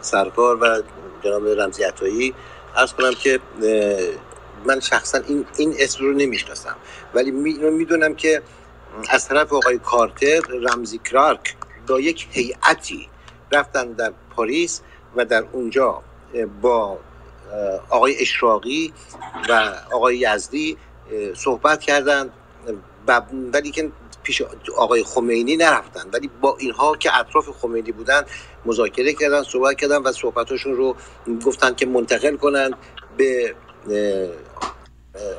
سرکار 0.00 0.56
و 0.56 0.82
جناب 1.24 1.48
رمزی 1.48 1.84
عطایی. 1.84 2.34
ارز 2.76 2.92
کنم 2.92 3.14
که 3.14 3.40
من 4.64 4.80
شخصا 4.80 5.18
این, 5.18 5.46
این 5.58 5.74
اسم 5.78 6.04
رو 6.04 6.12
نمی‌شناسم. 6.12 6.76
ولی 7.14 7.30
می‌دونم 7.30 8.14
که 8.14 8.42
از 9.10 9.28
طرف 9.28 9.52
آقای 9.52 9.78
کارتر 9.78 10.40
رمزی 10.40 10.98
کرارک 10.98 11.56
با 11.88 12.00
یک 12.00 12.28
هیئتی 12.30 13.08
رفتن 13.52 13.92
در 13.92 14.12
پاریس 14.36 14.80
و 15.16 15.24
در 15.24 15.44
اونجا 15.52 16.02
با 16.62 16.98
آقای 17.90 18.16
اشراقی 18.20 18.92
و 19.48 19.74
آقای 19.92 20.16
یزدی 20.16 20.76
صحبت 21.34 21.80
کردند 21.80 22.30
ولی 23.52 23.70
که 23.70 23.92
پیش 24.22 24.42
آقای 24.76 25.04
خمینی 25.04 25.56
نرفتن 25.56 26.10
ولی 26.12 26.30
با 26.40 26.56
اینها 26.60 26.96
که 26.96 27.18
اطراف 27.18 27.48
خمینی 27.48 27.92
بودن 27.92 28.22
مذاکره 28.64 29.12
کردن 29.12 29.42
صحبت 29.42 29.76
کردن 29.76 30.02
و 30.02 30.12
صحبتاشون 30.12 30.76
رو 30.76 30.96
گفتن 31.44 31.74
که 31.74 31.86
منتقل 31.86 32.36
کنن 32.36 32.70
به 33.16 33.54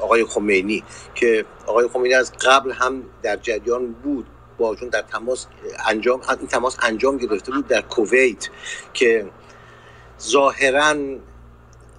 آقای 0.02 0.26
خمینی 0.26 0.84
که 1.16 1.46
آقای 1.68 1.88
خمینی 1.88 2.14
از 2.14 2.32
قبل 2.32 2.72
هم 2.72 3.04
در 3.24 3.36
جریان 3.36 3.94
بود 3.94 4.26
باشون 4.58 4.90
در 4.90 5.02
تماس 5.02 5.48
انجام 5.88 6.22
این 6.40 6.48
تماس 6.48 6.78
انجام 6.82 7.18
گرفته 7.18 7.52
بود 7.52 7.68
در 7.68 7.82
کویت 7.82 8.50
که 8.94 9.30
ظاهرا 10.22 10.96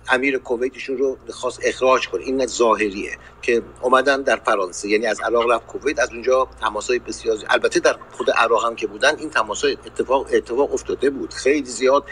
امیر 0.09 0.39
کویتشون 0.39 0.99
رو 0.99 1.18
خواست 1.31 1.61
اخراج 1.62 2.09
کنه. 2.09 2.22
این 2.22 2.47
ظاهریه 2.47 3.18
که 3.43 3.62
اومدن 3.83 4.22
در 4.22 4.37
فرانسه 4.37 4.89
یعنی 4.89 5.07
از 5.07 5.20
عراق 5.20 5.51
رفت 5.51 5.66
کویت. 5.66 5.99
از 5.99 6.11
اونجا 6.12 6.49
های 6.89 6.99
بسیار 6.99 7.39
البته 7.51 7.81
در 7.81 7.97
خود 8.12 8.31
عراق 8.31 8.66
هم 8.66 8.77
که 8.77 8.87
بودن 8.87 9.16
این 9.18 9.31
های 9.62 9.79
اتفاق 9.87 10.27
اتفاق 10.33 10.72
افتاده 10.72 11.11
بود. 11.11 11.35
خیلی 11.35 11.66
زیاد 11.66 12.05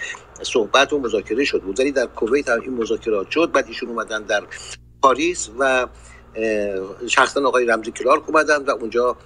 صحبت 0.43 0.93
و 0.93 0.99
مذاکره 0.99 1.45
شد. 1.45 1.63
بود 1.63 1.81
ولی 1.81 1.93
در 1.93 2.07
کویت 2.07 2.49
هم 2.49 2.61
این 2.61 2.75
مذاکرات 2.75 3.31
شد. 3.31 3.53
بعد 3.53 3.67
ایشون 3.67 3.89
اومدن 3.89 4.23
در 4.23 4.43
پاریس 5.03 5.50
و 5.59 5.86
شخصا 7.09 7.46
آقای 7.46 7.66
رمزی 7.66 7.90
کلارک 7.90 8.28
اومدن 8.28 8.64
و 8.64 8.70
اونجا 8.70 9.16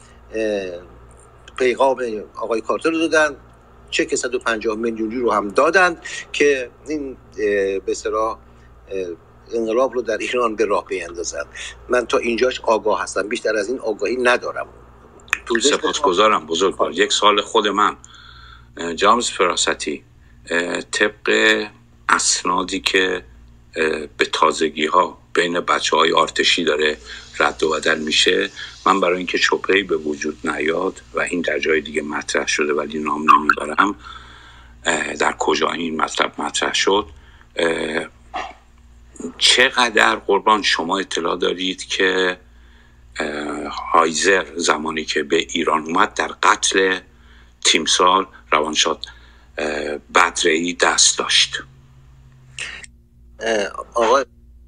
پیغام 1.56 1.98
آقای 2.36 2.60
کارتر 2.60 2.90
رو 2.90 2.98
دادن. 2.98 3.36
چک 3.90 4.14
150 4.14 4.76
میلیونی 4.76 5.16
رو 5.16 5.32
هم 5.32 5.48
دادن 5.48 5.96
که 6.32 6.70
این 6.88 7.16
به 7.86 7.96
انقلاب 9.54 9.94
رو 9.94 10.02
در 10.02 10.18
ایران 10.18 10.56
به 10.56 10.64
راه 10.64 10.86
بیندازن. 10.86 11.44
من 11.88 12.06
تا 12.06 12.18
اینجاش 12.18 12.60
آگاه 12.60 13.02
هستم. 13.02 13.28
بیشتر 13.28 13.56
از 13.56 13.68
این 13.68 13.78
آگاهی 13.78 14.16
ندارم. 14.16 14.66
سپاسگزارم 15.62 16.46
بزرگوار. 16.46 16.92
یک 16.92 17.12
سال 17.12 17.40
خود 17.40 17.68
من. 17.68 17.96
جامز 18.96 19.30
فراستی 19.30 20.04
طبق 20.92 21.66
اسنادی 22.08 22.80
که 22.80 23.24
به 24.16 24.24
تازگی 24.32 24.86
ها 24.86 25.18
بین 25.36 25.60
بچه 25.60 25.96
های 25.96 26.12
آرتشی 26.12 26.64
داره 26.64 26.96
رد 27.38 27.62
و 27.62 27.70
بدل 27.70 27.98
میشه. 27.98 28.50
من 28.86 29.00
برای 29.00 29.16
اینکه 29.16 29.38
چوپهی 29.38 29.82
به 29.82 29.96
وجود 29.96 30.50
نیاد 30.50 31.02
و 31.14 31.20
این 31.20 31.40
در 31.40 31.58
جای 31.58 31.80
دیگه 31.80 32.02
مطرح 32.02 32.46
شده 32.46 32.72
ولی 32.72 32.98
نام 32.98 33.26
نمی‌برم 33.32 33.94
در 35.18 35.32
کجا 35.38 35.70
این 35.70 35.96
مطلب 36.02 36.40
مطرح 36.40 36.74
شد 36.74 37.06
چقدر 39.38 40.16
قربان 40.16 40.62
شما 40.62 40.98
اطلاع 40.98 41.36
دارید 41.36 41.84
که 41.84 42.38
هایزر 43.92 44.46
زمانی 44.56 45.04
که 45.04 45.22
به 45.22 45.36
ایران 45.36 45.84
اومد 45.84 46.14
در 46.14 46.28
قتل 46.42 46.98
تیمسال 47.64 48.26
روانشاد 48.52 49.06
بدرهی 50.14 50.74
دست 50.74 51.18
داشت؟ 51.18 51.58
آقای 53.94 54.24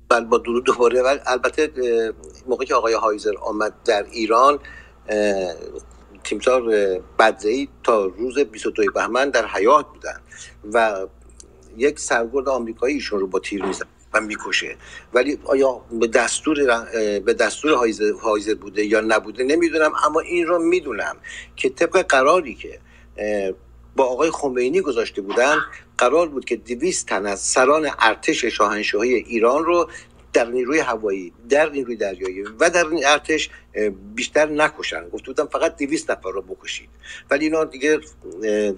بل 0.09 0.25
با 0.25 0.39
درود 0.39 0.65
دوباره. 0.65 1.21
البته 1.27 1.73
موقعی 2.47 2.67
که 2.67 2.75
آقای 2.75 2.95
هایزر 2.95 3.35
آمد 3.41 3.75
در 3.85 4.07
ایران 4.11 4.59
تیمسار 6.25 6.63
بدرهی 7.19 7.69
تا 7.85 8.05
روز 8.05 8.39
22 8.39 8.83
بهمن 8.95 9.31
در 9.31 9.47
حیات 9.47 9.87
بودن 9.87 10.21
و 10.73 11.07
یک 11.77 11.99
سرگرد 11.99 12.49
آمریکایی 12.49 12.95
ایشون 12.95 13.21
رو 13.21 13.27
با 13.27 13.39
تیر 13.39 13.65
میزن 13.65 13.87
و 14.15 14.21
می‌کشه. 14.21 14.77
ولی 15.15 15.39
آیا 15.45 15.81
به 16.01 16.07
دستور 16.07 16.85
به 17.21 17.35
دستور 17.35 17.73
هایزر 18.23 18.55
بوده 18.55 18.85
یا 18.85 19.01
نبوده 19.01 19.45
نمی‌دونم 19.45 19.93
اما 20.05 20.21
این 20.21 20.47
رو 20.47 20.59
می‌دونم 20.59 21.17
که 21.57 21.69
طبق 21.69 22.03
قراری 22.03 22.55
که 22.55 22.81
با 23.97 24.05
آقای 24.05 24.31
خمینی 24.31 24.81
گذاشته 24.81 25.23
بودن 25.23 25.59
قرار 25.99 26.29
بود 26.29 26.45
که 26.45 26.57
دویست 26.57 27.07
تن 27.07 27.27
از 27.27 27.41
سران 27.41 27.91
ارتش 27.99 28.45
شاهنشاهی 28.45 29.15
ایران 29.15 29.65
رو 29.65 29.91
در 30.33 30.45
نیروی 30.45 30.79
هوایی 30.79 31.33
در 31.49 31.71
نیروی 31.71 31.97
دریایی 31.97 32.43
و 32.43 32.71
در 32.71 32.87
ارتش 33.05 33.51
بیشتر 34.15 34.47
نکشن. 34.47 35.09
گفته 35.09 35.27
بودم 35.27 35.47
فقط 35.47 35.77
200 35.77 36.11
نفر 36.11 36.31
رو 36.31 36.43
بکشید. 36.43 36.89
ولی 37.31 37.45
اینا 37.45 37.65
دیگه 37.65 38.01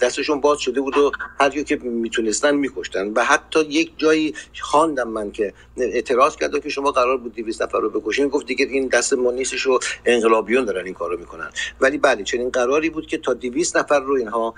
دستشون 0.00 0.40
باز 0.40 0.58
شده 0.58 0.80
بود 0.80 0.96
و 0.96 1.12
هر 1.40 1.50
که 1.50 1.76
می‌تونستن 1.76 2.54
میکشتن. 2.54 3.06
و 3.08 3.24
حتی 3.24 3.60
یک 3.60 3.92
جایی 3.96 4.34
خواندم 4.60 5.08
من 5.08 5.32
که 5.32 5.52
اعتراض 5.76 6.36
کرد 6.36 6.62
که 6.62 6.68
شما 6.68 6.90
قرار 6.90 7.16
بود 7.16 7.34
200 7.34 7.62
نفر 7.62 7.80
رو 7.80 7.90
بکشین. 7.90 8.28
گفت 8.28 8.46
دیگه 8.46 8.66
این 8.66 8.88
دست 8.88 9.12
ما 9.12 9.30
نیستش 9.30 9.66
و 9.66 9.78
انقلابیون 10.04 10.64
دارن 10.64 10.84
این 10.84 10.94
کارو 10.94 11.18
می‌کنن. 11.18 11.50
ولی 11.80 11.98
بله 11.98 12.22
چنین 12.22 12.50
قراری 12.50 12.90
بود 12.90 13.06
که 13.06 13.18
تا 13.18 13.34
200 13.34 13.76
نفر 13.76 14.00
رو 14.00 14.14
اینها 14.14 14.54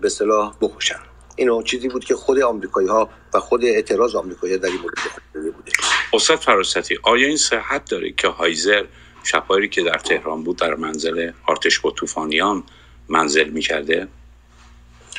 به 0.00 0.08
صلاح 0.08 0.54
بکشن. 0.60 1.00
اینو 1.36 1.62
چیزی 1.62 1.88
بود 1.88 2.04
که 2.04 2.14
خود 2.14 2.40
آمریکایی 2.40 2.88
ها 2.88 3.10
و 3.34 3.40
خود 3.40 3.64
اعتراض 3.64 4.14
آمریکایی 4.14 4.58
در 4.58 4.68
این 4.68 4.80
مورد 4.80 4.94
بوده. 5.34 5.72
استاد 6.12 6.38
فراستی 6.38 6.98
آیا 7.02 7.26
این 7.26 7.36
صحت 7.36 7.90
داره 7.90 8.12
که 8.12 8.28
هایزر 8.28 8.84
شپایی 9.24 9.68
که 9.68 9.82
در 9.82 9.98
تهران 9.98 10.44
بود 10.44 10.56
در 10.56 10.74
منزل 10.74 11.32
آرتش 11.46 11.80
با 11.80 11.90
طوفانیان 11.90 12.62
منزل 13.08 13.48
می‌کرده؟ 13.48 14.08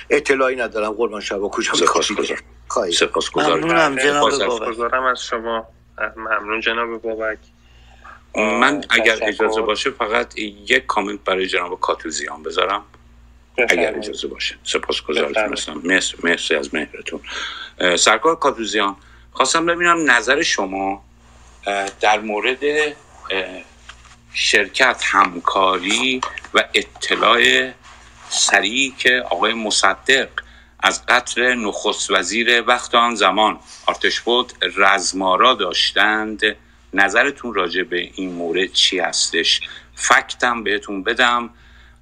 اطلاعی 0.09 0.55
ندارم. 0.55 0.91
قربان 0.91 1.21
شبا 1.21 1.49
کجا 1.49 1.73
سپاسگزارم. 1.73 3.59
ممنونم 3.59 3.95
جناب 3.95 4.29
سپاسگزارم 4.29 5.03
از 5.03 5.23
شما. 5.23 5.67
ممنون 6.15 6.61
جناب 6.61 7.01
بابک. 7.01 7.37
من 8.35 8.83
اگر 8.89 9.19
اجازه 9.21 9.61
باشه 9.61 9.89
فقط 9.91 10.37
یک 10.37 10.85
کامنت 10.85 11.19
برای 11.25 11.47
جناب 11.47 11.79
کاتوزیان 11.79 12.43
بذارم. 12.43 12.85
اگر 13.57 13.97
اجازه 13.97 14.27
باشه. 14.27 14.55
سپاسگزارتون 14.63 15.53
هستم. 15.53 15.81
مرسی 16.23 16.55
از 16.55 16.73
مهرتون. 16.73 17.21
سرکار 17.97 18.35
کاتوزیان 18.35 18.95
خواستم 19.31 19.65
ببینم 19.65 20.11
نظر 20.11 20.41
شما 20.41 21.03
در 22.01 22.19
مورد 22.19 22.57
شرکت 24.33 25.01
همکاری 25.05 26.21
و 26.53 26.63
اطلاع 26.73 27.71
سریعی 28.29 28.93
که 28.97 29.23
آقای 29.29 29.53
مصدق 29.53 30.29
از 30.79 31.05
قتل 31.05 31.53
نخست 31.53 32.11
وزیر 32.11 32.63
وقت 32.67 32.95
آن 32.95 33.15
زمان 33.15 33.59
آرتش 33.85 34.21
بود 34.21 34.53
رزمارا 34.77 35.53
داشتند 35.53 36.41
نظرتون 36.93 37.53
راجع 37.53 37.83
به 37.83 38.09
این 38.15 38.31
مورد 38.31 38.71
چی 38.71 38.99
هستش؟ 38.99 39.61
فکتم 39.95 40.63
بهتون 40.63 41.03
بدم. 41.03 41.49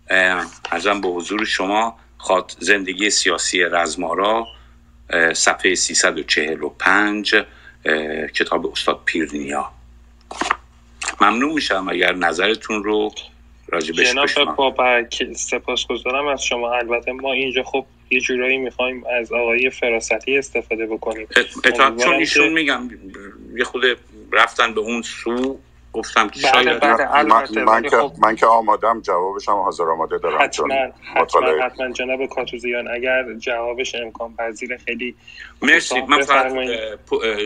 ارزم 0.10 1.02
به 1.02 1.08
حضور 1.08 1.46
شما 1.46 1.98
خواد 2.18 2.56
زندگی 2.60 3.10
سیاسی 3.10 3.64
رزمارا 3.64 4.48
صفحه 5.34 5.76
345 5.76 7.36
کتاب 8.34 8.68
استاد 8.72 9.02
پیرنیا. 9.06 9.72
ممنون 11.22 11.54
میشم 11.54 11.88
اگر 11.90 12.14
نظرتون 12.14 12.84
رو 12.84 13.12
راجبش 13.68 14.12
جناب 14.12 14.56
بابک 14.56 15.34
سپاسگزارم 15.36 16.28
از 16.28 16.44
شما. 16.44 16.74
البته 16.74 17.12
ما 17.12 17.34
اینجا 17.34 17.64
خب 17.64 17.86
یه 18.10 18.20
جورایی 18.20 18.58
می‌خوایم 18.58 19.04
از 19.20 19.32
آقای 19.32 19.70
فراستی 19.70 20.38
استفاده 20.38 20.88
بکنیم. 20.88 21.28
اتفاق 21.64 22.04
چون 22.04 22.14
ایشون 22.14 22.50
میگم 22.50 22.90
یه 23.58 23.64
خود 23.64 23.82
رفتن 24.32 24.74
به 24.74 24.82
اون 24.82 25.02
سو 25.02 25.60
گفتم 25.94 26.30
که 26.30 26.42
بله 26.42 26.52
شاید 26.52 26.80
بله 26.80 27.24
من, 27.24 27.64
من, 27.64 27.82
که, 27.84 27.98
خب 27.98 28.14
من 28.18 28.36
که 28.36 28.46
آمادم 28.46 29.02
جوابشم 29.02 29.52
حاضر 29.52 29.84
آماده 29.84 30.18
دارم 30.18 30.44
حتما 30.44 30.68
چون 30.68 30.72
حتما, 31.16 31.66
حتما 31.66 31.92
جناب 31.92 32.26
کاتوزیان 32.26 32.88
اگر 32.88 33.34
جوابش 33.34 33.96
امکان 33.96 34.36
پذیر 34.36 34.78
خیلی 34.78 35.16
مرسی. 35.62 36.02
من 36.02 36.22
فقط 36.22 36.54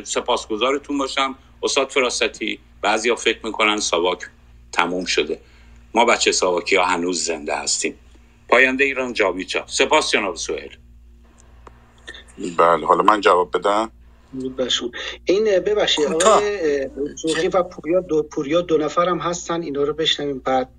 سپاسگزارتون 0.04 0.98
باشم. 0.98 1.36
استاد 1.64 1.89
فراستی 1.89 2.60
بعضی 2.82 3.16
فکر 3.16 3.46
می‌کنن 3.46 3.78
ساواک 3.78 4.20
تموم 4.72 5.06
شده. 5.06 5.39
ما 5.93 6.06
بچه 6.06 6.32
ساواکی 6.32 6.76
ها 6.76 6.86
هنوز 6.86 7.26
زنده 7.26 7.56
هستیم. 7.56 8.00
پاینده 8.50 8.84
ایران 8.84 9.14
جاویچا 9.14 9.64
سپاس 9.68 10.12
جناب 10.12 10.36
سوهل 10.36 10.70
بله 12.58 12.86
حالا 12.86 13.04
من 13.04 13.22
جواب 13.22 13.58
بدم. 13.58 13.91
بشون 14.58 14.92
این 15.26 15.60
ببخشید 15.60 16.06
آقای 16.06 16.90
سوخی 17.16 17.48
و 17.48 17.64
پوریا 17.64 18.00
دو, 18.00 18.24
پوریا 18.24 18.62
دو 18.62 18.78
نفر 18.78 19.10
هم 19.10 19.18
هستن 19.18 19.62
اینا 19.62 19.84
رو 19.84 19.94
بشنویم 19.94 20.40
بعد 20.40 20.70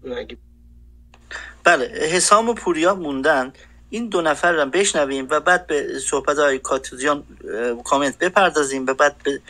بله 1.64 1.86
حسام 1.86 2.48
و 2.48 2.54
پوریا 2.54 2.94
موندن. 2.94 3.52
این 3.90 4.08
دو 4.08 4.20
نفر 4.20 4.52
رو 4.52 4.66
بشنویم 4.66 5.26
و 5.30 5.40
بعد 5.40 5.66
به 5.66 5.98
صحبت 5.98 6.38
های 6.38 6.58
کاتوزیان 6.58 7.24
کامنت 7.84 8.18
بپردازیم 8.18 8.86
و 8.86 8.94
بعد 8.94 9.16
به 9.24 9.40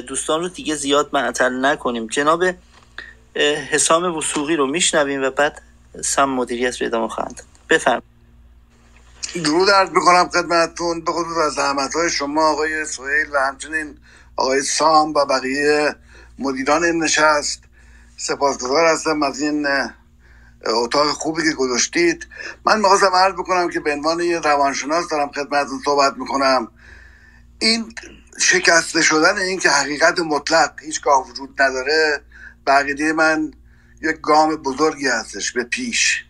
دوستان 0.00 0.40
رو 0.40 0.48
دیگه 0.48 0.74
زیاد 0.74 1.10
معطل 1.12 1.64
نکنیم. 1.64 2.06
جناب 2.06 2.44
حسام 3.70 4.16
وسوقی 4.16 4.56
رو 4.56 4.66
میشنویم 4.66 5.22
و 5.22 5.30
بعد 5.30 5.62
سم 6.02 6.24
مدیریت 6.24 6.80
رو 6.80 6.86
ادامه 6.86 7.08
خواهند 7.08 7.42
بفرمایید. 7.70 8.13
درود 9.42 9.70
عرض 9.70 9.90
می‌کنم 9.90 10.28
خدمتتون 10.28 11.00
به 11.00 11.12
خصوص 11.12 11.36
از 11.36 11.52
زحمت 11.52 11.94
های 11.94 12.10
شما 12.10 12.48
آقای 12.48 12.84
سوهیل 12.84 13.26
و 13.32 13.38
همچنین 13.38 13.98
آقای 14.36 14.62
سام 14.62 15.14
و 15.14 15.24
بقیه 15.24 15.96
مدیران 16.38 16.84
این 16.84 17.02
نشست 17.02 17.62
سپاسگزار 18.16 18.86
هستم 18.86 19.22
از 19.22 19.40
این 19.40 19.66
اتاق 20.66 21.06
خوبی 21.06 21.42
که 21.42 21.52
گذاشتید. 21.52 22.26
من 22.64 22.78
می‌خواستم 22.78 23.14
عرض 23.14 23.34
بکنم 23.34 23.70
که 23.70 23.80
به 23.80 23.92
عنوان 23.92 24.20
یه 24.20 24.40
روانشناس 24.40 25.08
دارم 25.08 25.28
خدمتتون 25.28 25.80
صحبت 25.84 26.14
می‌کنم. 26.16 26.68
این 27.58 27.94
شکسته 28.38 29.02
شدن 29.02 29.38
این 29.38 29.58
که 29.58 29.70
حقیقت 29.70 30.18
مطلق 30.18 30.72
هیچگاه 30.82 31.30
وجود 31.30 31.62
نداره 31.62 32.20
بقیده 32.66 33.12
من 33.12 33.52
یک 34.02 34.20
گام 34.20 34.56
بزرگی 34.56 35.08
هستش 35.08 35.52
به 35.52 35.64
پیش. 35.64 36.24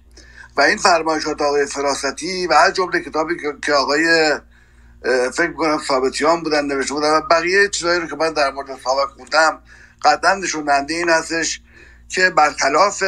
و 0.56 0.60
این 0.60 0.76
فرمایشات 0.76 1.42
آقای 1.42 1.66
فراستی 1.66 2.46
و 2.46 2.54
هر 2.54 2.70
جمله 2.70 3.00
کتابی 3.00 3.34
که 3.62 3.72
آقای 3.72 4.32
فکر 5.32 5.52
کنم 5.52 5.78
ثابتیان 5.88 6.42
بودن 6.42 6.64
نوشته 6.64 6.94
بودن 6.94 7.10
و 7.10 7.20
بقیه 7.20 7.68
چیزایی 7.68 8.00
رو 8.00 8.06
که 8.06 8.16
من 8.16 8.32
در 8.32 8.50
مورد 8.50 8.78
سابق 8.84 9.10
خوندم 9.16 9.62
قدم 10.02 10.38
نشون 10.38 10.70
این 10.88 11.08
هستش 11.08 11.60
که 12.08 12.30
برخلاف 12.30 13.02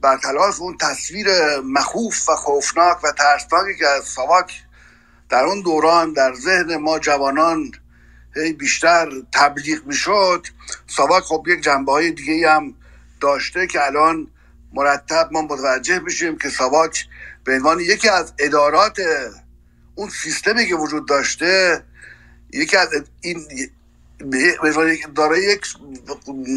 برخلاف 0.00 0.60
اون 0.60 0.76
تصویر 0.76 1.26
مخوف 1.64 2.28
و 2.28 2.34
خوفناک 2.34 3.04
و 3.04 3.12
ترسناکی 3.12 3.78
که 3.78 3.86
از 3.86 4.04
ساواک 4.04 4.52
در 5.28 5.44
اون 5.44 5.62
دوران 5.62 6.12
در 6.12 6.34
ذهن 6.34 6.76
ما 6.76 6.98
جوانان 6.98 7.72
هی 8.36 8.52
بیشتر 8.52 9.08
تبلیغ 9.32 9.86
می‌شد 9.86 10.46
ساواک 10.86 11.22
خب 11.22 11.44
یک 11.48 11.60
جنبه 11.60 11.92
های 11.92 12.10
دیگه 12.10 12.50
هم 12.50 12.74
داشته 13.20 13.66
که 13.66 13.86
الان 13.86 14.26
مرتب 14.74 15.28
ما 15.32 15.42
متوجه 15.42 16.00
بشیم 16.00 16.38
که 16.38 16.50
ساواک 16.50 17.06
به 17.44 17.54
عنوان 17.54 17.80
یکی 17.80 18.08
از 18.08 18.32
ادارات 18.38 18.98
اون 19.94 20.08
سیستمی 20.08 20.66
که 20.66 20.74
وجود 20.74 21.08
داشته 21.08 21.84
یکی 22.52 22.76
از 22.76 22.88
این 23.20 23.46
دارای 25.14 25.42
یک 25.42 25.66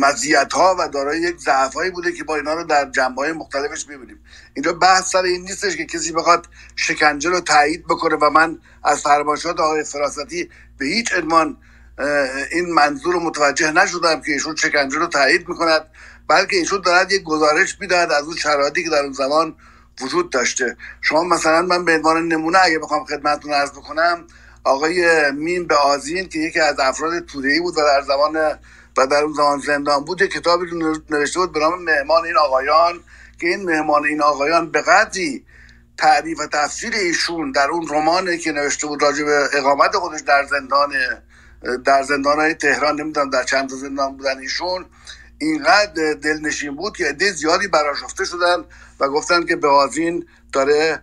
مزیت 0.01 0.53
ها 0.53 0.75
و 0.79 0.87
دارای 0.87 1.21
یک 1.21 1.37
ضعف 1.37 1.73
هایی 1.73 1.91
بوده 1.91 2.11
که 2.11 2.23
با 2.23 2.35
اینا 2.35 2.53
رو 2.53 2.63
در 2.63 2.89
جنبه 2.89 3.21
های 3.21 3.31
مختلفش 3.31 3.85
ببینیم 3.85 4.19
اینجا 4.53 4.73
بحث 4.73 5.11
سر 5.11 5.21
این 5.21 5.41
نیستش 5.41 5.77
که 5.77 5.85
کسی 5.85 6.11
بخواد 6.11 6.47
شکنجه 6.75 7.29
رو 7.29 7.39
تایید 7.39 7.85
بکنه 7.85 8.15
و 8.15 8.29
من 8.29 8.59
از 8.83 9.01
فرمایشات 9.01 9.59
آقای 9.59 9.83
فراستی 9.83 10.49
به 10.77 10.85
هیچ 10.85 11.13
عنوان 11.13 11.57
این 12.51 12.73
منظور 12.73 13.13
رو 13.13 13.19
متوجه 13.19 13.71
نشدم 13.71 14.21
که 14.21 14.31
ایشون 14.31 14.55
شکنجه 14.55 14.97
رو 14.97 15.07
تایید 15.07 15.49
می‌کند. 15.49 15.81
بلکه 16.27 16.55
ایشون 16.55 16.81
دارد 16.81 17.11
یک 17.11 17.23
گزارش 17.23 17.77
می‌دهد 17.79 18.11
از 18.11 18.23
اون 18.23 18.35
شرایطی 18.35 18.83
که 18.83 18.89
در 18.89 19.03
اون 19.03 19.13
زمان 19.13 19.55
وجود 20.01 20.29
داشته. 20.29 20.77
شما 21.01 21.23
مثلا 21.23 21.61
من 21.61 21.85
به 21.85 21.93
عنوان 21.93 22.27
نمونه 22.27 22.59
اگه 22.63 22.79
بخوام 22.79 23.05
خدمتتون 23.05 23.53
عرض 23.53 23.71
بکنم 23.71 24.27
آقای 24.63 25.31
مین 25.31 25.67
به 25.67 25.75
آزین 25.75 26.29
که 26.29 26.39
یکی 26.39 26.59
از 26.59 26.79
افراد 26.79 27.25
توده 27.25 27.61
بود 27.61 27.77
و 27.77 27.81
در 27.81 28.01
زمان 28.01 28.57
و 28.97 29.07
در 29.07 29.23
اون 29.23 29.33
زمان 29.33 29.59
زندان 29.59 30.05
بود 30.05 30.23
کتابی 30.23 30.65
رو 30.65 30.95
نوشته 31.09 31.39
بود 31.39 31.53
به 31.53 31.59
نام 31.59 31.83
مهمان 31.83 32.25
این 32.25 32.37
آقایان 32.37 32.99
که 33.39 33.47
این 33.47 33.63
مهمان 33.63 34.05
این 34.05 34.21
آقایان 34.21 34.71
به 34.71 34.81
قدری 34.81 35.45
تعریف 35.97 36.39
و 36.39 36.47
تفسیر 36.47 36.93
ایشون 36.93 37.51
در 37.51 37.67
اون 37.69 37.87
رمانی 37.89 38.37
که 38.37 38.51
نوشته 38.51 38.87
بود 38.87 39.01
راجع 39.01 39.23
به 39.23 39.49
اقامت 39.53 39.95
خودش 39.95 40.21
در 40.21 40.45
زندان 40.45 40.93
در 41.85 42.03
زندان 42.03 42.39
های 42.39 42.53
تهران 42.53 43.01
نمی‌دونم 43.01 43.29
در 43.29 43.43
چند 43.43 43.69
زندان 43.69 44.17
بودن 44.17 44.37
ایشون 44.39 44.85
اینقدر 45.39 46.13
دلنشین 46.13 46.75
بود 46.75 46.97
که 46.97 47.05
عده 47.05 47.31
زیادی 47.31 47.67
براشفته 47.67 48.25
شدن 48.25 48.63
و 48.99 49.07
گفتن 49.09 49.45
که 49.45 49.55
بهازین 49.55 50.25
داره 50.53 51.01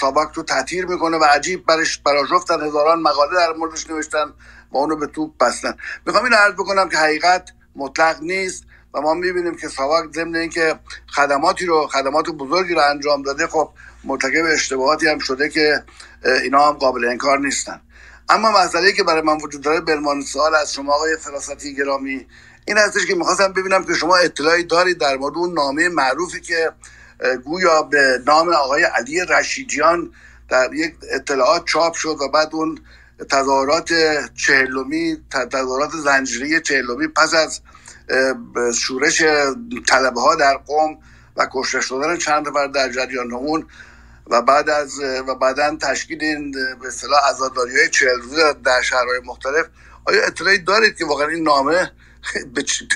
ساواک 0.00 0.32
رو 0.34 0.42
تطهیر 0.42 0.86
می‌کنه 0.86 1.16
و 1.16 1.24
عجیب 1.24 1.66
برش 1.66 1.98
براشفتن 1.98 2.66
هزاران 2.66 3.00
مقاله 3.00 3.36
در 3.36 3.52
موردش 3.52 3.90
نوشتن 3.90 4.24
و 4.72 4.76
اونو 4.76 4.96
به 4.96 5.06
توپ 5.06 5.38
بستن. 5.38 5.76
می‌خوام 6.06 6.24
این 6.24 6.34
عرض 6.34 6.54
بکنم 6.54 6.88
که 6.88 6.96
حقیقت 6.96 7.50
مطلق 7.76 8.16
نیست 8.22 8.64
و 8.94 9.00
ما 9.00 9.14
می‌بینیم 9.14 9.56
که 9.56 9.68
ساواک 9.68 10.12
ضمن 10.14 10.36
اینکه 10.36 10.78
خدماتی 11.14 11.66
رو 11.66 11.86
خدمات 11.86 12.30
بزرگی 12.30 12.74
رو 12.74 12.80
انجام 12.90 13.22
داده 13.22 13.46
خب 13.46 13.70
مرتکب 14.04 14.44
اشتباهاتی 14.52 15.08
هم 15.08 15.18
شده 15.18 15.48
که 15.48 15.84
اینا 16.24 16.68
هم 16.68 16.72
قابل 16.72 17.04
انکار 17.04 17.38
نیستن. 17.38 17.80
اما 18.28 18.50
مسئله 18.50 18.92
که 18.92 19.02
برای 19.02 19.22
من 19.22 19.36
وجود 19.36 19.62
داره 19.62 19.80
برمان 19.80 20.22
سوال 20.22 20.54
از 20.54 20.72
شما 20.72 20.92
آقای 20.92 21.16
فراستی 21.16 21.74
گرامی 21.74 22.26
این 22.66 22.78
هستش 22.78 23.06
که 23.06 23.14
می‌خواستم 23.14 23.52
ببینم 23.52 23.84
که 23.84 23.94
شما 23.94 24.16
اطلاعی 24.16 24.64
دارید 24.64 24.98
در 24.98 25.16
مورد 25.16 25.36
اون 25.36 25.54
نامه 25.54 25.88
معروفی 25.88 26.40
که 26.40 26.70
گویا 27.44 27.82
به 27.82 28.22
نام 28.26 28.48
آقای 28.48 28.82
علی 28.82 29.20
رشیدیان 29.20 30.12
در 30.48 30.74
یک 30.74 30.94
اطلاعات 31.10 31.64
چاپ 31.66 31.94
شد 31.94 32.16
و 32.20 32.28
بعد 32.28 32.48
اون 32.52 32.78
تظاهرات 33.30 33.92
چهلومی 34.34 35.16
تظاهرات 35.52 35.90
زنجیری 36.04 36.60
چهلومی 36.60 37.06
پس 37.06 37.34
از 37.34 37.60
شورش 38.74 39.22
طلبه 39.88 40.20
ها 40.20 40.34
در 40.34 40.56
قوم 40.56 40.98
و 41.36 41.48
کشته 41.52 41.80
شدن 41.80 42.16
چند 42.16 42.48
نفر 42.48 42.66
در 42.66 42.92
جریان 42.92 43.32
اون 43.32 43.66
و 44.26 44.42
بعد 44.42 44.70
از 44.70 45.00
و 45.00 45.34
بعدا 45.34 45.76
تشکیل 45.76 46.24
این 46.24 46.50
به 46.50 46.88
اصطلاح 46.88 47.20
عزاداری 47.30 47.78
های 47.78 47.88
چهل 47.88 48.20
روزه 48.20 48.54
در 48.64 48.82
شهرهای 48.82 49.20
مختلف. 49.24 49.66
آیا 50.04 50.24
اطلاعی 50.26 50.58
دارید 50.58 50.96
که 50.96 51.04
واقعا 51.04 51.26
این 51.26 51.42
نامه 51.42 51.92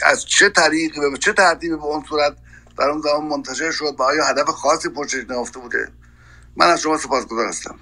از 0.02 0.24
چه 0.24 0.48
طریقی 0.48 1.00
و 1.00 1.10
به 1.10 1.18
چه 1.18 1.32
ترتیبی 1.32 1.76
به 1.76 1.84
اون 1.84 2.04
صورت 2.08 2.36
در 2.78 2.90
اون 2.90 3.00
زمان 3.00 3.24
منتشر 3.24 3.70
شد 3.70 3.94
و 3.98 4.02
آیا 4.02 4.24
هدف 4.24 4.48
خاصی 4.48 4.88
پشتش 4.88 5.24
نهفته 5.28 5.58
بوده؟ 5.58 5.92
من 6.56 6.66
از 6.66 6.80
شما 6.80 6.98
سپاسگزار 6.98 7.46
هستم. 7.46 7.78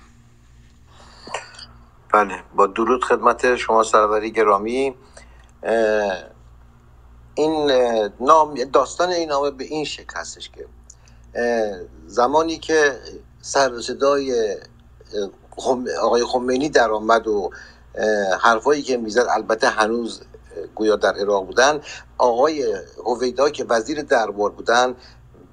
بله 2.13 2.43
با 2.55 2.67
درود 2.67 3.05
خدمت 3.05 3.57
شما 3.57 3.83
سروری 3.83 4.31
گرامی. 4.31 4.95
این 7.35 7.71
نام 8.21 8.55
داستان 8.73 9.11
این 9.11 9.29
نامه 9.29 9.51
به 9.51 9.65
این 9.65 9.85
شکل 9.85 10.17
هستش 10.17 10.51
که 10.51 10.67
زمانی 12.07 12.59
که 12.59 13.01
سر 13.41 13.81
صدای 13.81 14.57
آقای 16.01 16.25
خمینی 16.25 16.69
در 16.69 16.91
آمد 16.91 17.27
و 17.27 17.51
حرفایی 18.43 18.83
که 18.83 18.97
می‌زد 18.97 19.27
البته 19.31 19.69
هنوز 19.69 20.23
گویا 20.75 20.97
در 20.97 21.13
عراق 21.13 21.47
بودن 21.47 21.81
آقای 22.19 22.75
هویدا 23.07 23.51
که 23.51 23.65
وزیر 23.65 24.03
دربار 24.03 24.51
بودن 24.51 24.95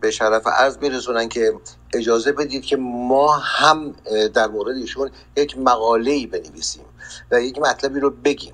به 0.01 0.11
شرف 0.11 0.47
عرض 0.47 0.77
میرسونن 0.77 1.29
که 1.29 1.53
اجازه 1.93 2.31
بدید 2.31 2.65
که 2.65 2.77
ما 2.77 3.37
هم 3.37 3.95
در 4.33 4.47
مورد 4.47 4.75
ایشون 4.75 5.11
یک 5.37 5.57
مقاله 5.57 6.11
ای 6.11 6.25
بنویسیم 6.25 6.85
و 7.31 7.41
یک 7.41 7.59
مطلبی 7.59 7.99
رو 7.99 8.09
بگیم. 8.09 8.53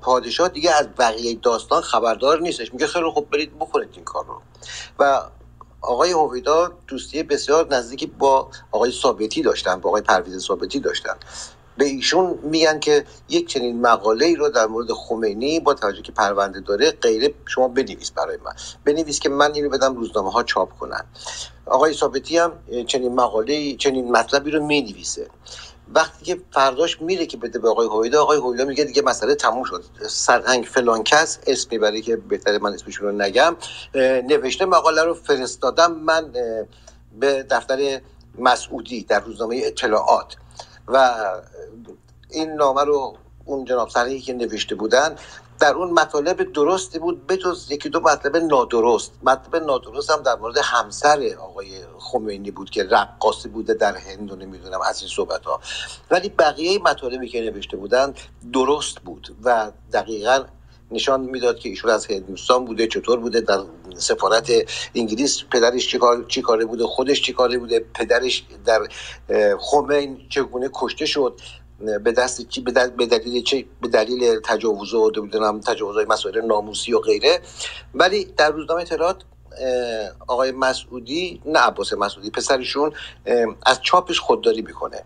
پادشاه 0.00 0.48
دیگه 0.48 0.70
از 0.70 0.88
بقیه 0.98 1.34
داستان 1.42 1.82
خبردار 1.82 2.40
نیستش. 2.40 2.72
میگه 2.72 2.86
خیلی 2.86 3.10
خوب 3.10 3.30
برید 3.30 3.56
بکنید 3.56 3.88
این 3.92 4.04
کار 4.04 4.26
رو. 4.26 4.42
و 4.98 5.22
آقای 5.80 6.12
هویدا 6.12 6.72
دوستی 6.86 7.22
بسیار 7.22 7.74
نزدیکی 7.74 8.06
با 8.06 8.50
آقای 8.70 8.92
ثابتی 8.92 9.42
داشتن 9.42 9.80
با 9.80 9.88
آقای 9.88 10.02
پرویز 10.02 10.46
ثابتی 10.46 10.80
داشتن. 10.80 11.14
به 11.80 11.86
ایشون 11.86 12.38
میگن 12.42 12.80
که 12.80 13.04
یک 13.28 13.48
چنین 13.48 13.80
مقاله 13.80 14.26
ای 14.26 14.36
رو 14.36 14.48
در 14.48 14.66
مورد 14.66 14.92
خمینی 14.92 15.60
با 15.60 15.74
توجه 15.74 16.02
که 16.02 16.12
پرونده 16.12 16.60
داره 16.60 16.90
غیره 16.90 17.34
شما 17.46 17.68
بنویس 17.68 18.10
برای 18.10 18.38
من. 18.44 18.52
بنویس 18.84 19.20
که 19.20 19.28
من 19.28 19.54
اینو 19.54 19.68
بدم 19.68 19.96
روزنامه 19.96 20.30
ها 20.30 20.42
چاپ 20.42 20.78
کنن. 20.78 21.04
آقای 21.66 21.94
ثابتی 21.94 22.38
هم 22.38 22.52
چنین 22.86 23.14
مقاله 23.14 23.74
چنین 23.74 24.12
مطلبی 24.12 24.50
رو 24.50 24.66
می‌نویسه. 24.66 25.26
وقتی 25.94 26.24
که 26.24 26.40
فرداش 26.50 27.02
میره 27.02 27.26
که 27.26 27.36
بده 27.36 27.58
به 27.58 27.68
آقای 27.68 27.86
هویدا 27.86 28.22
آقای 28.22 28.38
هویدا 28.38 28.64
میگه 28.64 28.84
دیگه 28.84 29.02
مسئله 29.02 29.34
تموم 29.34 29.64
شد. 29.64 29.84
سرهنگ 30.08 30.64
فلان 30.64 31.02
کس 31.02 31.38
اسمی 31.46 31.78
برای 31.78 32.02
که 32.02 32.16
بهتره 32.16 32.58
من 32.58 32.72
اسمشون 32.72 33.08
رو 33.08 33.12
نگم 33.12 33.56
نوشته 34.28 34.64
مقاله 34.64 35.02
رو 35.02 35.14
فرستادم. 35.14 35.92
من 35.92 36.32
به 37.20 37.42
دفتر 37.50 38.00
مسعودی 38.38 39.02
در 39.02 39.20
روزنامه 39.20 39.60
اطلاعات. 39.64 40.36
و 40.88 41.14
این 42.30 42.52
نامه 42.52 42.84
رو 42.84 43.16
اون 43.44 43.64
جناب 43.64 43.88
سرهی 43.88 44.20
که 44.20 44.32
نوشته 44.32 44.74
بودن 44.74 45.16
در 45.60 45.74
اون 45.74 45.90
مطالب 45.90 46.52
درستی 46.52 46.98
بود 46.98 47.26
بجز 47.26 47.70
یکی 47.70 47.88
دو 47.88 48.00
مطلب 48.00 48.36
نادرست. 48.36 49.12
مطلب 49.22 49.56
نادرست 49.56 50.10
هم 50.10 50.22
در 50.22 50.36
مورد 50.36 50.58
همسر 50.58 51.34
آقای 51.40 51.66
خمینی 51.98 52.50
بود 52.50 52.70
که 52.70 52.84
رقاصی 52.84 53.48
بوده 53.48 53.74
در 53.74 53.96
هند 53.96 54.32
و 54.32 54.36
نمی‌دونم 54.36 54.80
از 54.80 55.00
این 55.00 55.10
صحبت 55.10 55.44
ها. 55.44 55.60
ولی 56.10 56.28
بقیه 56.28 56.78
مطالبی 56.82 57.28
که 57.28 57.40
نوشته 57.40 57.76
بودن 57.76 58.14
درست 58.52 58.98
بود 58.98 59.36
و 59.44 59.72
دقیقا 59.92 60.44
نشان 60.90 61.20
می‌داد 61.20 61.58
که 61.58 61.68
ایشون 61.68 61.90
از 61.90 62.06
هندوستان 62.06 62.64
بوده 62.64 62.86
چطور 62.86 63.20
بوده 63.20 63.40
در 63.40 63.58
سفارت 63.96 64.50
انگلیس 64.94 65.42
پدرش 65.50 65.96
چی 66.28 66.42
کاره 66.42 66.64
بوده 66.64 66.86
خودش 66.86 67.22
چی 67.22 67.32
کاره 67.32 67.58
بوده 67.58 67.84
پدرش 67.94 68.44
در 68.64 68.88
خمین 69.60 70.26
چگونه 70.28 70.70
کشته 70.74 71.06
شد 71.06 71.40
به 72.04 72.12
دست 72.12 72.48
چی 72.48 72.60
به 72.60 73.06
دلیل 73.06 73.42
چه 73.42 73.64
به 73.80 73.88
دلیل 73.88 74.40
تجاوز 74.40 74.94
و 74.94 75.12
نمی‌دونم 75.16 75.60
تجاوزهای 75.60 76.04
مسائل 76.04 76.40
ناموسی 76.40 76.92
و 76.92 76.98
غیره. 76.98 77.40
ولی 77.94 78.24
در 78.24 78.50
روزنامه 78.50 78.80
اطلاعات 78.80 79.22
آقای 80.26 80.52
مسعودی 80.52 81.42
نه 81.46 81.58
عباس 81.58 81.92
مسعودی 81.92 82.30
پسرشون 82.30 82.92
از 83.66 83.82
چاپش 83.82 84.20
خودداری 84.20 84.62
می‌کنه. 84.62 85.04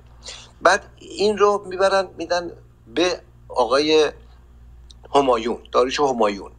بعد 0.62 0.84
این 0.98 1.38
رو 1.38 1.64
می‌برن 1.68 2.08
میدن 2.18 2.50
به 2.94 3.20
آقای 3.48 4.10
همایون 5.14 5.58
داریش 5.72 6.00
همایون. 6.00 6.50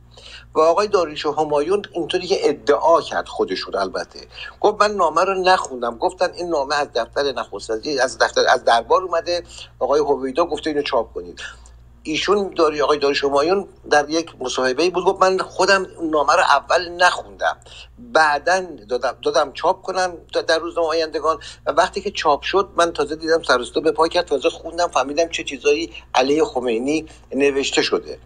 و 0.55 0.59
آقای 0.59 0.87
داریوش 0.87 1.25
و 1.25 1.31
همایون 1.31 1.81
اینطوری 1.91 2.27
که 2.27 2.49
ادعا 2.49 3.01
کرد 3.01 3.27
خودشون 3.27 3.75
البته. 3.75 4.19
گفت 4.61 4.81
من 4.81 4.91
نامه 4.91 5.23
رو 5.23 5.33
نخوندم. 5.33 5.97
گفتن 5.97 6.29
این 6.33 6.49
نامه 6.49 6.75
از 6.75 6.87
دفتر 6.95 7.23
نخست 7.31 7.71
از 8.01 8.17
دفتر 8.17 8.41
از 8.49 8.63
دربار 8.63 9.01
اومده. 9.01 9.43
آقای 9.79 9.99
هویدا 9.99 10.45
گفته 10.45 10.69
اینو 10.69 10.81
چاپ 10.81 11.13
کنید. 11.13 11.41
ایشون 12.03 12.53
داری 12.55 12.81
آقای 12.81 12.99
داری 12.99 13.15
شمایون 13.15 13.67
در 13.89 14.09
یک 14.09 14.31
مصاحبه 14.39 14.89
بود 14.89 15.05
گفت 15.05 15.21
من 15.21 15.37
خودم 15.37 15.87
نامه 16.01 16.33
رو 16.33 16.39
اول 16.39 16.89
نخوندم. 16.89 17.57
بعدا 17.99 18.61
دادم, 18.89 19.17
دادم 19.23 19.51
چاپ 19.53 19.81
کنم 19.81 20.17
در 20.47 20.59
روز 20.59 20.77
آیندگان 20.77 21.37
و 21.65 21.71
وقتی 21.71 22.01
که 22.01 22.11
چاپ 22.11 22.41
شد 22.41 22.69
من 22.77 22.93
تازه 22.93 23.15
دیدم 23.15 23.43
سرستو 23.43 23.81
به 23.81 23.91
پای 23.91 24.09
کرد 24.09 24.25
تازه 24.25 24.49
خوندم 24.49 24.87
فهمیدم 24.87 25.27
چه 25.27 25.43
چیزایی 25.43 25.91
علیه 26.15 26.43
خمینی 26.43 27.05
نوشته 27.35 27.81
شده. 27.81 28.19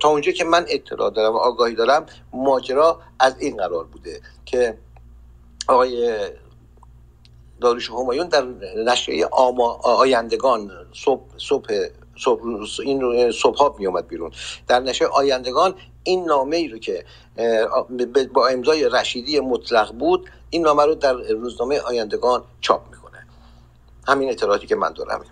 تا 0.00 0.08
اونجا 0.08 0.32
که 0.32 0.44
من 0.44 0.64
اطلاع 0.68 1.10
دارم 1.10 1.32
و 1.32 1.36
آگاهی 1.36 1.74
دارم 1.74 2.06
ماجرا 2.32 3.00
از 3.20 3.34
این 3.38 3.56
قرار 3.56 3.84
بوده 3.84 4.20
که 4.44 4.78
آقای 5.68 6.18
داروش 7.60 7.90
همایون 7.90 8.28
در 8.28 8.44
نشریه 8.86 9.26
آیندگان 9.82 10.70
صبح, 10.92 11.22
صبح 11.38 11.88
صبح 12.18 12.42
این 12.84 13.32
صبح 13.32 13.58
ها 13.58 13.76
می 13.78 13.86
اومد 13.86 14.08
بیرون. 14.08 14.30
در 14.68 14.80
نشه 14.80 15.06
آیندگان 15.06 15.74
این 16.02 16.24
نامه 16.24 16.56
ای 16.56 16.68
رو 16.68 16.78
که 16.78 17.04
با 18.32 18.48
امضای 18.48 18.88
رشیدی 18.88 19.40
مطلق 19.40 19.92
بود 19.92 20.30
این 20.50 20.62
نامه 20.62 20.84
رو 20.84 20.94
در 20.94 21.12
روزنامه 21.12 21.80
آیندگان 21.80 22.42
چاپ 22.60 22.82
می‌کنه. 22.90 23.26
همین 24.08 24.30
اطلاعاتی 24.30 24.66
که 24.66 24.76
من 24.76 24.92
دارم. 24.92 25.24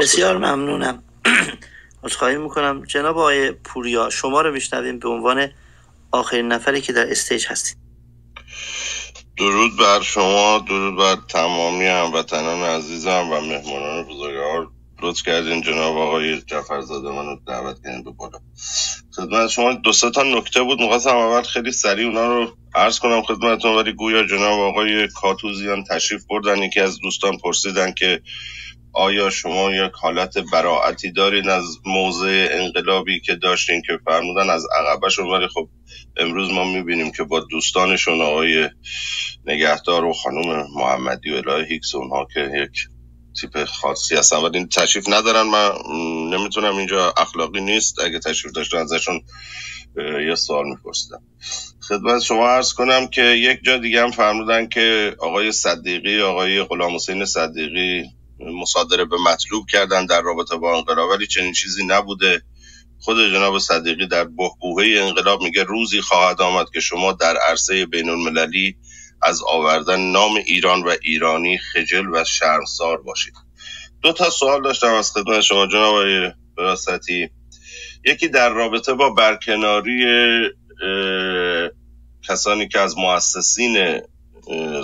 بسیار 0.00 0.38
ممنونم. 0.38 1.02
خواهی 2.12 2.36
می‌کنم. 2.36 2.84
جناب 2.84 3.18
آقای 3.18 3.52
پوریا 3.52 4.10
شما 4.10 4.40
رو 4.40 4.52
میشنویم 4.52 4.98
به 4.98 5.08
عنوان 5.08 5.48
آخرین 6.12 6.48
نفری 6.48 6.80
که 6.80 6.92
در 6.92 7.10
استیج 7.10 7.46
هستید. 7.46 7.76
درود 9.36 9.76
بر 9.78 10.00
شما 10.02 10.58
درود 10.58 10.98
بر 10.98 11.16
تمامی 11.28 11.86
هموطنان 11.86 12.62
عزیزم 12.62 13.30
و 13.30 13.40
مهمانان 13.40 14.04
بزرگوار 14.04 14.68
لطف 15.02 15.22
کردین 15.22 15.62
جناب 15.62 15.96
آقای 15.96 16.40
جعفرزاده 16.40 17.08
منو 17.08 17.36
دعوت 17.46 17.76
کردین 17.84 18.04
به 18.04 18.10
بالا. 18.10 18.38
خدمت 19.16 19.48
شما 19.48 19.72
دو 19.72 19.92
تا 19.92 20.22
نکته 20.22 20.62
بود 20.62 20.80
می‌خواستم 20.80 21.16
اول 21.16 21.42
خیلی 21.42 21.72
سریع 21.72 22.06
اونا 22.06 22.26
رو 22.26 22.56
عرض 22.74 22.98
کنم 22.98 23.22
خدمتتون 23.22 23.76
ولی 23.76 23.92
گویا 23.92 24.26
جناب 24.26 24.60
آقای 24.60 25.08
کاتوزیان 25.08 25.84
تشریف 25.84 26.24
بردن 26.30 26.62
یکی 26.62 26.80
از 26.80 26.98
دوستان 27.00 27.38
پرسیدن 27.38 27.92
که 27.92 28.20
آیا 28.94 29.30
شما 29.30 29.72
یک 29.74 29.92
حالت 29.92 30.38
براعتی 30.38 31.12
دارین 31.12 31.48
از 31.48 31.64
موضع 31.86 32.48
انقلابی 32.50 33.20
که 33.20 33.34
داشتین 33.34 33.82
که 33.86 33.98
فرمودن 34.04 34.50
از 34.50 34.66
عقبشون؟ 34.76 35.30
ولی 35.30 35.48
خب 35.48 35.68
امروز 36.16 36.50
ما 36.50 36.64
می‌بینیم 36.64 37.12
که 37.12 37.22
با 37.24 37.40
دوستانشون 37.40 38.20
آقای 38.20 38.68
نگهدار 39.46 40.04
و 40.04 40.12
خانم 40.12 40.66
محمدی 40.74 41.30
و 41.30 41.34
الهی 41.34 41.74
هیکس 41.74 41.94
اونها 41.94 42.26
که 42.34 42.40
یک 42.40 42.88
تیپ 43.40 43.64
خاصی 43.64 44.16
هستن. 44.16 44.36
ولی 44.36 44.66
تشریف 44.66 45.08
ندارن. 45.08 45.42
من 45.42 45.70
نمی‌تونم 46.30 46.76
اینجا 46.76 47.14
اخلاقی 47.16 47.60
نیست. 47.60 48.00
اگه 48.00 48.18
تشریف 48.18 48.54
داشتن 48.54 48.78
ازشون 48.78 49.20
یه 50.28 50.34
سوال 50.34 50.68
میپرسیدم. 50.68 51.22
خدمت 51.88 52.22
شما 52.22 52.48
عرض 52.48 52.72
کنم 52.72 53.06
که 53.06 53.22
یک 53.22 53.64
جا 53.64 53.76
دیگه 53.76 54.02
هم 54.02 54.10
فرمودن 54.10 54.66
که 54.66 55.16
آقای 55.18 55.52
صدیقی 55.52 56.20
آقای 56.20 56.62
غلام 56.62 56.94
حسین 56.94 57.24
صدیقی 57.24 58.04
مصادره 58.52 59.04
به 59.04 59.16
مطلوب 59.16 59.66
کردن 59.70 60.06
در 60.06 60.20
رابطه 60.20 60.56
با 60.56 60.76
انقلاب 60.76 61.10
ولی 61.10 61.26
چنین 61.26 61.52
چیزی 61.52 61.84
نبوده. 61.86 62.42
خود 63.00 63.16
جناب 63.32 63.58
صدیقی 63.58 64.06
در 64.06 64.24
بحبوهه 64.24 65.00
انقلاب 65.00 65.42
میگه 65.42 65.62
روزی 65.62 66.00
خواهد 66.00 66.42
آمد 66.42 66.66
که 66.74 66.80
شما 66.80 67.12
در 67.12 67.36
عرصه 67.36 67.86
بین 67.86 68.08
المللی 68.08 68.76
از 69.22 69.42
آوردن 69.42 70.00
نام 70.00 70.36
ایران 70.46 70.82
و 70.82 70.94
ایرانی 71.02 71.58
خجل 71.58 72.06
و 72.14 72.24
شرمسار 72.24 73.02
باشید. 73.02 73.34
دو 74.02 74.12
تا 74.12 74.30
سوال 74.30 74.62
داشتم 74.62 74.94
از 74.94 75.12
خدمت 75.12 75.40
شما 75.40 75.66
جناب 75.66 76.04
براستی 76.56 77.30
یکی 78.04 78.28
در 78.28 78.48
رابطه 78.48 78.92
با 78.92 79.10
برکناری 79.10 80.04
کسانی 82.28 82.68
که 82.68 82.80
از 82.80 82.98
مؤسسین 82.98 84.00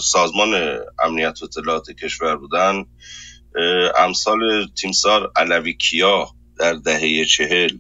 سازمان 0.03 0.79
امنیت 0.99 1.43
و 1.43 1.45
اطلاعات 1.45 1.91
کشور 1.91 2.37
بودن 2.37 2.85
امثال 3.99 4.67
تیمسار 4.81 5.33
علوی 5.37 5.75
کیا 5.75 6.29
در 6.59 6.73
دهه 6.73 7.25
چهل. 7.25 7.79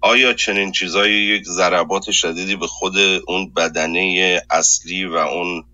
آیا 0.00 0.32
چنین 0.32 0.72
چیزایی 0.72 1.14
یک 1.14 1.44
ضربات 1.44 2.10
شدیدی 2.10 2.56
به 2.56 2.66
خود 2.66 2.98
اون 3.26 3.52
بدنه 3.56 4.40
اصلی 4.50 5.04
و 5.04 5.14
اون 5.14 5.64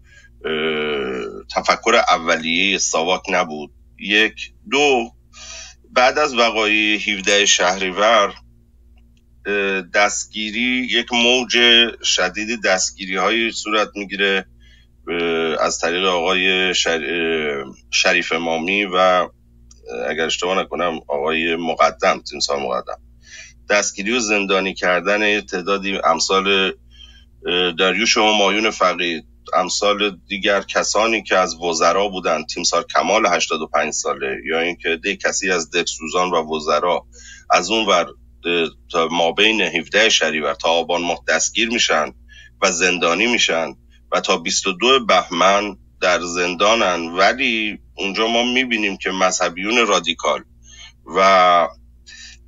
تفکر 1.55 2.03
اولیه 2.09 2.79
ساواک 2.79 3.23
نبود؟ 3.29 3.71
یک. 3.99 4.53
دو. 4.71 5.11
بعد 5.91 6.19
از 6.19 6.35
وقایع 6.35 6.99
17 6.99 7.47
شهریور 7.47 8.35
دستگیری 9.95 10.89
یک 10.91 11.13
موج 11.13 11.57
شدید 12.03 12.63
دستگیری 12.65 13.17
های 13.17 13.51
صورت 13.53 13.89
می‌گیره 13.95 14.47
از 15.61 15.79
طریق 15.79 16.05
آقای 16.05 16.75
شریف 17.91 18.33
مامی 18.33 18.85
و 18.85 19.29
اگر 20.09 20.27
اشتباه 20.27 20.59
نکنم 20.59 21.01
آقای 21.09 21.57
مقدم 21.57 22.21
تیمسار 22.31 22.59
مقدم. 22.59 22.99
دستگیری 23.71 24.13
و 24.13 24.21
زندانی 24.21 24.75
کردن 24.75 25.41
تعدادی 25.41 25.99
امثال 26.05 26.73
دریوش 27.79 28.17
و 28.17 28.23
مایون 28.23 28.71
فقید. 28.71 29.25
امثال 29.55 30.19
دیگر 30.29 30.61
کسانی 30.61 31.23
که 31.23 31.37
از 31.37 31.55
وزرا 31.55 32.09
بودند 32.09 32.47
تیمسار 32.47 32.85
کمال 32.95 33.27
85 33.27 33.93
ساله 33.93 34.37
یا 34.47 34.61
اینکه 34.61 34.97
ده 35.05 35.17
کسی 35.17 35.51
از 35.51 35.71
دلسوزان 35.71 36.31
و 36.31 36.57
وزرا. 36.57 37.07
از 37.51 37.71
اون 37.71 37.87
ور 37.87 38.07
تا 38.93 39.09
ما 39.09 39.33
بین 39.33 39.61
17 39.61 40.09
شهریور 40.09 40.55
تا 40.55 40.69
آبان 40.69 41.03
ماه 41.03 41.19
دستگیر 41.29 41.69
میشن 41.69 42.13
و 42.63 42.73
زندانی 42.73 43.27
میشن. 43.27 43.75
و 44.15 44.21
تا 44.21 44.37
22 44.37 45.07
بهمن 45.07 45.77
در 46.01 46.21
زندانن. 46.21 47.09
ولی 47.09 47.79
اونجا 47.97 48.27
ما 48.27 48.45
می‌بینیم 48.45 48.97
که 48.97 49.11
مذهبیون 49.11 49.87
رادیکال 49.87 50.45
و 51.07 51.69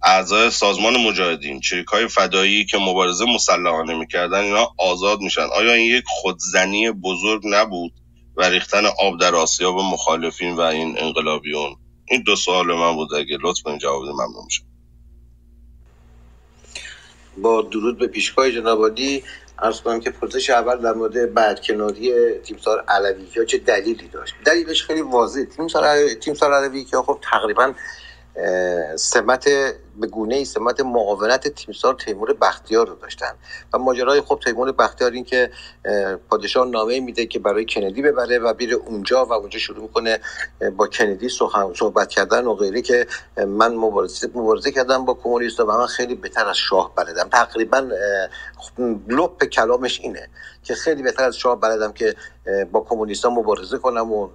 اعضای 0.03 0.51
سازمان 0.51 0.97
مجاهدین 0.97 1.61
چریک 1.61 1.87
های 1.87 2.09
فدایی 2.09 2.65
که 2.65 2.79
مبارزه 2.79 3.25
مسلحانه 3.35 3.95
می‌کردن 3.95 4.39
اینا 4.41 4.69
آزاد 4.79 5.21
میشن. 5.21 5.47
آیا 5.57 5.73
این 5.73 5.97
یک 5.97 6.05
خودزنی 6.07 6.91
بزرگ 6.91 7.43
نبود 7.45 7.93
و 8.37 8.45
ریختن 8.45 8.87
آب 8.87 9.21
در 9.21 9.35
آسیاب 9.35 9.81
مخالفین 9.81 10.57
و 10.57 10.61
این 10.61 10.99
انقلابیون؟ 10.99 11.77
این 12.09 12.23
دو 12.23 12.37
سوال 12.37 12.67
من 12.67 12.95
بود. 12.95 13.15
اگه 13.15 13.39
لطف 13.43 13.63
کنید 13.63 13.81
جواب 13.81 14.05
ممنون 14.05 14.45
میشم. 14.45 14.65
با 17.43 17.63
درود 17.63 17.99
به 17.99 18.07
پیشگاه 18.07 18.51
جنابادی 18.51 19.23
ارز 19.59 19.81
کنم 19.81 20.01
که 20.01 20.11
پرسش 20.11 20.51
اول 20.51 20.77
در 20.77 20.93
مورد 20.93 21.35
برکناری 21.35 22.35
تیمسار 22.39 22.85
علوی 22.89 23.29
یا 23.37 23.45
چه 23.45 23.59
دلیلی 23.59 24.09
داشت؟ 24.09 24.35
دلیلش 24.45 24.85
خیلی 24.85 25.01
واضح. 25.01 25.45
تیمسار 25.45 26.15
تیمسار 26.15 26.53
علوی 26.53 26.85
که 26.85 26.97
خب 26.97 27.19
تقریبا 27.23 27.73
سمت 28.97 29.45
به 30.01 30.07
گونه 30.07 30.35
ای 30.35 30.45
سمت 30.45 30.81
معاونت 30.81 31.49
تیمسار 31.49 31.95
تیمور 31.95 32.33
بختیار 32.33 32.89
رو 32.89 32.95
داشتن. 32.95 33.35
و 33.73 33.79
ماجرای 33.79 34.21
خب 34.21 34.41
تیمور 34.45 34.73
بختیار 34.73 35.11
این 35.11 35.25
که 35.25 35.51
پادشاه 36.31 36.67
نامه 36.67 37.01
میده 37.01 37.27
که 37.27 37.39
برای 37.39 37.67
کندی 37.69 38.03
ببره 38.03 38.39
و 38.39 38.55
بیره 38.55 38.75
اونجا 38.75 39.25
و 39.25 39.33
اونجا 39.33 39.59
شروع 39.59 39.83
می‌کنه 39.83 40.21
با 40.77 40.87
کندی 40.87 41.29
صحبت 41.75 42.09
کردن 42.09 42.45
و 42.45 42.55
غیره 42.55 42.83
که 42.83 43.07
من 43.47 43.75
مبارزه, 43.75 44.31
مبارزه 44.35 44.71
کردم 44.71 45.05
با 45.05 45.15
کمونیست 45.15 45.61
و 45.61 45.67
من 45.67 45.87
خیلی 45.87 46.15
بهتر 46.15 46.49
از 46.49 46.57
شاه 46.57 46.93
بلدم. 46.97 47.29
تقریبا 47.29 47.89
لپ 49.09 49.45
کلامش 49.45 50.01
اینه 50.01 50.29
که 50.63 50.75
خیلی 50.75 51.03
بهتر 51.03 51.25
از 51.25 51.37
شاه 51.37 51.61
بلدم 51.61 51.93
که 51.93 52.15
با 52.73 52.81
کمونیستا 52.81 53.31
مبارزه 53.31 53.79
کنم 53.79 54.13
و 54.13 54.29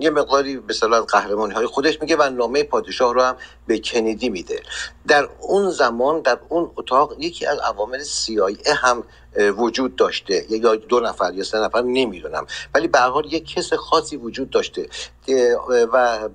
یه 0.00 0.10
مقداری 0.10 0.56
به 0.56 0.72
صلاح 0.72 1.00
قهرمانی 1.00 1.54
های 1.54 1.66
خودش 1.66 2.00
میگه 2.00 2.16
و 2.16 2.30
نامه 2.30 2.62
پادشاه 2.62 3.14
رو 3.14 3.22
هم 3.22 3.36
به 3.66 3.78
کندی 3.78 4.28
میده. 4.28 4.62
در 5.08 5.28
اون 5.40 5.70
زمان 5.70 6.20
در 6.20 6.38
اون 6.48 6.70
اتاق 6.76 7.14
یکی 7.18 7.46
از 7.46 7.58
عوامل 7.58 8.02
سیایی 8.02 8.58
هم 8.76 9.04
وجود 9.36 9.96
داشته. 9.96 10.44
یا 10.48 10.74
دو 10.76 11.00
نفر 11.00 11.34
یا 11.34 11.44
سه 11.44 11.58
نفر 11.58 11.82
نمی‌دونم. 11.82 12.46
ولی 12.74 12.88
به 12.88 12.98
حال 12.98 13.32
یک 13.32 13.54
کس 13.54 13.72
خاصی 13.72 14.16
وجود 14.16 14.50
داشته. 14.50 14.88
و 15.92 16.28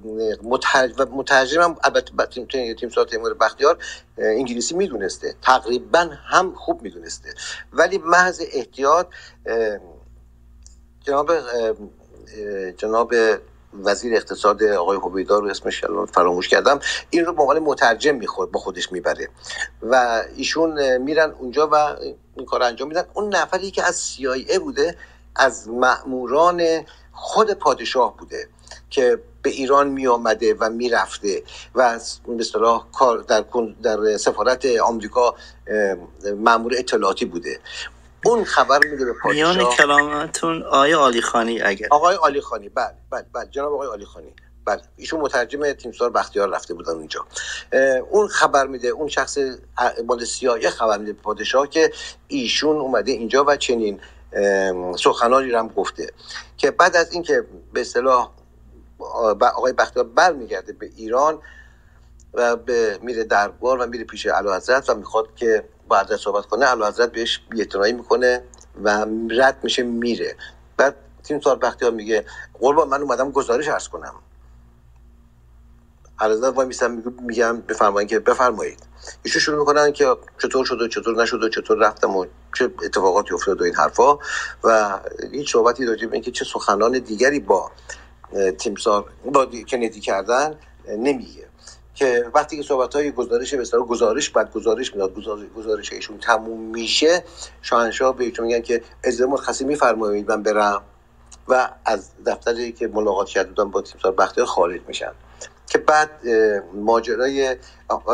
مترجم 1.11 1.61
هم 1.61 1.75
البته 1.83 2.45
تیم 2.73 2.89
سال 2.89 3.05
تیمور 3.05 3.33
بختیار 3.33 3.77
انگلیسی 4.17 4.75
می‌دونسته. 4.75 5.35
تقریبا 5.41 6.09
هم 6.27 6.55
خوب 6.55 6.81
می‌دونسته. 6.81 7.33
ولی 7.73 7.97
محض 7.97 8.41
احتیاط 8.53 9.07
جناب 11.05 11.31
جناب 12.77 13.13
وزیر 13.73 14.15
اقتصاد 14.15 14.63
آقای 14.63 14.97
هویدا 14.97 15.39
رو 15.39 15.47
اسمش 15.47 15.85
فراموش 16.13 16.47
کردم 16.47 16.79
این 17.09 17.25
رو 17.25 17.33
به 17.33 17.41
عنوان 17.41 17.59
مترجم 17.59 18.15
می‌خورد 18.15 18.51
با 18.51 18.59
خودش 18.59 18.91
می‌بره. 18.91 19.29
و 19.81 20.23
ایشون 20.35 20.97
میرن 20.97 21.31
اونجا 21.39 21.69
و 21.71 21.75
این 22.35 22.45
کار 22.45 22.63
انجام 22.63 22.87
میدن. 22.87 23.03
اون 23.13 23.35
نفری 23.35 23.71
که 23.71 23.83
از 23.83 24.15
CIA 24.15 24.59
بوده 24.59 24.97
از 25.35 25.69
مأموران 25.69 26.85
خود 27.11 27.53
پادشاه 27.53 28.17
بوده 28.17 28.47
که 28.89 29.19
به 29.41 29.49
ایران 29.49 29.87
می 29.87 30.07
آمده 30.07 30.53
و 30.53 30.69
می‌رفته 30.69 31.43
و 31.75 31.99
به 32.27 32.79
کار 32.91 33.17
در, 33.17 33.45
در 33.83 34.17
سفارت 34.17 34.65
آمریکا 34.65 35.35
مأمور 36.37 36.73
اطلاعاتی 36.77 37.25
بوده. 37.25 37.59
اون 38.25 38.43
خبر 38.43 38.79
میده 38.91 39.05
به 39.05 39.13
پادشاه. 39.13 39.55
میان 39.55 39.71
کلامتون 39.71 40.63
آقای 40.63 40.93
آلی 40.93 41.21
خانی 41.21 41.61
اگر. 41.61 41.87
آقای 41.91 42.15
آلی 42.15 42.41
خانی 42.41 42.69
بله 42.69 42.93
بله 43.09 43.25
بله 43.33 43.47
جناب 43.51 43.73
آقای 43.73 43.87
آلی 43.87 44.05
خانی 44.05 44.33
بله 44.65 44.81
ایشون 44.95 45.19
مترجم 45.19 45.71
تیمسار 45.73 46.09
بختیار 46.09 46.49
رفته 46.49 46.73
بودن 46.73 46.93
اونجا. 46.93 47.25
اون 48.09 48.27
خبر 48.27 48.67
میده 48.67 48.87
اون 48.87 49.07
شخص 49.07 49.37
مال 50.05 50.25
سیاه 50.25 50.69
خبر 50.69 50.97
میده 50.97 51.13
به 51.13 51.21
پادشاه 51.21 51.69
که 51.69 51.91
ایشون 52.27 52.77
اومده 52.77 53.11
اینجا 53.11 53.45
و 53.47 53.55
چنین 53.55 53.99
سخنانی 54.97 55.51
رو 55.51 55.59
هم 55.59 55.67
گفته. 55.67 56.13
که 56.57 56.71
بعد 56.71 56.95
از 56.95 57.13
اینکه 57.13 57.45
به 57.73 57.81
اصطلاح 57.81 58.31
آقای 59.55 59.73
بختیار 59.73 60.05
برمیگرده 60.05 60.73
به 60.73 60.89
ایران 60.95 61.39
و 62.33 62.55
به 62.55 62.99
میره 63.01 63.23
دربار 63.23 63.79
و 63.79 63.85
میره 63.85 64.03
پیش 64.03 64.27
اعلی 64.27 64.49
حضرت 64.49 64.89
و 64.89 64.95
می‌خواد 64.95 65.35
که 65.35 65.63
با 65.91 65.99
حضرت 65.99 66.19
صحبت 66.19 66.45
کنه 66.45 66.65
اعلی 66.65 66.83
حضرت 66.83 67.11
بهش 67.11 67.41
بی‌اعتنایی 67.49 67.93
می‌کنه 67.93 68.43
و 68.83 69.05
رد 69.29 69.57
میشه 69.63 69.83
میره. 69.83 70.35
بعد 70.77 70.95
تیم 71.23 71.39
سال 71.39 71.59
بختیار 71.59 71.91
میگه 71.91 72.25
قربان 72.53 72.87
من 72.87 73.01
اومدم 73.01 73.31
گزارش 73.31 73.67
ارز 73.67 73.87
کنم. 73.87 74.13
حضرت 76.19 76.55
وای 76.55 76.67
میسم 76.67 77.03
میگم 77.21 77.61
بفرمایید 77.61 78.09
که 78.09 78.19
بفرمایید. 78.19 78.79
ایشون 79.23 79.41
شروع 79.41 79.59
می‌کنن 79.59 79.91
که 79.91 80.15
چطور 80.41 80.65
شده 80.65 80.87
چطور 80.87 81.23
نشده 81.23 81.49
چطور 81.49 81.77
رفتم 81.77 82.15
و 82.15 82.25
چه 82.55 82.65
اتفاقاتی 82.83 83.33
افتاد 83.33 83.61
و 83.61 83.63
این 83.63 83.75
حرفا. 83.75 84.17
و 84.63 84.99
هیچ 85.31 85.53
صحبتی 85.53 85.85
راجع 85.85 86.07
به 86.07 86.13
اینکه 86.13 86.31
چه 86.31 86.45
سخنان 86.45 86.99
دیگری 86.99 87.39
با 87.39 87.71
تیمسار 88.57 89.11
با 89.25 89.45
کندی 89.45 89.99
کردن 89.99 90.55
نمیگه. 90.87 91.50
که 92.01 92.31
وقتی 92.33 92.57
که 92.57 92.63
صحبت 92.63 92.95
های 92.95 93.11
گزارش 93.11 93.53
به 93.53 93.77
گزارش 93.77 94.29
بعد 94.29 94.51
گزارش 94.51 94.93
می‌داد 94.93 95.13
گزارش 95.55 95.93
ایشون 95.93 96.17
تموم 96.17 96.59
میشه 96.59 97.23
شاهنشاه 97.61 98.15
به 98.15 98.23
ایشون 98.23 98.45
میگن 98.45 98.61
که 98.61 98.81
اجازه 99.03 99.25
مرخصی 99.25 99.65
میفرمایید 99.65 100.31
من 100.31 100.43
برم 100.43 100.81
و 101.47 101.69
از 101.85 102.09
دفتری 102.25 102.71
که 102.71 102.87
ملاقات 102.87 103.27
کرده 103.27 103.49
بودن 103.49 103.71
با 103.71 103.81
تیمسار 103.81 104.11
بختیار 104.11 104.47
خارج 104.47 104.81
میشن. 104.87 105.11
که 105.67 105.77
بعد 105.77 106.09
ماجرای 106.73 107.55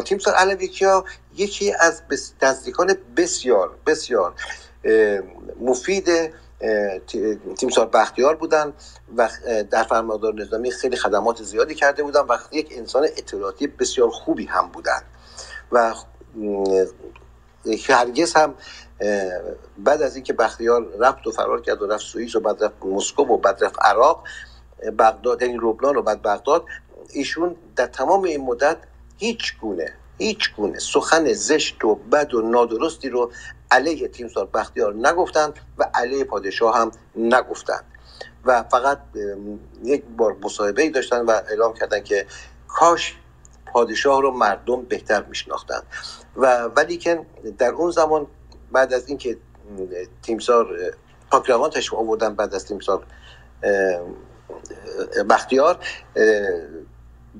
تیمسار 0.06 0.34
علوی 0.34 0.68
کیا 0.68 1.06
یکی 1.36 1.74
از 1.80 2.02
نزدیکان 2.42 2.94
بسیار 3.18 3.76
بسیار 3.86 4.34
مفید 5.62 6.10
تیمسار 7.58 7.86
بختیار 7.94 8.36
بودن 8.36 8.74
و 9.18 9.30
در 9.72 9.84
فرماندار 9.84 10.34
نظامی 10.34 10.72
خیلی 10.72 10.96
خدمات 10.96 11.44
زیادی 11.44 11.76
کرده 11.76 12.04
بودن 12.04 12.22
و 12.22 12.38
یک 12.52 12.68
انسان 12.72 13.04
اطلاعاتی 13.04 13.68
بسیار 13.68 14.10
خوبی 14.10 14.46
هم 14.46 14.68
بودن. 14.68 15.02
و 15.72 15.94
هرگز 17.90 18.34
هم 18.34 18.56
بعد 19.78 20.02
از 20.02 20.16
اینکه 20.16 20.34
بختیار 20.34 20.88
رفت 21.00 21.28
و 21.28 21.32
فرار 21.32 21.62
کرد 21.62 21.82
و 21.82 21.88
رفت 21.88 22.06
سوئیس 22.06 22.36
و 22.36 22.40
بعد 22.40 22.64
رفت 22.64 22.86
مسکو 22.86 23.24
و 23.24 23.38
بعد 23.38 23.64
رفت 23.64 23.76
عراق 23.82 24.24
بغداد 25.00 25.42
یعنی 25.42 25.58
لبنان 25.58 25.96
و 25.96 26.02
بعد 26.02 26.22
بغداد 26.22 26.66
ایشون 27.14 27.56
در 27.76 27.86
تمام 27.86 28.24
این 28.24 28.42
مدت 28.42 28.78
هیچ 29.18 29.60
گونه 29.62 29.94
هیچ 30.18 30.56
گونه 30.56 30.80
سخن 30.80 31.34
زشت 31.34 31.86
و 31.86 31.96
بد 31.96 32.34
و 32.34 32.42
نادرستی 32.42 33.10
رو 33.10 33.32
علیه 33.72 34.08
تیمسار 34.08 34.46
بختیار 34.46 34.94
نگفتند 34.94 35.60
و 35.78 35.90
علیه 35.94 36.24
پادشاه 36.24 36.78
هم 36.78 36.92
نگفتند. 37.16 37.84
و 38.46 38.64
فقط 38.64 39.00
یک 39.84 40.04
بار 40.18 40.38
مصاحبه 40.42 40.90
داشتن 40.90 41.26
و 41.26 41.32
اعلام 41.32 41.74
کردن 41.74 42.04
که 42.04 42.26
کاش 42.68 43.16
پادشاه 43.66 44.22
رو 44.22 44.32
مردم 44.32 44.82
بهتر 44.82 45.24
میشناختند. 45.24 45.84
و 46.36 46.64
ولی 46.64 46.98
که 46.98 47.26
در 47.58 47.70
اون 47.70 47.92
زمان 47.92 48.28
بعد 48.72 48.94
از 48.94 49.08
اینکه 49.08 49.38
تیمسار 50.22 50.94
پاکروان 51.32 51.70
تشریف 51.70 51.94
آوردن 51.94 52.36
بعد 52.36 52.56
از 52.56 52.66
تیمسار 52.66 53.04
بختیار 55.30 55.80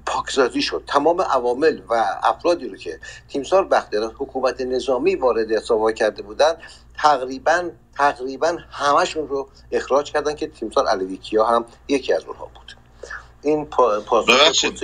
پاکسازی 0.06 0.62
شد. 0.62 0.84
تمام 0.88 1.22
عوامل 1.22 1.82
و 1.90 2.06
افرادی 2.24 2.70
رو 2.70 2.78
که 2.78 3.00
تیمسار 3.30 3.66
بختیار 3.66 4.14
حکومت 4.20 4.62
نظامی 4.62 5.16
وارد 5.16 5.60
ساوا 5.60 5.92
کرده 5.92 6.24
بودن 6.24 6.54
تقریبا 6.98 7.70
تقریبا 7.98 8.58
همشون 8.72 9.28
رو 9.28 9.50
اخراج 9.72 10.12
کردن 10.12 10.36
که 10.36 10.48
تیمسار 10.48 10.88
الویکیا 10.88 11.46
هم 11.46 11.66
یکی 11.88 12.14
از 12.14 12.26
اونها 12.26 12.46
بود. 12.46 12.78
این 13.42 13.66
پا... 13.66 14.02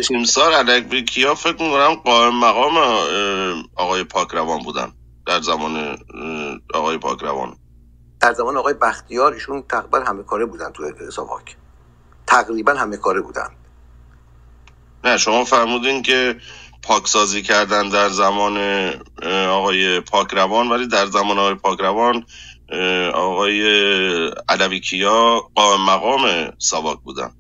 تیمسار 0.08 0.54
الویکیا 0.54 1.36
فکر 1.36 1.64
می‌کنم 1.64 1.96
قائم 1.96 2.40
مقام 2.40 2.78
آقای 3.76 4.04
پاکروان 4.04 4.60
بودن. 4.60 4.94
در 5.28 5.42
زمان 5.42 5.98
آقای 6.74 6.98
پاکروان. 6.98 7.56
در 8.20 8.34
زمان 8.34 8.58
آقای 8.58 8.74
بختیار 8.74 9.34
ایشون 9.34 9.64
تقریبا 9.70 10.00
همه 10.00 10.24
کاره 10.24 10.46
بودن 10.46 10.72
تو 10.72 11.12
ساواک 11.12 11.56
تقریبا 12.28 12.74
همه 12.74 12.98
کاره 12.98 13.22
بودن. 13.22 13.50
نه 15.04 15.18
شما 15.18 15.44
فرمودین 15.44 16.02
که 16.02 16.36
پاکسازی 16.84 17.42
کردن 17.42 17.90
در 17.90 18.10
زمان 18.10 18.58
آقای 19.50 20.00
پاکروان 20.00 20.70
ولی 20.70 20.88
در 20.88 21.06
زمان 21.06 21.40
آقای 21.40 21.56
پاکروان 21.56 22.26
آقای 23.14 23.62
علوی 24.50 24.80
کیا 24.80 25.42
قائم 25.56 25.82
مقام 25.82 26.54
ساواک 26.58 27.00
بودن. 27.00 27.32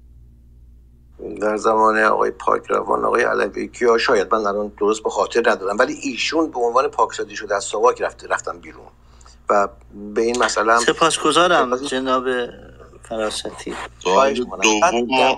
در 1.41 1.57
زمان 1.57 1.97
آقای 1.99 2.31
پاکروان 2.31 3.05
آقای 3.05 3.23
علوی 3.23 3.67
کیا 3.67 3.97
شاید 3.97 4.35
من 4.35 4.45
الان 4.45 4.71
درست 4.79 5.03
به 5.03 5.09
خاطر 5.09 5.49
ندارم 5.49 5.77
ولی 5.79 5.93
ایشون 5.93 6.51
به 6.51 6.59
عنوان 6.59 6.87
پاکسازی 6.87 7.35
شده 7.35 7.55
از 7.55 7.63
ساواک 7.63 8.01
رفته 8.01 8.27
رفتن 8.27 8.59
بیرون. 8.59 8.87
و 9.49 9.67
به 10.15 10.21
این 10.21 10.43
مسئله 10.43 10.77
سپاسگزارم 10.77 11.75
جناب 11.75 12.25
فراستی. 13.09 13.75
دوم 14.03 15.37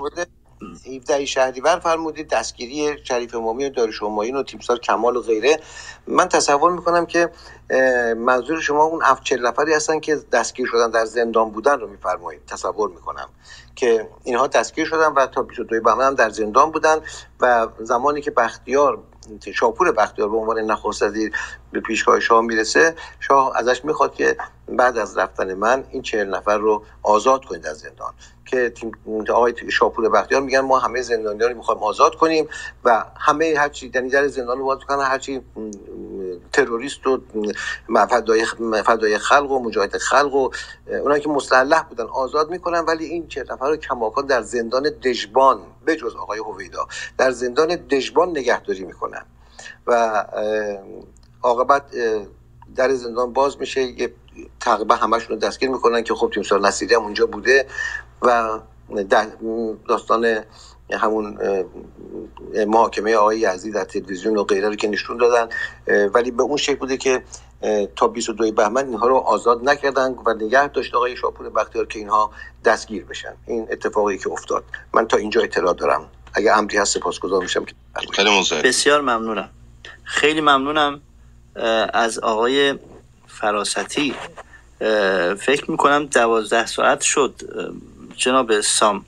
17 0.61 1.25
شهریور 1.25 1.79
فرمودید 1.79 2.29
دستگیری 2.29 2.97
شریف 3.03 3.35
امامی 3.35 3.65
و 3.65 3.69
داروش 3.69 4.03
همایون 4.03 4.37
و 4.37 4.43
تیمسار 4.43 4.79
کمال 4.79 5.15
و 5.15 5.21
غیره. 5.21 5.59
من 6.07 6.27
تصور 6.27 6.71
می‌کنم 6.71 7.05
که 7.05 7.29
منظور 8.17 8.61
شما 8.61 8.83
اون 8.83 9.03
چل 9.23 9.47
نفری 9.47 9.73
هستن 9.73 9.99
که 9.99 10.15
دستگیر 10.31 10.67
شدن 10.67 10.89
در 10.89 11.05
زندان 11.05 11.51
بودن 11.51 11.79
رو 11.79 11.87
میفرمایید. 11.87 12.45
تصور 12.45 12.89
می‌کنم 12.89 13.29
که 13.75 14.09
اینها 14.23 14.47
دستگیر 14.47 14.85
شدن 14.85 15.13
و 15.13 15.27
تا 15.27 15.41
22 15.41 15.81
بهمن 15.81 16.05
هم 16.05 16.15
در 16.15 16.29
زندان 16.29 16.71
بودن 16.71 16.99
و 17.39 17.67
زمانی 17.79 18.21
که 18.21 18.31
بختیار 18.31 19.03
شاپور 19.55 19.91
بختیار 19.91 20.29
به 20.29 20.37
عنوان 20.37 20.59
نخست 20.59 21.03
وزیر 21.03 21.31
به 21.71 21.79
پیشگاه 21.79 22.19
شاه 22.19 22.41
می‌رسه 22.41 22.95
شاه 23.19 23.51
ازش 23.55 23.85
می‌خواد 23.85 24.13
که 24.13 24.37
بعد 24.67 24.97
از 24.97 25.17
رفتن 25.17 25.53
من 25.53 25.83
این 25.91 26.01
چهل 26.01 26.35
نفر 26.35 26.57
رو 26.57 26.83
آزاد 27.03 27.45
کنید 27.45 27.67
از 27.67 27.77
زندان. 27.77 28.13
که 28.45 28.73
آقای 29.29 29.53
شاپور 29.71 30.09
بختیار 30.09 30.41
میگن 30.41 30.59
ما 30.59 30.79
همه 30.79 31.01
زندانیان 31.01 31.49
رو 31.49 31.57
می‌خوایم 31.57 31.83
آزاد 31.83 32.15
کنیم 32.15 32.47
و 32.85 33.05
همه 33.15 33.53
هرچی 33.57 33.91
یعنی 33.95 34.09
در 34.09 34.27
زندان 34.27 34.57
رو 34.57 34.65
باز 34.65 34.79
کنن 34.87 35.03
هرچی 35.03 35.41
تروریست 36.53 37.07
و 37.07 37.21
فدای 38.09 38.45
فدای 38.85 39.17
خلق 39.17 39.51
و 39.51 39.59
مجاهد 39.59 39.97
خلق 39.97 40.33
و 40.33 40.49
اونایی 40.87 41.21
که 41.21 41.29
مسلح 41.29 41.83
بودن 41.83 42.03
آزاد 42.03 42.49
می‌کنن. 42.49 42.79
ولی 42.79 43.05
این 43.05 43.27
چه 43.27 43.45
نفر 43.49 43.69
رو 43.69 43.77
کماکان 43.77 44.25
در 44.25 44.41
زندان 44.41 44.89
دژبان 45.03 45.59
بجز 45.87 46.15
آقای 46.15 46.39
هویدا 46.39 46.87
در 47.17 47.31
زندان 47.31 47.75
دژبان 47.75 48.29
نگهداری 48.29 48.85
می‌کنن. 48.85 49.25
و 49.87 50.25
عاقبت 51.41 51.83
در 52.75 52.93
زندان 52.93 53.33
باز 53.33 53.59
میشه 53.59 53.81
یه 53.81 54.13
تقریبا 54.59 54.95
همشون 54.95 55.29
رو 55.29 55.35
دستگیر 55.35 55.69
می‌کنن 55.69 56.03
که 56.03 56.13
خب 56.13 56.31
تیمسار 56.33 56.61
نصیری 56.61 56.95
هم 56.95 57.01
اونجا 57.01 57.25
بوده 57.25 57.67
و 58.21 58.59
داستان 59.87 60.43
همون 60.91 61.37
محاکمه 62.67 63.15
آقای 63.15 63.39
یزدی 63.39 63.71
در 63.71 63.83
تلویزیون 63.83 64.37
و 64.37 64.43
غیره 64.43 64.69
رو 64.69 64.75
که 64.75 64.87
نشون 64.87 65.17
دادن 65.17 65.49
ولی 66.07 66.31
به 66.31 66.43
اون 66.43 66.57
شکل 66.57 66.75
بوده 66.75 66.97
که 66.97 67.23
تا 67.95 68.07
22 68.07 68.51
بهمن 68.51 68.87
اینها 68.87 69.07
رو 69.07 69.15
آزاد 69.15 69.69
نکردن 69.69 70.15
و 70.25 70.33
نگه 70.33 70.67
داشت 70.67 70.95
آقای 70.95 71.17
شاپور 71.17 71.49
بختیار 71.49 71.85
که 71.85 71.99
اینها 71.99 72.31
دستگیر 72.65 73.05
بشن. 73.05 73.33
این 73.47 73.67
اتفاقی 73.71 74.17
که 74.17 74.29
افتاد. 74.31 74.63
من 74.93 75.07
تا 75.07 75.17
اینجا 75.17 75.41
اطلاع 75.41 75.73
دارم. 75.73 76.09
اگه 76.33 76.57
امری 76.57 76.77
هست 76.77 76.97
سپاسگزار 76.97 77.41
میشم 77.41 77.65
که 77.65 77.73
بسیار 78.63 79.01
ممنونم. 79.01 79.49
خیلی 80.03 80.41
ممنونم 80.41 81.01
از 81.93 82.19
آقای 82.19 82.79
فراستی 83.27 84.15
فکر 85.39 85.71
می‌کنم 85.71 86.05
دوازده 86.05 86.65
ساعت 86.65 87.01
شد 87.01 87.33
جناب 88.15 88.59
سام 88.61 89.05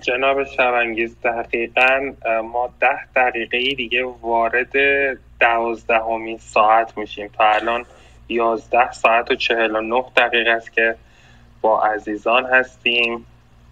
جناب 0.00 0.44
شبانگیز 0.44 1.16
دقیقا 1.24 2.12
ما 2.44 2.70
ده 2.80 2.98
دقیقه 3.16 3.74
دیگه 3.74 4.04
وارد 4.04 4.72
دوازدهمین 5.40 6.38
ساعت 6.38 6.98
میشیم 6.98 7.30
تا 7.38 7.44
الان 7.44 7.86
یازده 8.28 8.92
ساعت 8.92 9.30
و 9.30 9.34
چهل 9.34 9.76
و 9.76 9.80
نه 9.80 10.04
دقیقه 10.16 10.50
است 10.50 10.72
که 10.72 10.94
با 11.60 11.84
عزیزان 11.84 12.46
هستیم 12.46 13.26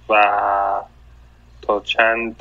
و 0.09 0.23
تا 1.63 1.81
چند 1.81 2.37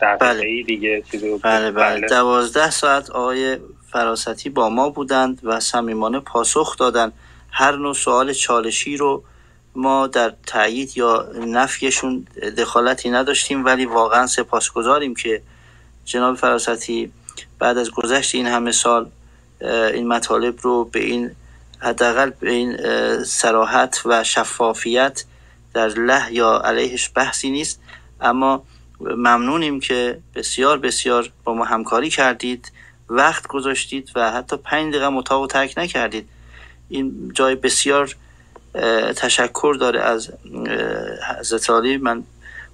دقیقه 0.00 0.16
بله. 0.18 0.62
دیگه 0.62 1.02
بله 1.12 1.38
بله, 1.42 1.70
بله. 1.70 2.06
دوازده 2.06 2.70
ساعت 2.70 3.10
آقای 3.10 3.58
فراستی 3.96 4.50
با 4.50 4.68
ما 4.68 4.90
بودند 4.90 5.40
و 5.42 5.60
صمیمانه 5.60 6.20
پاسخ 6.20 6.76
دادند. 6.76 7.12
هر 7.50 7.76
نوع 7.76 7.94
سوال 7.94 8.32
چالشی 8.32 8.96
رو 8.96 9.22
ما 9.74 10.06
در 10.06 10.32
تایید 10.46 10.96
یا 10.96 11.28
نفیشون 11.46 12.26
دخالتی 12.58 13.10
نداشتیم 13.10 13.64
ولی 13.64 13.86
واقعا 13.86 14.26
سپاسگزاریم 14.26 15.14
که 15.14 15.42
جناب 16.04 16.36
فراستی 16.36 17.12
بعد 17.58 17.78
از 17.78 17.90
گذشت 17.90 18.34
این 18.34 18.46
همه 18.46 18.72
سال 18.72 19.10
این 19.60 20.08
مطالب 20.08 20.54
رو 20.62 20.84
به 20.84 21.04
این 21.04 21.30
حداقل 21.78 22.30
به 22.30 22.50
این 22.50 22.76
سراحت 23.24 24.02
و 24.04 24.24
شفافیت 24.24 25.24
در 25.74 25.88
له 25.88 26.32
یا 26.32 26.58
علیهش 26.64 27.10
بحثی 27.14 27.50
نیست. 27.50 27.80
اما 28.20 28.62
ممنونیم 29.00 29.80
که 29.80 30.18
بسیار 30.34 30.78
بسیار 30.78 31.30
با 31.44 31.54
ما 31.54 31.64
همکاری 31.64 32.10
کردید. 32.10 32.72
وقت 33.08 33.46
گذاشتید 33.46 34.10
و 34.14 34.30
حتی 34.30 34.56
پنج 34.56 34.94
دقیقه 34.94 35.14
اتاق 35.14 35.46
ترک 35.46 35.74
نکردید. 35.76 36.28
این 36.88 37.32
جای 37.34 37.54
بسیار 37.54 38.16
تشکر 39.16 39.76
داره 39.80 40.00
از 40.00 40.30
حضرت 41.40 41.70
علی 41.70 41.96
من 41.96 42.22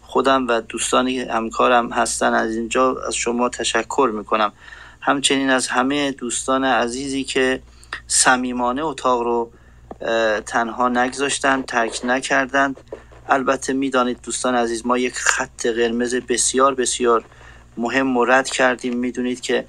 خودم 0.03 0.49
و 0.49 0.61
دوستانی 0.61 1.21
همکارم 1.21 1.93
هستن 1.93 2.35
از 2.35 2.57
اینجا 2.57 2.97
از 3.07 3.15
شما 3.15 3.49
تشکر 3.49 4.11
می‌کنم. 4.15 4.53
همچنین 5.01 5.51
از 5.51 5.69
همه 5.69 6.13
دوستان 6.13 6.65
عزیزی 6.65 7.25
که 7.25 7.63
صمیمانه 8.07 8.85
اتاق 8.85 9.23
رو 9.23 9.53
تنها 10.47 10.89
نگذاشتن 10.89 11.63
ترک 11.63 12.01
نکردند 12.05 12.81
البته 13.29 13.73
می‌دانید 13.73 14.19
دوستان 14.23 14.55
عزیز 14.55 14.87
ما 14.87 14.99
یک 14.99 15.15
خط 15.15 15.67
قرمز 15.67 16.15
بسیار 16.15 16.75
بسیار 16.75 17.25
مهم 17.77 18.17
و 18.17 18.25
رد 18.25 18.49
کردیم. 18.49 18.97
می‌دونید 18.97 19.41
که 19.41 19.67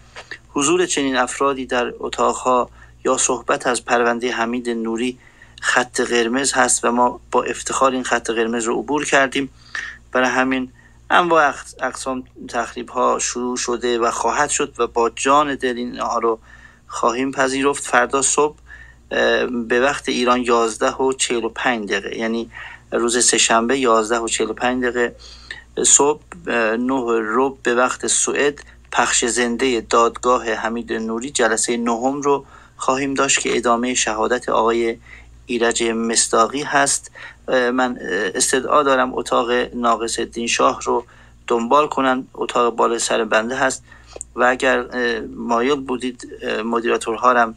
حضور 0.53 0.85
چنین 0.85 1.15
افرادی 1.15 1.65
در 1.65 1.93
اتاقها 1.99 2.69
یا 3.05 3.17
صحبت 3.17 3.67
از 3.67 3.85
پرونده 3.85 4.31
حمید 4.31 4.69
نوری 4.69 5.17
خط 5.61 6.01
قرمز 6.01 6.53
هست 6.53 6.85
و 6.85 6.91
ما 6.91 7.19
با 7.31 7.43
افتخار 7.43 7.91
این 7.91 8.03
خط 8.03 8.29
قرمز 8.29 8.63
رو 8.63 8.79
عبور 8.79 9.05
کردیم. 9.05 9.49
برای 10.11 10.29
همین 10.29 10.71
انواع 11.09 11.53
اقسام 11.81 12.23
تخریب 12.47 12.89
ها 12.89 13.19
شروع 13.19 13.57
شده 13.57 13.99
و 13.99 14.11
خواهد 14.11 14.49
شد 14.49 14.73
و 14.77 14.87
با 14.87 15.09
جان 15.09 15.55
دل 15.55 15.77
اینها 15.77 16.19
رو 16.19 16.39
خواهیم 16.87 17.31
پذیرفت. 17.31 17.83
فردا 17.83 18.21
صبح 18.21 18.55
به 19.67 19.81
وقت 19.81 20.09
ایران 20.09 20.41
11 20.41 20.91
و 20.91 21.13
45 21.13 21.89
دقیقه 21.89 22.17
یعنی 22.17 22.51
روز 22.91 23.25
سهشنبه 23.25 23.79
11 23.79 24.19
و 24.19 24.27
45 24.27 24.83
دقیقه 24.83 25.15
صبح 25.83 26.21
9 26.47 26.77
روب 27.19 27.59
به 27.63 27.75
وقت 27.75 28.07
سوئد 28.07 28.59
پخش 28.93 29.25
زنده 29.25 29.81
دادگاه 29.81 30.53
حمید 30.53 30.93
نوری 30.93 31.29
جلسه 31.29 31.77
نهم 31.77 32.21
رو 32.21 32.45
خواهیم 32.77 33.13
داشت 33.13 33.39
که 33.39 33.57
ادامه 33.57 33.93
شهادت 33.93 34.49
آقای 34.49 34.97
ایرج 35.45 35.83
مستاقی 35.83 36.61
هست. 36.61 37.11
من 37.47 37.97
استدعا 38.35 38.83
دارم 38.83 39.13
اتاق 39.13 39.51
ناقص 39.73 40.19
الدین 40.19 40.47
شاه 40.47 40.79
رو 40.83 41.05
دنبال 41.47 41.87
کنن. 41.87 42.27
اتاق 42.33 42.75
بالا 42.75 42.97
سر 42.97 43.23
بنده 43.23 43.55
هست. 43.55 43.83
و 44.35 44.43
اگر 44.43 44.85
مایل 45.35 45.75
بودید 45.75 46.27
مدیراتورها 46.65 47.33
هم 47.33 47.55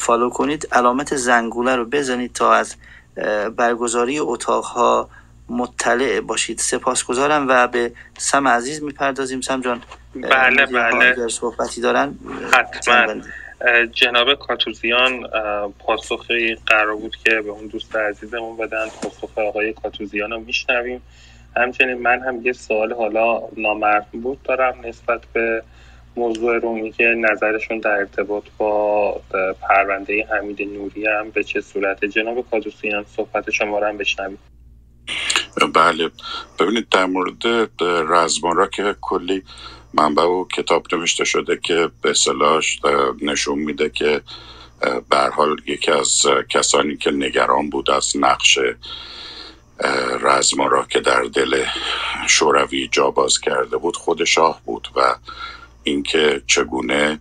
فالو 0.00 0.30
کنید. 0.30 0.68
علامت 0.72 1.16
زنگوله 1.16 1.76
رو 1.76 1.84
بزنید 1.84 2.32
تا 2.32 2.52
از 2.52 2.74
برگزاری 3.56 4.18
اتاقها 4.18 5.08
مطلع 5.48 6.20
باشید. 6.20 6.58
سپاسگزارم 6.58 7.46
و 7.48 7.68
به 7.68 7.92
سم 8.18 8.48
عزیز 8.48 8.82
می‌پردازیم. 8.82 9.40
سم 9.40 9.60
جان 9.60 9.82
بله 10.14 10.66
بله. 10.66 11.28
صحبتی 11.28 11.80
دارن 11.80 12.18
حتما. 12.52 13.14
جناب 13.92 14.34
کاتوزیان 14.34 15.26
پاسخی 15.78 16.54
قرار 16.66 16.96
بود 16.96 17.16
که 17.24 17.30
به 17.30 17.50
اون 17.50 17.66
دوست 17.66 17.96
عزیزمون 17.96 18.56
بدن. 18.56 18.86
پاسخ 19.02 19.38
آقای 19.38 19.72
کاتوزیان 19.72 20.30
رو 20.30 20.40
میشنویم. 20.40 21.02
همچنین 21.56 21.94
من 21.94 22.20
هم 22.20 22.46
یه 22.46 22.52
سوال 22.52 22.92
حالا 22.92 23.42
نامربوط 23.56 24.38
دارم 24.44 24.74
نسبت 24.84 25.20
به 25.32 25.62
موضوع 26.16 26.58
رومی 26.58 26.92
که 26.92 27.04
نظرشون 27.04 27.78
در 27.78 27.90
ارتباط 27.90 28.44
با 28.58 29.20
پرونده 29.62 30.26
حمید 30.30 30.62
نوری 30.62 31.06
هم 31.06 31.30
به 31.30 31.44
چه 31.44 31.60
صورت 31.60 32.04
جناب 32.04 32.50
کاتوزیان 32.50 33.04
صحبت 33.16 33.50
شما 33.50 33.78
رو 33.78 33.86
هم 33.86 33.98
بشنویم. 33.98 34.38
بله. 35.74 36.10
ببینید 36.58 36.88
در 36.88 37.06
مورد 37.06 37.46
رزمارا 38.08 38.66
که 38.66 38.96
کلی 39.00 39.42
منبع 39.94 40.22
و 40.22 40.44
کتاب 40.44 40.94
نوشته 40.94 41.24
شده 41.24 41.58
که 41.62 41.90
به 42.02 42.14
صلاح 42.14 42.62
نشون 43.22 43.58
میده 43.58 43.90
که 43.90 44.22
به 45.10 45.18
حال 45.18 45.56
یکی 45.66 45.90
از 45.90 46.26
کسانی 46.48 46.96
که 46.96 47.10
نگران 47.10 47.70
بود 47.70 47.90
از 47.90 48.16
نقش 48.16 48.58
رزمارا 50.20 50.84
که 50.84 51.00
در 51.00 51.22
دل 51.22 51.64
شوروی 52.28 52.88
جا 52.88 53.10
باز 53.10 53.40
کرده 53.40 53.76
بود 53.76 53.96
خود 53.96 54.24
شاه 54.24 54.60
بود 54.64 54.88
و 54.96 55.14
اینکه 55.82 56.42
چگونه 56.46 57.20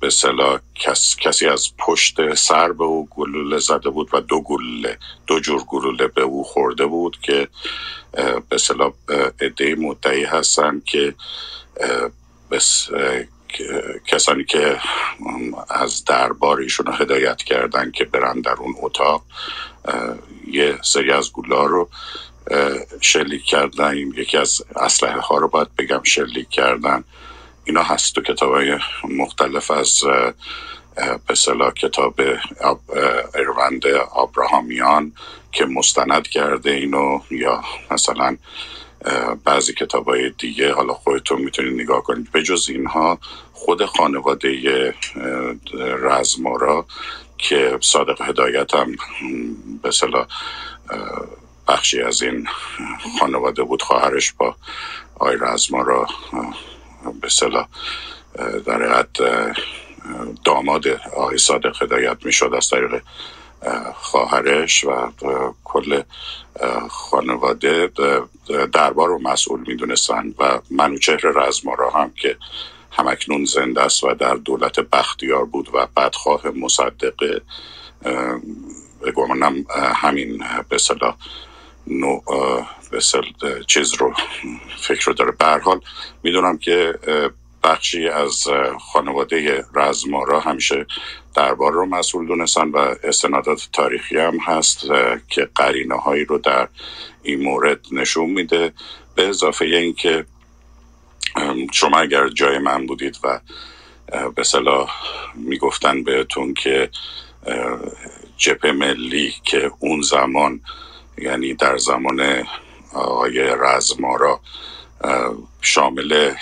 به 0.00 0.10
صلاح 0.10 0.60
کس، 0.74 1.16
کسی 1.16 1.46
از 1.46 1.68
پشت 1.78 2.34
سر 2.34 2.72
به 2.72 2.84
او 2.84 3.08
گلوله 3.10 3.58
زده 3.58 3.90
بود 3.90 4.08
و 4.12 4.20
دو 4.20 4.40
گلوله 4.40 4.98
دو 5.26 5.40
جور 5.40 5.64
گلوله 5.64 6.06
به 6.06 6.22
او 6.22 6.44
خورده 6.44 6.86
بود 6.86 7.16
که 7.22 7.48
به 8.48 8.58
صلاح 8.58 8.92
عده 9.40 9.74
مدعی 9.74 10.24
هستن 10.24 10.82
که 10.84 11.14
بس 12.50 12.88
کسانی 14.06 14.44
که 14.44 14.80
از 15.70 16.04
دربار 16.04 16.60
ایشون 16.60 16.86
هدایت 16.92 17.36
کردن 17.36 17.90
که 17.90 18.04
برن 18.04 18.40
در 18.40 18.54
اون 18.58 18.74
اتاق 18.80 19.22
یه 20.46 20.78
سری 20.82 21.12
از 21.12 21.32
گولا 21.32 21.64
رو 21.64 21.88
شلیک 23.00 23.44
کردن 23.44 23.96
یکی 23.96 24.36
از 24.38 24.62
اسلحه 24.76 25.20
ها 25.20 25.36
رو 25.36 25.48
باید 25.48 25.76
بگم 25.78 26.02
شلیک 26.02 26.48
کردن 26.48 27.04
اینا 27.66 27.82
هست 27.82 28.14
تو 28.14 28.20
کتاب 28.22 28.52
های 28.52 28.78
مختلف 29.08 29.70
از 29.70 30.00
به 31.26 31.34
کتاب 31.76 32.20
اروند 33.34 33.86
آبراهامیان 34.12 35.12
که 35.52 35.64
مستند 35.64 36.28
کرده 36.28 36.70
اینو 36.70 37.20
یا 37.30 37.64
مثلا 37.90 38.36
بعضی 39.44 39.72
کتاب 39.72 40.08
های 40.08 40.30
دیگه. 40.30 40.72
حالا 40.72 40.94
خودتون 40.94 41.42
می‌تونید 41.42 41.80
نگاه 41.80 42.02
کنید. 42.02 42.32
به 42.32 42.42
جز 42.42 42.66
اینها 42.68 43.18
خود 43.52 43.84
خانواده 43.84 44.94
رزمارا 46.02 46.86
که 47.38 47.78
صادق 47.82 48.22
هدایت 48.22 48.74
هم 48.74 48.96
به 49.82 49.90
بخشی 51.68 52.02
از 52.02 52.22
این 52.22 52.48
خانواده 53.20 53.62
بود 53.62 53.82
خواهرش 53.82 54.32
با 54.32 54.56
آی 55.18 55.36
رزمارا 55.40 56.06
به 57.12 57.28
صلاح 57.28 57.68
در 58.66 59.06
داماد 60.44 60.88
آقای 60.88 61.38
صادق 61.38 61.82
هدایت 61.82 62.16
می‌شد 62.24 62.54
از 62.56 62.70
طریق 62.70 63.02
خواهرش 63.94 64.84
و 64.84 65.12
کل 65.64 66.02
خانواده 66.90 67.90
دربار 68.72 69.08
رو 69.08 69.18
مسئول 69.18 69.60
می‌دونستن 69.66 70.34
و 70.38 70.60
منوچهر 70.70 71.20
رزمارا 71.34 71.90
هم 71.90 72.10
که 72.10 72.36
همکنون 72.90 73.44
زنده 73.44 73.82
است 73.82 74.04
و 74.04 74.14
در 74.14 74.34
دولت 74.34 74.80
بختیار 74.80 75.44
بود 75.44 75.68
و 75.74 75.86
بدخواه 75.96 76.48
مصدقه 76.48 77.40
بگوانم 79.02 79.64
همین 79.94 80.44
به 80.68 80.78
صلاح 80.78 81.16
نوع 81.86 82.22
چیز 83.66 83.94
رو 83.94 84.14
فکر 84.82 85.04
رو 85.06 85.12
داره. 85.12 85.32
به 85.32 85.46
حال 85.46 85.80
می‌دونم 86.22 86.58
که 86.58 86.94
بخشی 87.62 88.08
از 88.08 88.44
خانواده 88.92 89.64
رزمارا 89.74 90.40
همیشه 90.40 90.86
دربار 91.34 91.72
رو 91.72 91.86
مسئول 91.86 92.26
دونستن 92.26 92.68
و 92.68 92.94
استنادات 93.04 93.68
تاریخی 93.72 94.18
هم 94.18 94.38
هست 94.38 94.86
که 95.28 95.48
قرینه 95.54 95.94
هایی 95.94 96.24
رو 96.24 96.38
در 96.38 96.68
این 97.22 97.42
مورد 97.42 97.80
نشون 97.92 98.30
میده. 98.30 98.72
به 99.14 99.28
اضافه 99.28 99.64
اینکه 99.64 100.26
شما 101.72 101.98
اگر 101.98 102.28
جای 102.28 102.58
من 102.58 102.86
بودید 102.86 103.18
و 103.24 103.40
به 104.34 104.44
صلاح 104.44 104.90
می‌گفتن 105.34 106.02
بهتون 106.02 106.54
که 106.54 106.90
جپ 108.36 108.66
ملی 108.66 109.34
که 109.44 109.70
اون 109.78 110.02
زمان 110.02 110.60
یعنی 111.18 111.54
در 111.54 111.76
زمان 111.76 112.46
آقای 112.92 113.38
رزمارا 113.40 114.40
شامل 115.60 116.34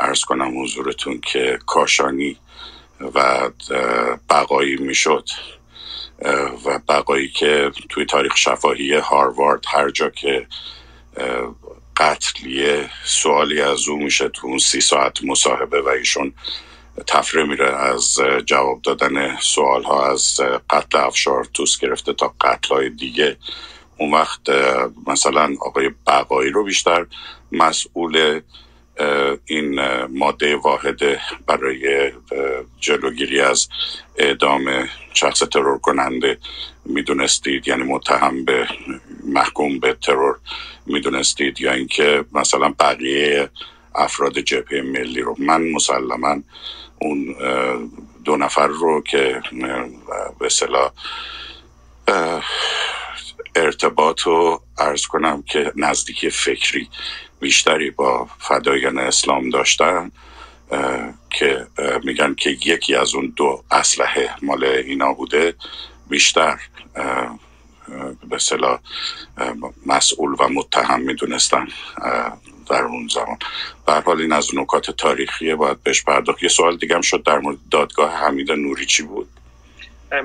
ارز 0.00 0.20
کنم 0.20 0.62
حضورتون 0.62 1.20
که 1.20 1.58
کاشانی 1.66 2.36
و 3.14 3.50
بقایی 4.30 4.76
می‌شد 4.76 5.28
و 6.64 6.78
بقایی 6.88 7.28
که 7.28 7.72
توی 7.88 8.06
تاریخ 8.06 8.36
شفاهی 8.36 8.94
هاروارد 8.94 9.64
هر 9.68 9.90
جا 9.90 10.10
که 10.10 10.46
قتلیه 11.96 12.90
سوالی 13.04 13.60
از 13.60 13.88
او 13.88 13.98
میشه 13.98 14.28
تو 14.28 14.46
اون 14.46 14.58
سی 14.58 14.80
ساعت 14.80 15.24
مصاحبه 15.24 15.82
و 15.82 15.88
ایشون 15.88 16.34
تفره 17.06 17.44
میره 17.44 17.76
از 17.76 18.18
جواب 18.46 18.82
دادن 18.82 19.36
سوال 19.40 19.82
ها 19.82 20.10
از 20.10 20.40
قتل 20.70 20.98
افشار 20.98 21.44
توس 21.54 21.78
گرفته 21.78 22.12
تا 22.12 22.34
قتل 22.40 22.74
های 22.74 22.90
دیگه. 22.90 23.36
اون 23.98 24.14
وقت 24.14 24.40
مثلا 25.06 25.54
آقای 25.60 25.90
بقایی 26.06 26.50
رو 26.50 26.64
بیشتر 26.64 27.06
مسئول 27.52 28.40
این 29.46 29.80
ماده 30.06 30.56
واحد 30.56 31.00
برای 31.46 32.12
جلوگیری 32.80 33.40
از 33.40 33.68
اعدام 34.16 34.88
شخص 35.14 35.38
ترور 35.38 35.78
کننده 35.78 36.38
می‌دونستید؟ 36.84 37.68
یعنی 37.68 37.82
متهم 37.82 38.44
به 38.44 38.68
محکوم 39.24 39.78
به 39.78 39.94
ترور 39.94 40.38
می‌دونستید؟ 40.86 41.60
یا 41.60 41.72
اینکه 41.72 42.24
مثلا 42.32 42.74
بقیه 42.80 43.50
افراد 43.94 44.38
جبهه 44.38 44.82
ملی 44.82 45.20
رو. 45.20 45.36
من 45.38 45.70
مسلما 45.70 46.42
اون 47.00 47.34
دو 48.24 48.36
نفر 48.36 48.66
رو 48.66 49.02
که 49.02 49.42
به 50.38 50.48
صلاح 50.48 50.92
ارتباط 53.56 54.20
رو 54.20 54.62
ارز 54.78 55.06
کنم 55.06 55.42
که 55.42 55.72
نزدیکی 55.76 56.30
فکری 56.30 56.88
بیشتری 57.40 57.90
با 57.90 58.28
فدایان 58.38 58.98
اسلام 58.98 59.50
داشتن 59.50 60.10
که 61.30 61.66
میگن 62.04 62.34
که 62.34 62.50
یکی 62.50 62.94
از 62.94 63.14
اون 63.14 63.32
دو 63.36 63.64
اسلحه 63.70 64.30
مال 64.42 64.64
اینا 64.64 65.12
بوده 65.12 65.54
بیشتر 66.08 66.60
به 68.30 68.38
صلاح 68.38 68.78
مسئول 69.86 70.36
و 70.38 70.48
متهم 70.48 71.00
می‌دونستن 71.00 71.68
در 72.70 72.82
اون 72.82 73.08
زمان. 73.14 73.38
به 73.86 73.92
حال 73.92 74.20
این 74.20 74.32
از 74.32 74.48
نکات 74.54 74.90
تاریخیه 74.90 75.56
باید 75.56 75.82
بهش 75.82 76.02
پرداخت. 76.02 76.42
یه 76.42 76.48
سوال 76.48 76.76
دیگه 76.76 76.94
هم 76.94 77.00
شد 77.00 77.22
در 77.22 77.38
مورد 77.38 77.58
دادگاه 77.70 78.14
حمید 78.14 78.52
نوری 78.52 78.86
چی 78.86 79.02
بود؟ 79.02 79.28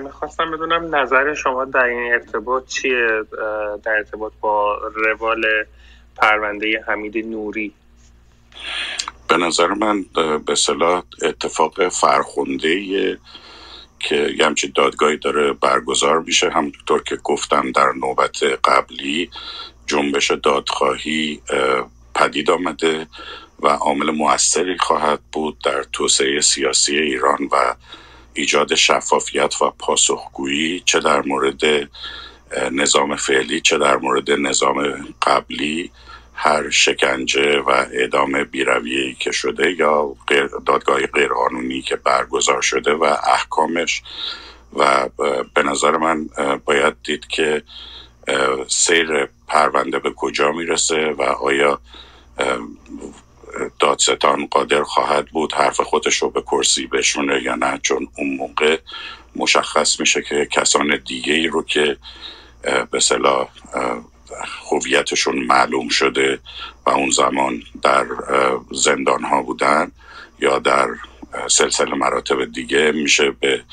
می‌خواستم 0.04 0.52
بدونم 0.52 0.96
نظر 0.96 1.34
شما 1.34 1.66
در 1.66 1.84
این 1.84 2.14
ارتباط 2.14 2.68
چیه؟ 2.68 3.08
در 3.84 3.92
ارتباط 3.92 4.34
با 4.42 4.78
روال 4.96 5.46
پرونده 6.16 6.84
حمید 6.88 7.18
نوری. 7.26 7.74
به 9.30 9.38
نظر 9.38 9.68
من 9.68 10.06
به 10.46 10.56
صلاح 10.56 11.04
اتفاق 11.22 11.90
فرخونده 11.90 13.18
که 14.00 14.16
یه 14.38 14.46
همچین 14.46 14.72
دادگاهی 14.76 15.18
داره 15.18 15.54
برگزار 15.54 16.20
میشه. 16.20 16.50
همطور 16.50 17.04
که 17.04 17.16
گفتم 17.16 17.72
در 17.72 17.92
نوبت 18.02 18.44
قبلی 18.64 19.30
جنبش 19.88 20.32
دادخواهی 20.32 21.42
پدید 22.18 22.52
آمده 22.52 23.08
و 23.60 23.68
عامل 23.68 24.12
موثری 24.12 24.78
خواهد 24.78 25.20
بود 25.32 25.58
در 25.64 25.84
توسعه 25.84 26.42
سیاسی 26.42 26.98
ایران 26.98 27.50
و 27.52 27.76
ایجاد 28.34 28.76
شفافیت 28.76 29.62
و 29.62 29.70
پاسخگویی 29.80 30.82
چه 30.86 31.00
در 31.00 31.22
مورد 31.22 31.90
نظام 32.72 33.16
فعلی 33.16 33.62
چه 33.62 33.78
در 33.78 33.98
مورد 33.98 34.32
نظام 34.32 35.08
قبلی 35.22 35.92
هر 36.34 36.70
شکنجه 36.70 37.60
و 37.60 37.70
اعدام 37.70 38.44
بیرویهی 38.44 39.14
که 39.14 39.32
شده 39.32 39.76
یا 39.80 40.16
دادگاه 40.66 41.08
غیرقانونی 41.08 41.82
که 41.82 41.96
برگزار 41.96 42.62
شده 42.62 42.94
و 42.94 43.04
احکامش. 43.04 44.02
و 44.74 45.10
به 45.54 45.64
نظر 45.64 45.98
من 45.98 46.30
باید 46.66 46.94
دید 47.04 47.28
که 47.28 47.64
سیر 48.68 49.30
پرونده 49.48 50.00
به 50.00 50.12
کجا 50.12 50.52
می‌رسه 50.52 51.16
و 51.18 51.22
آیا 51.22 51.82
دادستان 53.80 54.48
قادر 54.52 54.84
خواهد 54.84 55.26
بود 55.26 55.54
حرف 55.54 55.82
خودش 55.82 56.16
رو 56.16 56.30
به 56.30 56.42
کرسی 56.42 56.88
بشونه 56.88 57.44
یا 57.44 57.56
نه 57.56 57.80
چون 57.84 58.08
اون 58.18 58.36
موقع 58.36 58.80
مشخص 59.36 60.00
میشه 60.00 60.22
که 60.22 60.48
کسان 60.52 61.00
دیگه 61.06 61.34
ای 61.34 61.48
رو 61.48 61.64
که 61.64 61.98
به 62.92 63.00
صلاح 63.00 63.50
هویتشون 64.72 65.40
معلوم 65.40 65.90
شده 65.90 66.40
و 66.86 66.90
اون 66.90 67.10
زمان 67.10 67.64
در 67.82 68.06
زندان 68.72 69.24
ها 69.24 69.42
بودن 69.42 69.92
یا 70.40 70.60
در 70.60 70.88
سلسله 71.48 71.96
مراتب 71.96 72.46
دیگه 72.46 72.92
میشه 72.92 73.32
به 73.32 73.64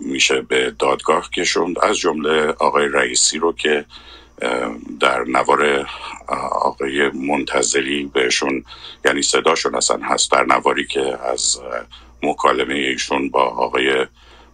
میشه 0.00 0.40
به 0.40 0.74
دادگاه 0.78 1.30
کشوند 1.30 1.78
از 1.78 1.96
جمله 1.96 2.46
آقای 2.48 2.88
رئیسی 2.88 3.38
رو 3.38 3.52
که 3.52 3.84
در 5.00 5.24
نوار 5.24 5.86
آقای 6.62 7.10
منتظری 7.10 8.04
بهشون 8.14 8.64
یعنی 9.04 9.22
صداشون 9.22 9.74
اصلا 9.74 9.98
هست 10.02 10.32
در 10.32 10.44
نواری 10.44 10.86
که 10.86 11.18
از 11.22 11.60
مکالمه 12.22 12.74
ایشون 12.74 13.30
با 13.30 13.42
آقای 13.42 14.06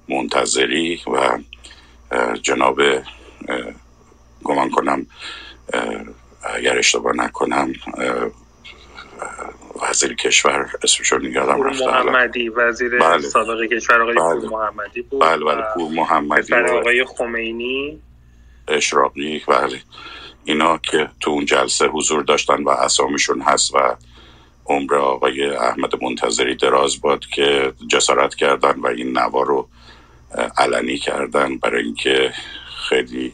منتظری 0.09 1.01
و 1.07 1.39
جناب 2.43 2.81
گمان 4.45 4.71
کنم 4.71 5.07
اگر 6.43 6.79
اشتباه 6.79 7.17
نکنم 7.17 7.73
وزیر 9.91 10.15
کشور 10.15 10.71
اسمشون 10.83 11.25
یادم 11.25 11.63
رفته 11.63 11.87
محمدی 11.87 12.49
وزیر 12.49 12.99
بله. 12.99 13.21
سابق 13.21 13.63
کشور 13.73 14.03
آقای 14.03 14.15
بله. 14.15 14.49
محمدی 14.49 15.03
بود 15.03 15.21
بله 15.21 15.45
بله 15.45 15.63
پور 15.75 15.93
محمدی 15.93 16.55
آقای 16.55 17.05
خمینی 17.05 18.03
اشراقی 18.69 19.43
بله. 19.49 19.83
اینا 20.45 20.79
که 20.79 21.09
تو 21.21 21.31
اون 21.31 21.45
جلسه 21.45 21.87
حضور 21.87 22.23
داشتن 22.23 22.63
و 22.63 22.69
اسامیشون 22.69 23.43
هست 23.43 23.75
و 23.75 23.97
عمر 24.67 24.95
آقای 24.95 25.45
احمد 25.45 26.03
منتظری 26.03 26.55
دراز 26.55 27.01
باد 27.01 27.27
که 27.27 27.73
جسارت 27.89 28.35
کردن 28.35 28.81
و 28.81 28.87
این 28.87 29.19
نوا 29.19 29.43
رو 29.43 29.69
علنی 30.59 30.99
کردن 30.99 31.59
برای 31.59 31.85
اینکه 31.85 32.33
خیلی 32.89 33.33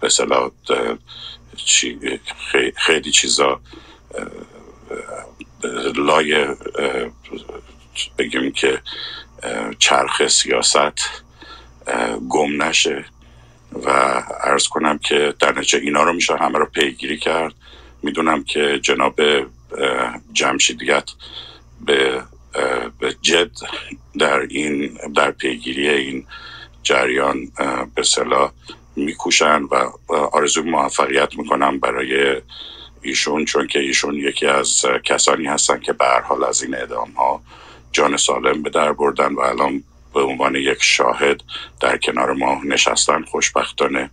به 0.00 0.08
خیلی 2.76 3.10
چیزا 3.10 3.60
لای 5.94 6.46
بگیم 8.18 8.52
که 8.52 8.80
چرخ 9.78 10.28
سیاست 10.28 11.22
گم 12.28 12.62
نشه. 12.62 13.04
و 13.84 13.90
عرض 14.44 14.68
کنم 14.68 14.98
که 14.98 15.34
در 15.40 15.52
نتیجه 15.52 15.78
اینا 15.78 16.02
رو 16.02 16.12
میشه 16.12 16.36
همه 16.36 16.58
رو 16.58 16.66
پیگیری 16.66 17.18
کرد. 17.18 17.54
می‌دونم 18.02 18.44
که 18.44 18.78
جناب 18.82 19.20
جمشیدیت 20.32 21.10
به 21.86 22.22
به 23.00 23.16
جد 23.22 23.50
در 24.18 24.40
این 24.40 24.98
در 25.14 25.30
پیگیری 25.30 25.88
این 25.88 26.26
جریان 26.82 27.36
به 27.94 28.02
صلاح 28.02 28.52
میکوشن 28.96 29.62
و 29.62 29.90
آرزو 30.32 30.62
موفقیت 30.62 31.38
می‌کنم 31.38 31.78
برای 31.78 32.40
ایشون 33.02 33.44
چون 33.44 33.66
که 33.66 33.78
ایشون 33.78 34.14
یکی 34.14 34.46
از 34.46 34.82
کسانی 35.04 35.46
هستن 35.46 35.80
که 35.80 35.92
به 35.92 36.04
حال 36.24 36.44
از 36.44 36.62
این 36.62 36.74
اعدام 36.74 37.10
ها 37.10 37.42
جان 37.92 38.16
سالم 38.16 38.62
به 38.62 38.70
در 38.70 38.92
بردن 38.92 39.34
و 39.34 39.40
الان 39.40 39.84
به 40.14 40.20
عنوان 40.22 40.54
یک 40.54 40.82
شاهد 40.82 41.40
در 41.80 41.96
کنار 41.96 42.32
ما 42.32 42.60
نشستن 42.64 43.22
خوشبختانه 43.22 44.10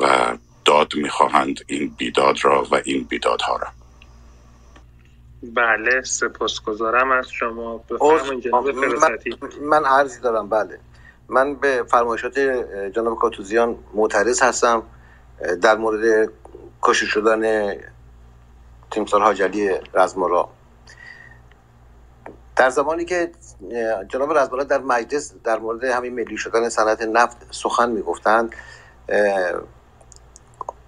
و 0.00 0.36
داد 0.64 0.94
می‌خواهند 0.94 1.60
این 1.66 1.94
بیداد 1.98 2.36
را 2.42 2.66
و 2.70 2.80
این 2.84 3.04
بیدادها 3.04 3.56
را. 3.56 3.68
بله 5.42 6.02
سپاسگزارم 6.02 7.10
از 7.12 7.28
شما. 7.30 7.84
من, 8.00 9.18
من 9.60 9.84
عرضی 9.84 10.20
دارم 10.20 10.48
بله. 10.48 10.78
من 11.28 11.54
به 11.54 11.84
فرمایشات 11.90 12.38
جناب 12.96 13.18
کاتوزیان 13.18 13.78
معترض 13.94 14.42
هستم. 14.42 14.82
در 15.62 15.76
مورد 15.76 16.30
کشی 16.82 17.06
شدن 17.06 17.74
تیمسار 18.90 19.22
حاجلی 19.22 19.70
رزمارا 19.94 20.48
در 22.56 22.70
زمانی 22.70 23.04
که 23.04 23.32
جناب 24.08 24.38
رزمارا 24.38 24.64
در 24.64 24.78
مجلس 24.78 25.34
در 25.44 25.58
مورد 25.58 25.84
همین 25.84 26.14
ملی 26.14 26.36
شدن 26.36 26.68
صنعت 26.68 27.02
نفت 27.02 27.36
سخن 27.50 27.90
می‌گفتند 27.90 28.54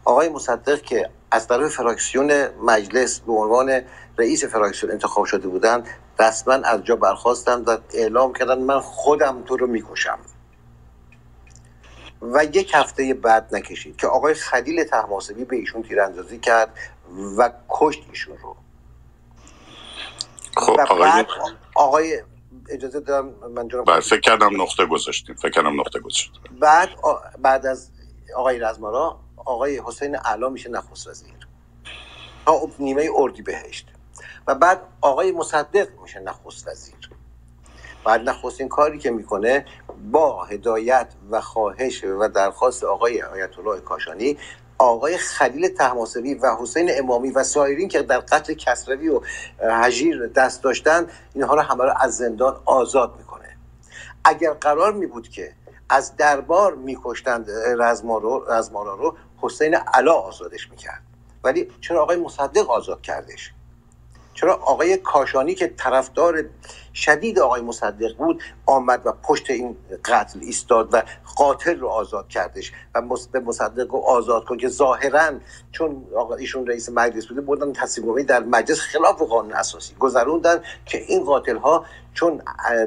آقای 0.04 0.28
مصدق 0.28 0.80
که 0.80 1.10
از 1.30 1.48
طرف 1.48 1.72
فراکسیون 1.72 2.46
مجلس 2.46 3.20
به 3.20 3.32
عنوان 3.32 3.80
رئیس 4.18 4.44
فراکسیون 4.44 4.92
انتخاب 4.92 5.24
شده 5.24 5.48
بودند 5.48 5.88
رسما 6.18 6.54
از 6.54 6.84
جا 6.84 6.96
برخواستند 6.96 7.68
و 7.68 7.78
اعلام 7.94 8.32
کردن 8.32 8.58
من 8.58 8.80
خودم 8.80 9.42
تو 9.42 9.56
رو 9.56 9.66
می‌کشم. 9.66 10.18
و 12.22 12.44
یک 12.44 12.70
هفته 12.74 13.14
بعد 13.14 13.54
نکشید 13.54 13.96
که 13.96 14.06
آقای 14.06 14.34
خلیل 14.34 14.84
تحماسبی 14.84 15.44
به 15.44 15.56
ایشون 15.56 15.82
تیراندازی 15.82 16.38
کرد 16.38 16.68
و 17.38 17.52
کشت 17.68 18.04
ایشون 18.10 18.36
رو. 18.42 18.56
خب 20.56 20.80
آقای 20.80 21.26
آقای 21.74 22.22
اجازه 22.70 23.00
دارم 23.00 23.26
من 23.54 23.68
جناب 23.68 23.86
بله 23.86 24.00
فکر 24.00 24.20
کردم 24.20 24.62
نقطه 24.62 24.86
گذاشتیم 24.86 25.36
فکر 25.36 25.50
کردم 25.50 25.80
نقطه 25.80 26.00
گذاشتیم. 26.00 26.42
بعد 26.60 26.90
آ- 27.02 27.18
بعد 27.38 27.66
از 27.66 27.90
آقای 28.36 28.58
رزمارا 28.60 29.20
آقای 29.36 29.82
حسین 29.86 30.16
علا 30.16 30.48
میشه 30.48 30.70
نخست 30.70 31.08
وزیر. 31.08 31.48
تا 32.46 32.60
نیمه 32.78 33.08
اردی 33.16 33.42
بهشت. 33.42 33.88
و 34.46 34.54
بعد 34.54 34.82
آقای 35.00 35.32
مصدق 35.32 36.00
میشه 36.02 36.20
نخست 36.20 36.68
وزیر. 36.68 37.10
بعد 38.04 38.30
نخستین 38.30 38.68
کاری 38.68 38.98
که 38.98 39.10
می‌کنه 39.10 39.66
با 40.12 40.44
هدایت 40.44 41.14
و 41.30 41.40
خواهش 41.40 42.04
و 42.04 42.28
درخواست 42.28 42.84
آقای 42.84 43.22
آیت 43.22 43.58
الله 43.58 43.80
کاشانی 43.80 44.38
آقای 44.78 45.16
خلیل 45.16 45.68
تحماسبی 45.68 46.34
و 46.34 46.56
حسین 46.60 46.90
امامی 46.98 47.30
و 47.30 47.44
سایرین 47.44 47.88
که 47.88 48.02
در 48.02 48.18
قتل 48.18 48.54
کسروی 48.54 49.08
و 49.08 49.20
هجیر 49.60 50.26
دست 50.26 50.62
داشتن 50.62 51.06
اینها 51.34 51.54
رو 51.54 51.60
همه 51.60 51.84
رو 51.84 51.92
از 52.00 52.16
زندان 52.16 52.60
آزاد 52.64 53.14
می‌کنه. 53.18 53.56
اگر 54.24 54.52
قرار 54.52 54.92
می 54.92 55.06
بود 55.06 55.28
که 55.28 55.52
از 55.88 56.16
دربار 56.16 56.74
میکشتند 56.74 57.50
رزمارا 57.78 58.94
رو 58.94 59.16
حسین 59.40 59.74
علا 59.74 60.12
آزادش 60.12 60.70
می‌کرد. 60.70 61.02
ولی 61.44 61.72
چرا 61.80 62.02
آقای 62.02 62.16
مصدق 62.16 62.70
آزاد 62.70 63.02
کردش؟ 63.02 63.52
چرا 64.36 64.54
آقای 64.54 64.96
کاشانی 64.96 65.54
که 65.54 65.66
طرفدار 65.76 66.44
شدید 66.94 67.38
آقای 67.38 67.60
مصدق 67.60 68.16
بود 68.16 68.42
آمد 68.66 69.02
و 69.04 69.12
پشت 69.12 69.50
این 69.50 69.76
قتل 70.04 70.38
ایستاد 70.42 70.88
و 70.92 71.02
قاتل 71.36 71.78
رو 71.78 71.88
آزاد 71.88 72.28
کردش 72.28 72.72
و 72.94 73.02
به 73.32 73.40
مصدق 73.40 73.90
رو 73.90 73.98
آزاد 73.98 74.44
کن 74.44 74.56
که 74.56 74.68
ظاهرا 74.68 75.32
چون 75.72 76.06
ایشون 76.38 76.66
رئیس 76.66 76.88
مجلس 76.88 77.26
بوده 77.26 77.40
بردن 77.40 77.72
تصمیم 77.72 78.22
در 78.22 78.40
مجلس 78.40 78.80
خلاف 78.80 79.22
قانون 79.22 79.52
اساسی 79.52 79.94
گذروندن 79.98 80.62
که 80.86 80.98
این 80.98 81.24
قاتل 81.24 81.56
ها 81.56 81.84
چون 82.14 82.42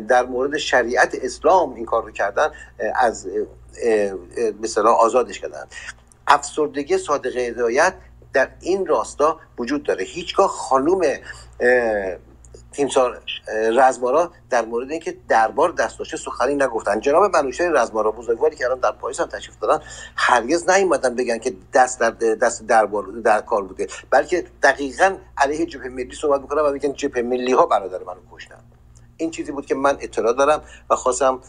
در 0.08 0.26
مورد 0.26 0.58
شریعت 0.58 1.16
اسلام 1.22 1.74
این 1.74 1.86
کار 1.86 2.04
رو 2.04 2.12
کردن 2.12 2.52
از 2.96 3.28
مثلا 4.62 4.92
آزادش 4.92 5.40
کردن. 5.40 5.66
افسردگی 6.28 6.98
صادق 6.98 7.38
هدایت 7.38 7.94
در 8.34 8.50
این 8.62 8.86
راستا 8.86 9.40
وجود 9.58 9.84
داره. 9.84 10.04
هیچگاه 10.04 10.48
خانوم 10.48 11.02
تیمسار 12.72 13.22
رزمارا 13.74 14.32
در 14.50 14.66
مورد 14.66 14.92
اینکه 14.92 15.18
دربار 15.28 15.72
دست 15.72 16.00
داشته 16.00 16.18
سخنی 16.18 16.56
نگفتن. 16.56 17.00
جناب 17.00 17.36
منوشه 17.36 17.72
رزمارا 17.74 18.12
بزرگواری 18.12 18.56
که 18.56 18.66
الان 18.66 18.80
در 18.80 18.92
پاریس 18.92 19.20
هم 19.20 19.28
تشریف 19.28 19.60
دارن 19.60 19.82
هرگز 20.16 20.70
نیومدن 20.70 21.16
بگن 21.16 21.38
که 21.38 21.56
دست 21.74 22.00
در 22.00 22.10
دست 22.12 22.66
دربار 22.68 23.04
در 23.06 23.42
کار 23.42 23.64
بوده. 23.64 23.88
بلکه 24.10 24.46
دقیقا 24.64 25.18
علیه 25.38 25.66
جبهه 25.66 25.90
ملی 25.90 26.16
صحبت 26.16 26.42
می‌کنن 26.42 26.62
و 26.62 26.72
میگن 26.72 26.94
جبهه 26.94 27.24
ملی 27.24 27.52
ها 27.52 27.66
برادر 27.66 28.04
منو 28.04 28.20
کشتن. 28.32 28.64
این 29.20 29.32
چیزی 29.32 29.52
بود 29.52 29.66
که 29.66 29.76
من 29.76 29.98
اطلاع 30.02 30.34
دارم 30.34 30.62
و 30.90 30.96
خواستم 30.96 31.40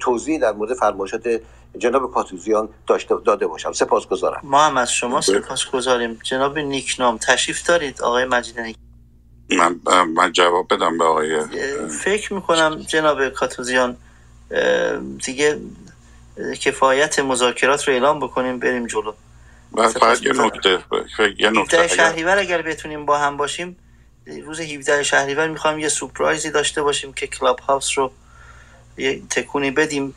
توضیح 0.00 0.40
در 0.40 0.52
مورد 0.52 0.74
فرمایشات 0.74 1.40
جناب 1.78 2.12
پاتوزیان 2.12 2.68
داشته 2.86 3.14
داده 3.24 3.46
باشم. 3.46 3.72
سپاسگزارم. 3.72 4.40
ما 4.44 4.66
هم 4.66 4.76
از 4.76 4.92
شما 4.92 5.20
سپاس 5.20 5.64
گذاریم 5.70 6.18
جناب 6.22 6.58
نیکنام 6.58 7.18
تشریف 7.18 7.66
دارید؟ 7.66 8.02
آقای 8.02 8.24
مجید 8.24 8.76
من 9.50 9.80
من 10.16 10.32
جواب 10.32 10.74
بدم 10.74 10.98
به 10.98 11.04
آقای 11.04 11.40
فکر 11.88 12.32
می‌کنم 12.32 12.84
جناب 12.88 13.28
کاتوزیان 13.28 13.96
دیگه 15.24 15.60
کفایت 16.60 17.18
مذاکرات 17.18 17.88
رو 17.88 17.94
اعلام 17.94 18.20
بکنیم 18.20 18.58
بریم 18.58 18.86
جلو. 18.86 19.12
فقط 19.76 20.22
یه 20.22 20.32
نکته 20.32 20.70
یه 21.38 21.48
17 21.48 21.50
نکته 21.50 21.78
اگر 21.78 21.86
شهریور 21.86 22.38
اگر 22.38 22.62
بتونیم 22.62 23.06
با 23.06 23.18
هم 23.18 23.36
باشیم 23.36 23.76
روز 24.26 24.60
17 24.60 25.02
شهریور 25.02 25.48
می‌خوایم 25.48 25.78
یه 25.78 25.88
سورپرایزی 25.88 26.50
داشته 26.50 26.82
باشیم 26.82 27.12
که 27.12 27.26
کلاب 27.26 27.58
هاوس 27.60 27.98
رو 27.98 28.12
یه 28.96 29.22
تکونی 29.30 29.70
بدیم 29.70 30.14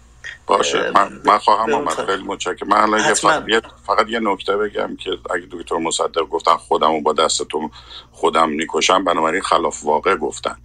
باشه 0.47 0.91
من, 0.91 1.21
من 1.25 1.37
خواهم 1.37 1.73
آمد. 1.73 2.05
خیلی 2.05 2.23
متشکرم 2.23 2.67
من 2.67 2.77
الان. 2.77 3.13
فقط, 3.13 3.43
یه 3.47 3.61
فقط 3.87 4.07
یه 4.09 4.19
نکته 4.19 4.57
بگم 4.57 4.95
که 4.95 5.09
اگه 5.09 5.47
دکتر 5.51 5.77
مصدق 5.77 6.21
گفتن 6.21 6.55
خودمو 6.57 7.01
با 7.01 7.13
دستتون 7.13 7.71
خودم 8.11 8.49
می‌کشم 8.49 9.03
بنابراین 9.03 9.41
خلاف 9.41 9.83
واقع 9.83 10.15
گفتن 10.15 10.57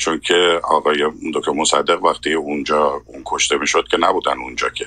چون 0.00 0.20
که 0.20 0.60
آقای 0.64 1.10
دکتر 1.34 1.52
مصدق 1.52 2.04
وقتی 2.04 2.32
اونجا 2.32 3.02
اون 3.06 3.22
کشته 3.26 3.58
می‌شد 3.58 3.88
که 3.90 3.96
نبودن 3.96 4.38
اونجا 4.38 4.68
که. 4.68 4.86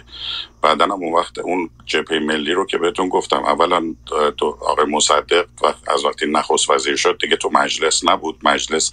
بعدا 0.62 0.86
هم 0.86 0.92
اون 0.92 1.14
وقت 1.14 1.40
اون 1.40 1.70
جبهه 1.86 2.20
ملی 2.20 2.52
رو 2.54 2.66
که 2.66 2.78
بهتون 2.78 3.10
گفتم 3.10 3.44
اولا 3.44 3.96
تو 4.38 4.58
آقای 4.62 4.86
مصدق 4.86 5.46
وقت 5.64 5.90
از 5.90 6.06
وقتی 6.06 6.26
نخست 6.26 6.70
وزیر 6.70 6.96
شد 6.96 7.18
دیگه 7.22 7.36
تو 7.36 7.50
مجلس 7.54 8.06
نبود. 8.06 8.40
مجلس 8.44 8.92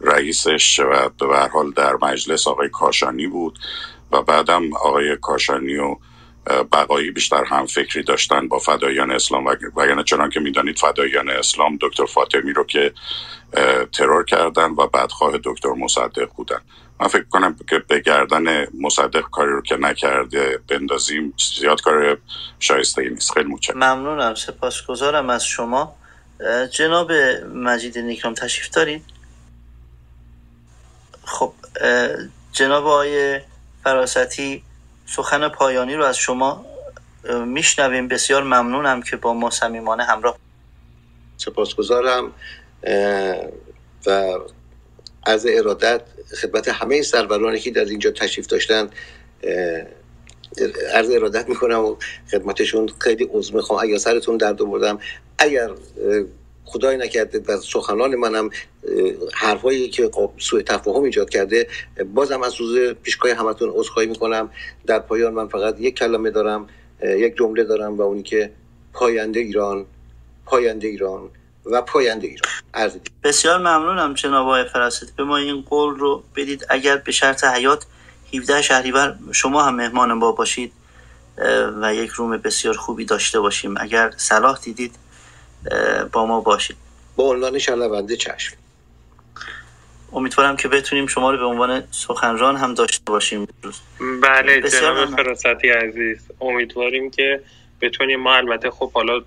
رئیسش 0.00 0.80
و 0.80 1.08
به 1.08 1.48
حال 1.52 1.70
در 1.70 1.96
مجلس 2.02 2.48
آقای 2.48 2.68
کاشانی 2.68 3.26
بود 3.26 3.58
و 4.12 4.22
بعدم 4.22 4.74
آقای 4.74 5.16
کاشانی 5.16 5.76
و 5.76 5.96
بقایی 6.72 7.10
بیشتر 7.10 7.44
هم 7.44 7.66
فکری 7.66 8.02
داشتن 8.02 8.48
با 8.48 8.58
فدایان 8.58 9.10
اسلام 9.10 9.46
و 9.46 9.54
وگرنه 9.76 10.04
چنان 10.04 10.30
که 10.30 10.40
می‌دانید 10.40 10.78
فدایان 10.78 11.30
اسلام 11.30 11.78
دکتر 11.80 12.04
فاطمی 12.06 12.52
رو 12.52 12.64
که 12.64 12.92
ترور 13.92 14.24
کردن 14.24 14.70
و 14.70 14.86
بعدخواه 14.86 15.38
دکتر 15.44 15.68
مصدق 15.68 16.28
بودن. 16.36 16.60
من 17.00 17.08
فکر 17.08 17.24
کنم 17.24 17.56
که 17.68 17.78
به 17.78 18.00
گردن 18.00 18.66
مصدق 18.80 19.20
کاری 19.20 19.52
رو 19.52 19.62
که 19.62 19.76
نکرده 19.76 20.60
بندازیم 20.68 21.34
زیاد 21.58 21.80
کار 21.80 22.18
شایسته 22.58 23.02
ای 23.02 23.08
نیست. 23.08 23.32
خیلی 23.32 23.48
متشکرم. 23.48 23.76
ممنونم. 23.76 24.34
سپاسگزارم 24.34 25.30
از 25.30 25.46
شما. 25.46 25.96
جناب 26.70 27.12
مجید 27.54 27.98
نیکرام 27.98 28.34
تشریف 28.34 28.70
دارید 28.70 29.04
خب 31.24 31.52
جناب 32.52 32.86
آقای 32.86 33.40
فراستی 33.84 34.62
سخن 35.10 35.48
پایانی 35.48 35.94
رو 35.94 36.04
از 36.04 36.16
شما 36.16 36.66
میشنویم. 37.46 38.08
بسیار 38.08 38.42
ممنونم 38.42 39.02
که 39.02 39.16
با 39.16 39.34
ما 39.34 39.50
صمیمانه 39.50 40.04
همراه. 40.04 40.38
سپاسگزارم 41.36 42.32
و 44.06 44.38
از 45.22 45.46
ارادت 45.46 46.02
خدمت 46.42 46.68
همه 46.68 47.02
سرورانی 47.02 47.58
که 47.58 47.70
در 47.70 47.84
اینجا 47.84 48.10
تشریف 48.10 48.46
داشتن 48.46 48.90
عرض 50.94 51.10
ارادت 51.10 51.48
می‌کنم 51.48 51.84
و 51.84 51.96
خدمتشون 52.30 52.88
خیلی 52.98 53.28
عضو 53.32 53.56
می‌خوام. 53.56 53.80
اگر 53.82 53.96
سرتون 53.96 54.36
درد 54.36 54.62
آوردم 54.62 54.98
اگر 55.38 55.70
خدای 56.72 56.96
نکرده 56.96 57.42
و 57.48 57.56
سخنان 57.56 58.14
منم 58.14 58.50
حرفایی 59.34 59.88
که 59.88 60.10
خب 60.12 60.30
سوء 60.38 60.62
تفاهم 60.62 61.02
ایجاد 61.02 61.30
کرده 61.30 61.68
بازم 62.14 62.42
از 62.42 62.54
روز 62.60 62.78
پیشگاه 63.02 63.32
همتون 63.32 63.70
عذرخواهی 63.74 64.08
می‌کنم. 64.08 64.50
در 64.86 64.98
پایان 64.98 65.32
من 65.32 65.48
فقط 65.48 65.80
یک 65.80 65.94
کلمه 65.94 66.30
دارم 66.30 66.66
یک 67.02 67.36
جمله 67.36 67.64
دارم 67.64 67.98
و 67.98 68.02
اونی 68.02 68.22
که 68.22 68.52
پاینده 68.92 69.40
ایران 69.40 69.86
پاینده 70.46 70.88
ایران 70.88 71.30
و 71.66 71.82
پاینده 71.82 72.26
ایران. 72.26 72.52
عرض 72.74 72.96
بسیار 73.24 73.58
ممنونم 73.58 74.14
جناب 74.14 74.46
آقای 74.46 74.64
فراستی 74.64 75.12
به 75.16 75.24
ما 75.24 75.36
این 75.36 75.62
قول 75.62 75.94
رو 75.94 76.22
بدید. 76.36 76.66
اگر 76.68 76.96
به 76.96 77.12
شرط 77.12 77.44
حیات 77.44 77.86
17 78.34 78.62
شهریور 78.62 79.16
شما 79.32 79.62
هم 79.62 79.74
مهمان 79.74 80.12
ما 80.12 80.32
باشید 80.32 80.72
و 81.82 81.94
یک 81.94 82.10
روم 82.10 82.36
بسیار 82.36 82.76
خوبی 82.76 83.04
داشته 83.04 83.40
باشیم. 83.40 83.74
اگر 83.76 84.12
صلاح 84.16 84.58
دیدید 84.62 84.94
با 86.12 86.26
ما 86.26 86.40
باشید 86.40 86.76
با 87.16 87.24
عنوان 87.24 87.58
شنونده 87.58 88.16
چشم 88.16 88.56
امیدوارم 90.12 90.56
که 90.56 90.68
بتونیم 90.68 91.06
شما 91.06 91.30
رو 91.30 91.38
به 91.38 91.44
عنوان 91.44 91.82
سخنران 91.90 92.56
هم 92.56 92.74
داشته 92.74 93.02
باشیم 93.06 93.48
امروز. 93.62 93.80
بله 94.22 94.60
جناب. 94.70 95.08
فراستی 95.08 95.68
عزیز 95.68 96.18
امیدواریم 96.40 97.10
که 97.10 97.40
بتونیم 97.80 98.20
ما 98.20 98.34
البته 98.34 98.70
خب 98.70 98.92
حالا 98.92 99.20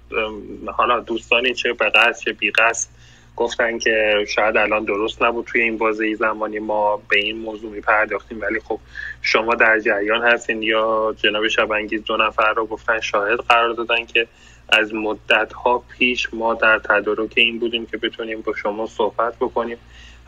حالا 0.78 1.00
دوستانی 1.00 1.54
چه 1.54 1.74
به 1.74 1.90
قصد 1.90 2.20
چه 2.20 2.34
بی 2.34 2.52
قصد 2.52 2.90
گفتن 3.36 3.80
که 3.80 4.26
شاید 4.36 4.58
الان 4.58 4.84
درست 4.84 5.22
نبود 5.22 5.46
توی 5.46 5.62
این 5.62 5.78
بازه 5.78 6.16
زمانی 6.16 6.60
ما 6.60 7.02
به 7.10 7.18
این 7.18 7.38
موضوع 7.38 7.72
میپرداختیم 7.72 8.42
ولی 8.42 8.60
خب 8.60 8.80
شما 9.22 9.56
در 9.56 9.80
جریان 9.80 10.22
هستین 10.22 10.64
یا 10.64 11.16
جناب 11.18 11.48
شبانگیز 11.48 12.04
دو 12.04 12.18
نفر 12.18 12.54
رو 12.54 12.66
گفتن 12.66 13.00
شاهد 13.00 13.40
قرار 13.40 13.74
دادن 13.74 14.06
که 14.06 14.28
از 14.70 14.94
مدت 14.94 15.54
ها 15.54 15.84
پیش 15.98 16.34
ما 16.34 16.54
در 16.54 16.80
تدارک 16.80 17.34
این 17.36 17.60
بودیم 17.60 17.86
که 17.86 17.98
بتونیم 17.98 18.42
با 18.42 18.54
شما 18.56 18.86
صحبت 18.86 19.36
بکنیم. 19.36 19.78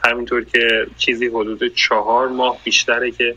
همینطور 0.03 0.43
که 0.43 0.87
چیزی 0.97 1.27
حدود 1.27 1.73
چهار 1.75 2.27
ماه 2.27 2.57
بیشتره 2.63 3.11
که 3.11 3.35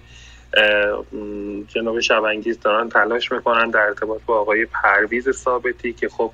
جناب 1.68 2.00
شبانگیز 2.00 2.60
دارن 2.60 2.88
تلاش 2.88 3.32
می‌کنن 3.32 3.70
در 3.70 3.80
ارتباط 3.80 4.20
با 4.26 4.40
آقای 4.40 4.66
پرویز 4.66 5.30
ثابتی 5.30 5.92
که 5.92 6.08
خب 6.08 6.32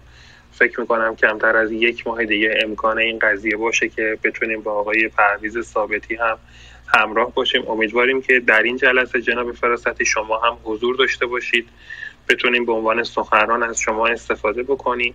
فکر 0.53 0.81
می‌کنم 0.81 1.16
کمتر 1.16 1.57
از 1.57 1.73
یک 1.73 2.07
ماه 2.07 2.24
دیگه 2.24 2.59
امکان 2.62 2.99
این 2.99 3.19
قضیه 3.19 3.57
باشه 3.57 3.89
که 3.89 4.19
بتونیم 4.24 4.61
با 4.61 4.73
آقای 4.73 5.09
پرویز 5.09 5.61
ثابتی 5.61 6.15
هم 6.15 6.39
همراه 6.86 7.35
باشیم. 7.35 7.69
امیدواریم 7.69 8.23
که 8.23 8.41
در 8.41 8.62
این 8.62 8.77
جلسه 8.77 9.20
جناب 9.20 9.53
فراستی 9.53 10.05
شما 10.05 10.39
هم 10.39 10.57
حضور 10.65 10.97
داشته 10.97 11.27
باشید. 11.27 11.69
بتونیم 12.29 12.65
به 12.65 12.73
عنوان 12.73 13.03
سخنران 13.03 13.63
از 13.63 13.81
شما 13.81 14.07
استفاده 14.07 14.63
بکنیم 14.63 15.15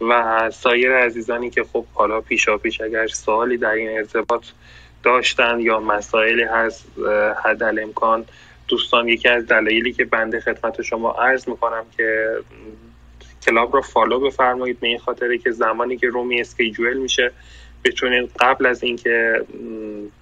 و 0.00 0.50
سایر 0.50 0.92
عزیزانی 0.92 1.50
که 1.50 1.64
خب 1.72 1.84
حالا 1.94 2.20
پیشا 2.20 2.58
پیش 2.58 2.80
اگر 2.80 3.06
سوالی 3.06 3.56
در 3.56 3.70
این 3.70 3.98
ارتباط 3.98 4.44
داشتن 5.02 5.60
یا 5.60 5.80
مسائلی 5.80 6.42
هست 6.42 6.84
حد 7.44 7.62
امکان 7.62 8.24
دوستان 8.68 9.08
یکی 9.08 9.28
از 9.28 9.46
دلایلی 9.46 9.92
که 9.92 10.04
بنده 10.04 10.40
خدمت 10.40 10.82
شما 10.82 11.12
عرض 11.12 11.48
می‌کنم 11.48 11.84
که 11.96 12.36
club 13.46 13.76
رو 13.76 13.82
follow 13.82 14.20
بفرمایید 14.20 14.80
به 14.80 14.86
این 14.86 14.98
خاطره 14.98 15.38
که 15.38 15.50
زمانی 15.50 15.96
که 15.96 16.06
room 16.06 16.40
ی 16.40 16.46
schedule 16.46 16.96
میشه 16.96 17.32
بتونید 17.84 18.30
قبل 18.40 18.66
از 18.66 18.82
اینکه 18.82 19.44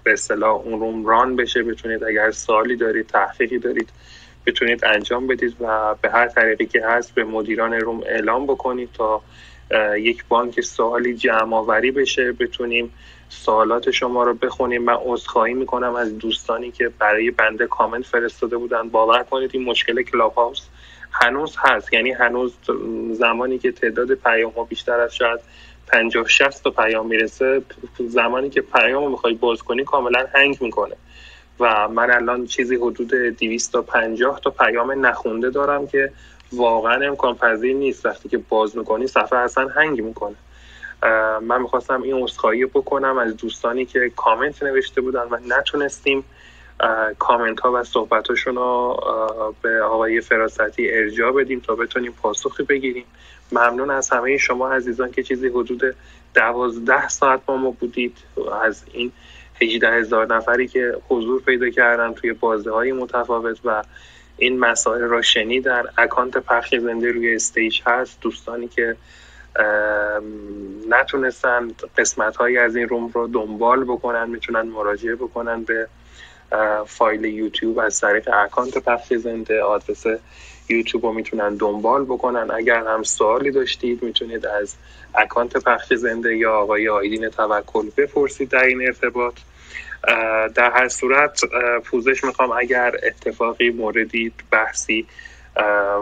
به 0.04 0.12
اصطلاح 0.12 0.50
اون 0.50 0.80
room 0.80 1.06
run 1.06 1.36
بشه 1.36 1.62
بتونید 1.62 2.04
اگر 2.04 2.30
سوالی 2.30 2.76
دارید 2.76 3.06
تحقیقی 3.06 3.58
دارید 3.58 3.88
بتونید 4.46 4.84
انجام 4.84 5.26
بدید 5.26 5.56
و 5.60 5.94
به 6.02 6.10
هر 6.10 6.28
طریقی 6.28 6.66
که 6.66 6.86
هست 6.86 7.14
به 7.14 7.24
مدیران 7.24 7.72
room 7.72 8.02
اعلام 8.06 8.46
بکنید 8.46 8.88
تا 8.92 9.22
یک 9.98 10.24
بانک 10.28 10.60
سوالی 10.60 11.14
جمع 11.14 11.56
آوری 11.56 11.90
بشه 11.90 12.32
بتونیم 12.32 12.92
سوالات 13.28 13.90
شما 13.90 14.24
رو 14.24 14.34
بخونیم. 14.34 14.82
من 14.82 14.96
عذرخواهی 15.04 15.54
می‌کنم 15.54 15.94
از 15.94 16.18
دوستانی 16.18 16.70
که 16.70 16.90
برای 16.98 17.30
بنده 17.30 17.66
کامنت 17.66 18.04
فرستاده 18.04 18.56
بودن. 18.56 18.88
باور 18.88 19.22
کنید 19.22 19.50
این 19.52 19.64
مشکل 19.64 20.02
کلاب 20.02 20.34
هاوس 20.34 20.66
هنوز 21.12 21.56
هست. 21.58 21.92
یعنی 21.92 22.12
هنوز 22.12 22.54
زمانی 23.12 23.58
که 23.58 23.72
تعداد 23.72 24.14
پیام 24.14 24.52
ها 24.52 24.64
بیشتر 24.64 25.00
از 25.00 25.14
شاید 25.14 25.40
50 25.92 26.28
60 26.28 26.64
تا 26.64 26.70
پیام 26.70 27.06
می‌رسه 27.06 27.62
زمانی 27.98 28.50
که 28.50 28.60
پیام 28.60 29.04
رو 29.04 29.10
می‌خوای 29.10 29.34
باز 29.34 29.62
کنی 29.62 29.84
کاملا 29.84 30.26
هنگ 30.34 30.56
می‌کنه. 30.60 30.94
و 31.60 31.88
من 31.88 32.10
الان 32.10 32.46
چیزی 32.46 32.76
حدود 32.76 33.14
250 33.14 34.40
تا 34.40 34.50
پیام 34.50 35.06
نخونده 35.06 35.50
دارم 35.50 35.86
که 35.86 36.12
واقعا 36.52 37.06
امکان 37.06 37.34
پذیر 37.34 37.76
نیست. 37.76 38.06
وقتی 38.06 38.28
که 38.28 38.38
باز 38.38 38.76
می‌کنی 38.76 39.06
صفحه 39.06 39.38
اصلا 39.38 39.68
هنگ 39.68 40.02
می‌کنه. 40.02 40.34
من 41.40 41.62
می‌خواستم 41.62 42.02
این 42.02 42.22
اصخایی 42.22 42.66
بکنم 42.66 43.18
از 43.18 43.36
دوستانی 43.36 43.84
که 43.84 44.12
کامنت 44.16 44.62
نوشته 44.62 45.00
بودن 45.00 45.22
و 45.30 45.38
نتونستیم. 45.48 46.24
کامنت 47.18 47.60
ها 47.60 47.72
و 47.72 47.84
صحبتاشون 47.84 48.56
رو 48.56 49.00
به 49.62 49.82
آقای 49.82 50.20
فراستی 50.20 50.90
ارجاع 50.90 51.32
بدیم 51.32 51.60
تا 51.60 51.74
بتونیم 51.74 52.12
پاسخی 52.22 52.62
بگیریم. 52.62 53.04
ممنون 53.52 53.90
از 53.90 54.10
همه 54.10 54.36
شما 54.36 54.72
عزیزان 54.72 55.10
که 55.10 55.22
چیزی 55.22 55.48
حدود 55.48 55.94
دوازده 56.34 57.08
ساعت 57.08 57.40
با 57.46 57.56
ما 57.56 57.70
بودید. 57.70 58.16
از 58.62 58.84
این 58.92 59.12
18 59.60 59.92
هزار 59.92 60.34
نفری 60.34 60.68
که 60.68 60.96
حضور 61.08 61.42
پیدا 61.42 61.70
کردن 61.70 62.14
توی 62.14 62.32
بازه 62.32 62.70
های 62.70 62.92
متفاوت 62.92 63.58
و 63.64 63.82
این 64.36 64.58
مسائل 64.58 65.00
را 65.00 65.22
شنیدن 65.22 65.82
account 65.98 66.38
پخش 66.38 66.74
زنده 66.74 67.12
روی 67.12 67.34
stage 67.34 67.80
هست. 67.86 68.20
دوستانی 68.20 68.68
که 68.68 68.96
نتونستن 70.88 71.68
قسمت 71.98 72.36
هایی 72.36 72.58
از 72.58 72.76
این 72.76 72.88
room 72.88 73.10
رو 73.14 73.26
دنبال 73.26 73.84
بکنن 73.84 74.30
می‌تونن 74.30 74.62
مراجعه 74.62 75.14
بکنن 75.14 75.62
به 75.62 75.88
فایل 76.86 77.24
یوتیوب 77.24 77.78
از 77.78 78.00
طریق 78.00 78.30
account 78.32 78.78
پخش 78.78 79.14
زنده. 79.14 79.62
آدرس 79.62 80.04
یوتیوب 80.68 81.06
رو 81.06 81.12
می‌تونن 81.12 81.54
دنبال 81.54 82.04
بکنن. 82.04 82.50
اگر 82.50 82.84
هم 82.86 83.02
سوالی 83.02 83.50
داشتید 83.50 84.02
می‌تونید 84.02 84.46
از 84.46 84.74
account 85.16 85.56
پخش 85.56 85.94
زنده 85.94 86.36
یا 86.36 86.52
آقای 86.52 86.88
آیدین 86.88 87.28
توکل 87.28 87.90
بپرسید 87.96 88.48
در 88.48 88.64
این 88.64 88.86
ارتباط. 88.86 89.34
در 90.54 90.70
هر 90.70 90.88
صورت 90.88 91.40
پوزش 91.84 92.24
می‌خوام 92.24 92.50
اگر 92.50 92.92
اتفاقی 93.02 93.70
موردی 93.70 94.32
بحثی 94.50 95.06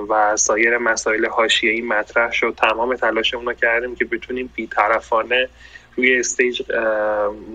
و 0.08 0.36
سایر 0.36 0.78
مسائل 0.78 1.26
حاشیه‌ای 1.26 1.80
مطرح 1.80 2.32
شد 2.32 2.54
تمام 2.56 2.96
تلاشمون 2.96 3.46
رو 3.46 3.52
کردیم 3.52 3.94
که 3.94 4.04
بتونیم 4.04 4.50
بیطرفانه 4.54 5.48
روی 5.96 6.18
stage 6.18 6.62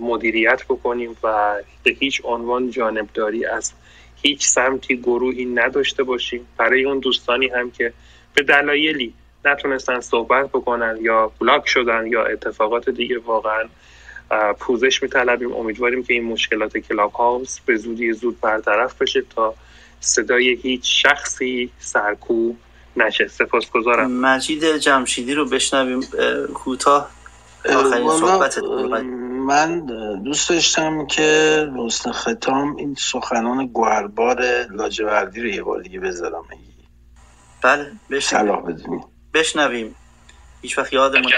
مدیریت 0.01 0.63
بکنیم 0.63 1.17
و 1.23 1.55
به 1.83 1.91
هیچ 1.91 2.21
عنوان 2.23 2.71
جانبداری 2.71 3.45
از 3.45 3.73
هیچ 4.21 4.45
سمتی 4.45 4.97
گروهی 4.97 5.45
نداشته 5.45 6.03
باشیم. 6.03 6.47
برای 6.57 6.85
اون 6.85 6.99
دوستانی 6.99 7.47
هم 7.47 7.71
که 7.71 7.93
به 8.33 8.43
دلایلی 8.43 9.13
نتونستن 9.45 9.99
صحبت 9.99 10.49
بکنن 10.49 10.97
یا 11.01 11.31
block 11.41 11.67
شدن 11.67 12.07
یا 12.07 12.25
اتفاقات 12.25 12.89
دیگه 12.89 13.19
واقعا 13.19 13.63
پوزش 14.59 15.03
میطلبیم. 15.03 15.55
امیدواریم 15.55 16.03
که 16.03 16.13
این 16.13 16.23
مشکلات 16.23 16.77
کلاب 16.77 17.11
هاوس 17.11 17.59
به 17.59 17.75
زودی 17.75 18.13
زود 18.13 18.41
برطرف 18.41 19.01
بشه 19.01 19.21
تا 19.35 19.55
صدای 19.99 20.53
هیچ 20.53 21.03
شخصی 21.03 21.71
سرکوب 21.79 22.57
نشه. 22.97 23.27
سپاسگزارم. 23.27 24.11
مجید 24.11 24.77
جمشیدی 24.77 25.33
رو 25.33 25.45
بشنویم. 25.45 26.01
کوتاه 26.53 27.09
من 29.47 29.85
دوست 30.23 30.49
داشتم 30.49 31.05
که 31.05 31.69
حسن 31.77 32.11
ختام 32.11 32.75
این 32.75 32.95
سخنان 32.95 33.67
گوهربار 33.67 34.65
لاجوردی 34.71 35.41
رو 35.41 35.47
یه 35.47 35.63
بار 35.63 35.81
دیگه 35.81 35.99
بذارم. 35.99 36.43
بله 37.63 37.91
بشنویم 38.11 39.03
بشنویم. 39.33 39.95
هیچ 40.61 40.77
وقت 40.77 40.93
یادمون 40.93 41.33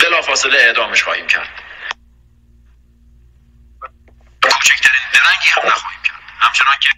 بلا 0.00 0.22
فاصله 0.22 0.58
اعدامش 0.58 1.02
خواهیم 1.02 1.26
کرد. 1.26 1.48
کوچکترین 4.42 5.08
درنگی 5.14 5.50
هم 5.50 5.62
نخواهیم 5.66 6.02
کرد. 6.04 6.20
همچنان 6.38 6.76
که 6.80 6.88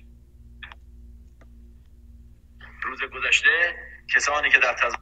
روز 2.83 2.99
گذشته 3.03 3.75
کسانی 4.15 4.51
که 4.51 4.59
در 4.59 4.75
تظاهرات 4.75 5.01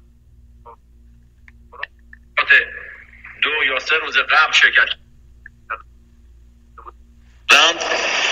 دو 3.42 3.64
یا 3.64 3.78
سه 3.78 3.96
روز 3.96 4.18
قبل 4.18 4.52
شرکت 4.52 4.88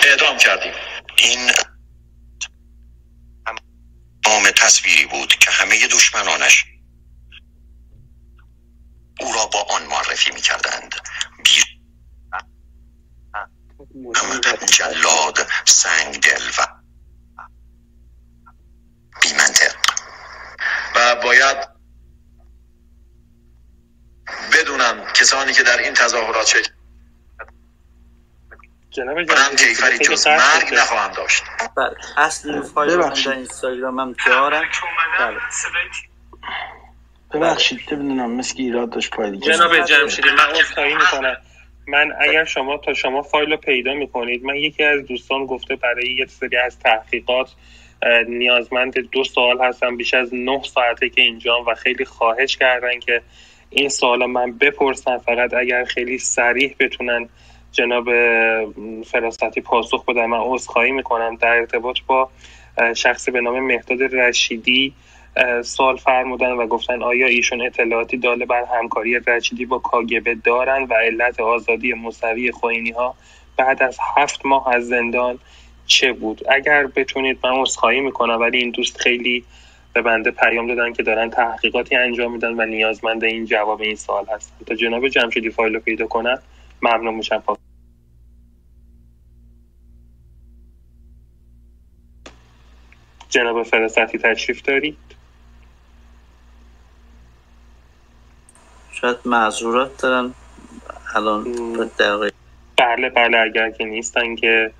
اعدام 0.07 0.37
کردیم. 0.37 0.73
این 1.17 1.51
نام 4.27 4.51
تصویری 4.51 5.07
بود 5.07 5.35
که 5.35 5.51
همه 5.51 5.87
دشمنانش 5.87 6.65
او 9.21 9.33
را 9.33 9.47
با 9.47 9.63
آن 9.63 9.87
معرفی 9.87 10.31
می 10.31 10.41
کردند 10.41 10.95
جلاد 14.67 15.47
سنگ 15.65 16.21
دل 16.21 16.43
و 16.59 16.67
بیمنطق. 19.23 19.77
و 20.95 21.17
باید 21.17 21.69
بدونم 24.53 25.13
کسانی 25.13 25.53
که 25.53 25.63
در 25.63 25.79
این 25.79 25.95
تظاهرات 25.95 26.47
شرکت 26.47 26.76
جناب 28.97 29.19
من 29.19 29.57
کیفری 29.59 29.99
جز 29.99 30.27
مرگ 30.27 30.75
نخواهم 30.75 31.13
داشت. 31.13 31.43
بله 31.77 31.95
اصل 32.17 32.63
فایل 32.63 32.91
رو 32.91 33.03
در 33.03 33.33
اینستاگرام 33.33 33.99
هم 33.99 34.15
دارم 34.27 34.63
بله. 35.19 35.37
ببخشید 37.35 37.81
ببینم 37.87 38.31
مثل 38.31 38.55
ایراد 38.59 38.91
داشت 38.91 39.11
پایلی 39.11 39.39
جناب 39.39 39.85
جمشیدی 39.85 40.29
من 40.29 40.61
عذرخواهی 40.61 40.95
می‌کنم. 40.95 41.37
من 41.89 42.13
اگر 42.21 42.45
شما 42.45 42.79
تا 42.79 42.95
شما 42.95 43.23
فایل 43.23 43.51
رو 43.51 43.57
پیدا 43.57 43.95
می‌کنید 43.95 44.45
من 44.45 44.55
یکی 44.55 44.85
از 44.85 45.07
دوستان 45.07 45.47
گفته 45.47 45.77
برای 45.77 46.07
یک 46.07 46.31
سری 46.31 46.57
از 46.57 46.79
تحقیقات 46.79 47.51
نیازمند 48.29 48.99
دو 48.99 49.25
سال 49.25 49.61
هستم 49.61 49.97
بیش 49.97 50.15
از 50.15 50.29
نه 50.33 50.63
ساعته 50.63 51.09
که 51.09 51.23
اینجا 51.23 51.65
و 51.67 51.75
خیلی 51.75 52.05
خواهش 52.05 52.57
کردن 52.57 53.01
که 53.01 53.23
این 53.71 53.89
سوال 53.89 54.27
من 54.27 54.53
بپرسن. 54.53 55.19
فقط 55.19 55.55
اگر 55.55 55.85
خیلی 55.85 56.19
سریح 56.19 56.77
بتونن 56.81 57.29
جناب 57.77 58.09
فراستی 59.05 59.61
پاسخ 59.61 60.05
بدن. 60.05 60.27
من 60.27 60.41
عذرخواهی 60.41 60.93
می‌کنم 60.93 61.37
در 61.37 61.49
ارتباط 61.49 61.99
با 62.07 62.31
شخصی 62.97 63.31
به 63.31 63.41
نام 63.41 63.61
مهداد 63.61 64.03
رشیدی 64.03 64.95
سال 65.63 65.97
فرمودن 65.97 66.53
و 66.53 66.67
گفتن 66.67 67.03
آیا 67.03 67.27
ایشون 67.27 67.67
اطلاعاتی 67.67 68.17
داله 68.17 68.47
بر 68.47 68.65
همکاری 68.79 69.21
رشیدی 69.27 69.65
با 69.65 69.79
کاگبه 69.79 70.35
دارن 70.35 70.83
و 70.83 70.95
علت 70.95 71.41
آزادی 71.41 71.93
مصوی 71.93 72.53
خوینی 72.53 72.91
ها 72.91 73.15
بعد 73.57 73.83
از 73.83 73.99
هفت 74.17 74.47
ماه 74.47 74.75
از 74.75 74.89
زندان 74.89 75.39
چه 75.87 76.13
بود؟ 76.13 76.41
اگر 76.51 76.87
بتونید 76.87 77.39
من 77.45 77.51
عذرخواهی 77.51 78.01
می‌کنم 78.01 78.41
ولی 78.41 78.59
این 78.59 78.71
دوست 78.71 78.99
خیلی 78.99 79.45
به 79.93 80.03
بنده 80.03 80.31
پیام 80.31 80.67
دادن 80.67 80.93
که 80.93 81.03
دارن 81.03 81.31
تحقیقاتی 81.31 81.97
انجام 81.97 82.33
میدن 82.33 82.61
و 82.61 82.67
نیازمند 82.67 83.25
این 83.25 83.45
جواب 83.45 83.81
این 83.81 83.97
سال 83.97 84.25
هست 84.35 84.53
تا 84.67 84.75
جناب 84.75 85.09
جمشیدی 85.09 85.51
فایل 85.51 85.75
رو 85.75 85.81
پیدا 85.81 86.07
کنن 86.07 86.39
ممنون 86.83 87.15
میشم. 87.15 87.43
جناب 93.29 93.63
فراستی 93.63 94.19
تشریف 94.19 94.63
دارید؟ 94.63 94.99
شاید 98.93 99.17
معذورات 99.25 100.03
دارن. 100.03 100.35
الان 101.15 101.43
دقیقه 101.99 102.33
بله 102.79 103.11
بله 103.11 103.39
اگر 103.39 103.71
که 103.71 103.85
نیستن 103.85 104.37
که 104.37 104.73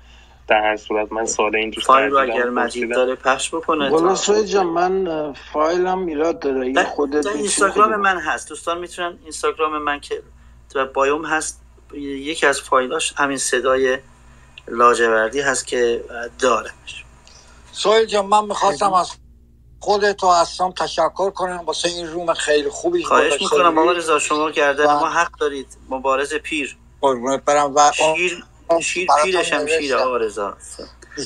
در 0.47 0.61
هر 0.61 0.77
صورت 0.77 1.11
من 1.11 1.25
سال 1.25 1.55
این 1.55 1.69
دوست 1.69 1.87
فایل 1.87 2.11
رو 2.11 2.17
اگر 2.17 2.49
مجید. 2.49 2.95
داره 2.95 3.15
پخش 3.15 3.55
بکنه 3.55 3.89
والا 3.89 4.43
جان 4.43 4.67
من 4.67 5.33
فایلم 5.33 6.05
ایراد 6.05 6.39
داره 6.39 6.61
این 6.61 6.73
در, 6.73 6.83
خودت 6.83 7.27
اینستاگرام 7.27 7.95
من 7.95 8.17
هست. 8.17 8.49
دوستان 8.49 8.77
می‌تونن 8.79 9.17
اینستاگرام 9.23 9.77
من 9.77 9.99
که 9.99 10.23
در 10.75 10.85
بایوم 10.85 11.25
هست 11.25 11.66
یکی 11.93 12.45
از 12.45 12.61
فایلاش 12.61 13.13
همین 13.17 13.37
صدای 13.37 13.99
لاجوردی 14.67 15.41
هست 15.41 15.67
که 15.67 16.03
داره 16.39 16.71
سوهل 17.71 18.05
جان 18.05 18.25
من 18.25 18.45
می‌خواستم 18.45 18.93
از 18.93 19.11
خودت 19.79 20.23
و 20.23 20.27
اصلا 20.27 20.71
تشکر 20.71 21.29
کنم. 21.29 21.57
واسه 21.57 21.89
این 21.89 22.07
روم 22.07 22.33
خیلی 22.33 22.69
خوبی 22.69 23.03
خواهش 23.03 23.41
می‌کنم 23.41 23.75
بودی. 23.75 23.99
رضا 23.99 24.19
شما 24.19 24.51
گردن 24.51 24.85
و- 24.85 24.99
ما 24.99 25.09
حق 25.09 25.37
دارید. 25.39 25.67
مبارز 25.89 26.33
پیر. 26.33 26.77
قربونت 27.01 27.45
برم 27.45 27.75
و 27.75 27.91
شیر 28.15 28.43
شیر 28.81 29.07
پیرش 29.23 29.53
هم 29.53 29.67
شیر. 29.67 29.95
آقا 29.95 30.17
رضا. 30.17 30.57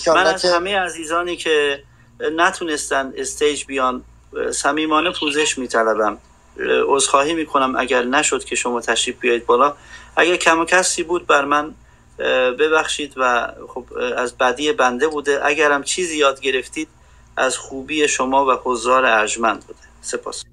من 0.07 0.27
از 0.27 0.45
همه 0.45 0.77
عزیزانی 0.79 1.37
که 1.37 1.83
نتونستن 2.35 3.13
استیج 3.17 3.65
بیان 3.65 4.03
صمیمانه 4.53 5.11
پوزش 5.19 5.57
میطلبم. 5.57 6.17
عذرخواهی 6.87 7.33
می‌کنم 7.33 7.75
اگر 7.75 8.03
نشد 8.03 8.43
که 8.43 8.55
شما 8.55 8.81
تشریف 8.81 9.19
بیایید 9.19 9.45
بالا. 9.45 9.75
اگر 10.15 10.35
کم 10.35 10.59
و 10.59 10.65
کسی 10.65 11.03
بود 11.03 11.27
بر 11.27 11.45
من 11.45 11.75
ببخشید 12.59 13.13
و 13.17 13.53
خب 13.67 13.85
از 14.17 14.37
بدی 14.37 14.71
بنده 14.71 15.07
بوده. 15.07 15.45
اگرم 15.45 15.83
چیزی 15.83 16.17
یاد 16.17 16.41
گرفتید 16.41 16.87
از 17.37 17.57
خوبی 17.57 18.07
شما 18.07 18.45
و 18.45 18.51
حضار 18.63 19.05
ارجمند 19.05 19.59
بوده. 19.59 19.79
سپاس. 20.01 20.43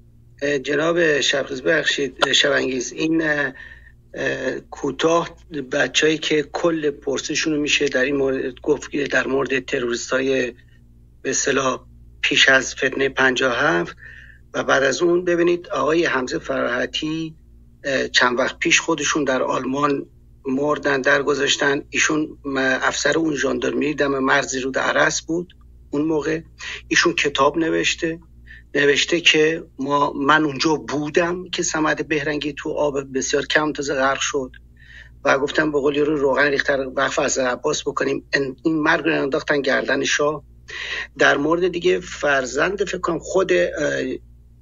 جناب 0.63 1.21
شبخیز 1.21 1.61
ببخشید 1.61 2.31
شبانگیز. 2.31 2.91
این 2.91 3.21
اه، 3.21 3.53
اه، 4.13 4.59
کوتاه 4.59 5.29
بچهایی 5.71 6.17
که 6.17 6.43
کل 6.53 6.89
پرسشون 6.89 7.57
میشه 7.57 7.87
در 7.87 8.03
این 8.03 8.15
مورد 8.15 8.59
گفت 8.61 8.95
در 8.95 9.27
مورد 9.27 9.65
تروریست 9.65 10.11
های 10.11 10.53
به 11.21 11.29
اصطلاح 11.29 11.85
پیش 12.21 12.49
از 12.49 12.75
فتنه 12.75 13.09
57 13.09 13.95
و 14.53 14.63
بعد 14.63 14.83
از 14.83 15.01
اون 15.01 15.25
ببینید 15.25 15.69
آقای 15.69 16.05
حمزه 16.05 16.39
فراحتی 16.39 17.35
چند 18.11 18.39
وقت 18.39 18.59
پیش 18.59 18.81
خودشون 18.81 19.23
در 19.23 19.43
آلمان 19.43 20.05
مردن 20.45 21.01
درگذاشتن 21.01 21.81
ایشون 21.89 22.37
افسر 22.55 23.17
اون 23.17 23.35
ژاندارمری 23.35 23.93
دم 23.93 24.19
مرزی 24.19 24.59
رو 24.59 24.71
در 24.71 24.97
عرس 24.97 25.21
بود 25.21 25.53
اون 25.91 26.01
موقع. 26.01 26.41
ایشون 26.87 27.13
کتاب 27.13 27.57
نوشته 27.57 28.19
نوشته 28.75 29.21
که 29.21 29.63
ما 29.79 30.13
من 30.13 30.43
اونجا 30.43 30.75
بودم 30.75 31.49
که 31.49 31.63
سمد 31.63 32.07
بهرنگی 32.07 32.53
تو 32.57 32.69
آب 32.69 33.17
بسیار 33.17 33.45
کم 33.45 33.73
تازه 33.73 33.93
غرق 33.93 34.19
شد 34.19 34.51
و 35.25 35.39
گفتم 35.39 35.71
به 35.71 35.79
قولی 35.79 35.99
رو 35.99 36.15
روغن 36.15 36.47
ریختر 36.47 36.87
وقف 36.95 37.19
از 37.19 37.37
عباس 37.37 37.81
بکنیم. 37.81 38.25
این 38.63 38.81
مرگ 38.81 39.05
رو 39.05 39.21
انداختن 39.21 39.61
گردن 39.61 40.03
شاه. 40.03 40.43
در 41.17 41.37
مورد 41.37 41.67
دیگه 41.67 41.99
فرزند 41.99 42.83
فکر 42.83 42.97
کنم 42.97 43.19
خود 43.19 43.51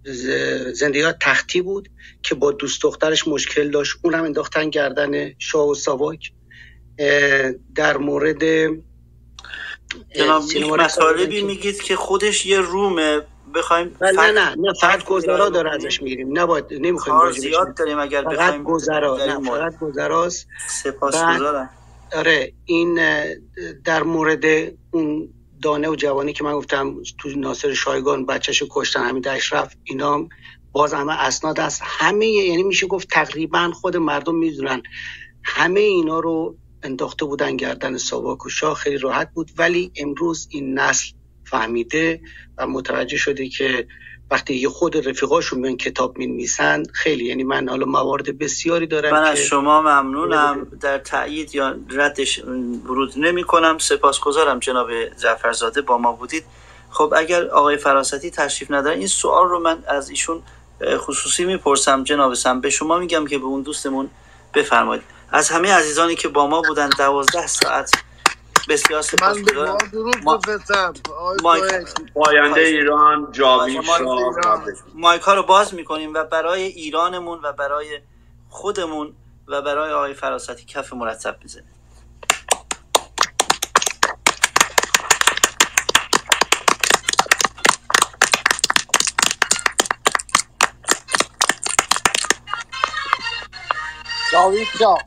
اه، 0.07 0.13
ز- 0.13 0.77
زندیا 0.79 1.13
تختی 1.21 1.61
بود 1.61 1.89
که 2.23 2.35
با 2.35 2.51
دوست 2.51 2.83
دخترش 2.83 3.27
مشکل 3.27 3.71
داشت. 3.71 3.97
اونم 4.03 4.23
انداختن 4.23 4.69
گردن 4.69 5.33
شاه 5.39 5.67
و 5.69 5.75
ساواک 5.75 6.31
در 7.75 7.97
مورد 7.97 8.43
جناب 10.15 10.43
مطالبی 10.79 11.41
میگید 11.41 11.81
که 11.81 11.95
خودش 11.95 12.45
یه 12.45 12.59
رومه. 12.59 13.21
بخوایم 13.55 13.95
نه 14.01 14.11
نه 14.11 14.31
نه 14.31 14.55
نه 14.55 14.73
فقط 14.81 15.03
گذرا 15.05 15.49
داره. 15.49 15.71
ازش 15.75 16.01
می‌گیریم. 16.01 16.39
نباید 16.39 16.65
نمی‌خوایم 16.71 17.19
کار 17.19 17.31
زیاد 17.31 17.77
داریم 17.77 17.99
اگر 17.99 18.21
فقط 18.21 18.37
بخوایم 18.37 18.63
گذرا 18.63 19.17
در 19.17 19.23
این 19.23 19.43
نه. 19.43 19.49
فقط 19.51 19.79
گذراست 19.79 20.47
سپاسگزارم. 20.69 21.69
آره 22.13 22.53
این 22.65 22.99
در 23.85 24.03
مورد 24.03 24.45
اون 24.91 25.29
دانه 25.61 25.89
و 25.89 25.95
جوانی 25.95 26.33
که 26.33 26.43
من 26.43 26.53
گفتم 26.53 26.95
تو 27.17 27.29
ناصر 27.29 27.73
شایگان 27.73 28.25
بچهش 28.25 28.63
کشتن 28.69 29.03
همین 29.03 29.27
اشرف 29.27 29.75
اینا 29.83 30.27
باز 30.71 30.93
همه 30.93 31.13
اسناد 31.13 31.59
است 31.59 31.81
همه 31.85 32.27
یعنی 32.27 32.63
میشه 32.63 32.87
گفت 32.87 33.09
تقریبا 33.09 33.71
خود 33.71 33.97
مردم 33.97 34.35
می‌دونن. 34.35 34.83
همه 35.43 35.79
اینا 35.79 36.19
رو 36.19 36.57
انداخته 36.83 37.25
بودن 37.25 37.57
گردن 37.57 37.97
ساواک 37.97 38.45
و 38.45 38.49
شاه. 38.49 38.75
خیلی 38.75 38.97
راحت 38.97 39.33
بود. 39.33 39.51
ولی 39.57 39.91
امروز 39.95 40.47
این 40.51 40.79
نسل 40.79 41.07
فهمیده 41.43 42.21
و 42.57 42.67
متوجه 42.67 43.17
شده 43.17 43.49
که 43.49 43.87
وقتی 44.31 44.55
یه 44.55 44.69
خود 44.69 45.09
رفیقاشون 45.09 45.59
میان 45.59 45.77
کتاب 45.77 46.17
می‌نویسن 46.17 46.83
خیلی 46.93 47.25
یعنی 47.25 47.43
من 47.43 47.69
حالا 47.69 47.85
موارد 47.85 48.37
بسیاری 48.37 48.87
دارم 48.87 49.11
من 49.11 49.23
از 49.23 49.37
شما 49.37 49.81
ممنونم. 49.81 50.67
در 50.81 50.97
تایید 50.97 51.55
یا 51.55 51.75
ردش 51.89 52.39
ورود 52.85 53.13
نمی 53.17 53.43
کنم 53.43 53.77
سپاسگزارم 53.77 54.59
جناب 54.59 54.89
جعفرزاده. 55.23 55.81
با 55.81 55.97
ما 55.97 56.11
بودید. 56.11 56.45
خب 56.89 57.13
اگر 57.17 57.47
آقای 57.47 57.77
فراستی 57.77 58.31
تشریف 58.31 58.71
ندارن 58.71 58.97
این 58.97 59.07
سوال 59.07 59.49
رو 59.49 59.59
من 59.59 59.83
از 59.87 60.09
ایشون 60.09 60.41
خصوصی 60.97 61.45
می‌پرسم 61.45 62.03
جناب 62.03 62.33
سم. 62.33 62.61
به 62.61 62.69
شما 62.69 62.97
میگم 62.97 63.27
که 63.27 63.37
به 63.37 63.45
اون 63.45 63.61
دوستمون 63.61 64.09
بفرمایید. 64.53 65.03
از 65.31 65.49
همه 65.49 65.73
عزیزانی 65.73 66.15
که 66.15 66.27
با 66.27 66.47
ما 66.47 66.61
بودن 66.61 66.89
دوازده 66.97 67.47
ساعت 67.47 67.91
بسیار 68.69 69.01
من 69.01 69.01
به 69.01 69.07
سپاسگزارم 69.17 69.77
ما-. 70.23 70.39
پاینده 72.15 72.61
ایران 72.61 73.31
جاوید 73.31 73.77
مایک- 73.85 73.97
شاه. 73.97 74.35
مایک 74.95 75.21
ها 75.21 75.33
رو 75.33 75.43
باز 75.43 75.73
می‌کنیم 75.73 76.13
و 76.13 76.23
برای 76.23 76.61
ایرانمون 76.63 77.39
و 77.43 77.53
برای 77.53 78.01
خودمون 78.49 79.15
و 79.47 79.61
برای 79.61 79.93
آقای 79.93 80.13
فراستی 80.13 80.65
کف 80.65 80.93
مرتب 80.93 81.37
می‌زنیم 81.43 81.73
جاوید 94.31 94.67
جان 94.79 94.99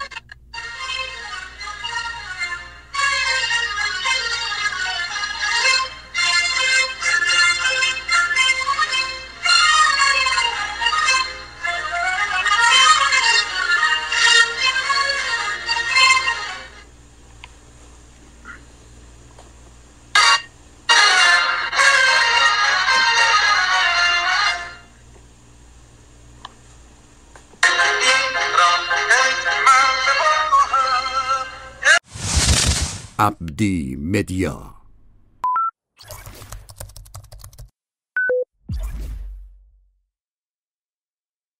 عبدی 33.61 33.97
مدیا 33.97 34.69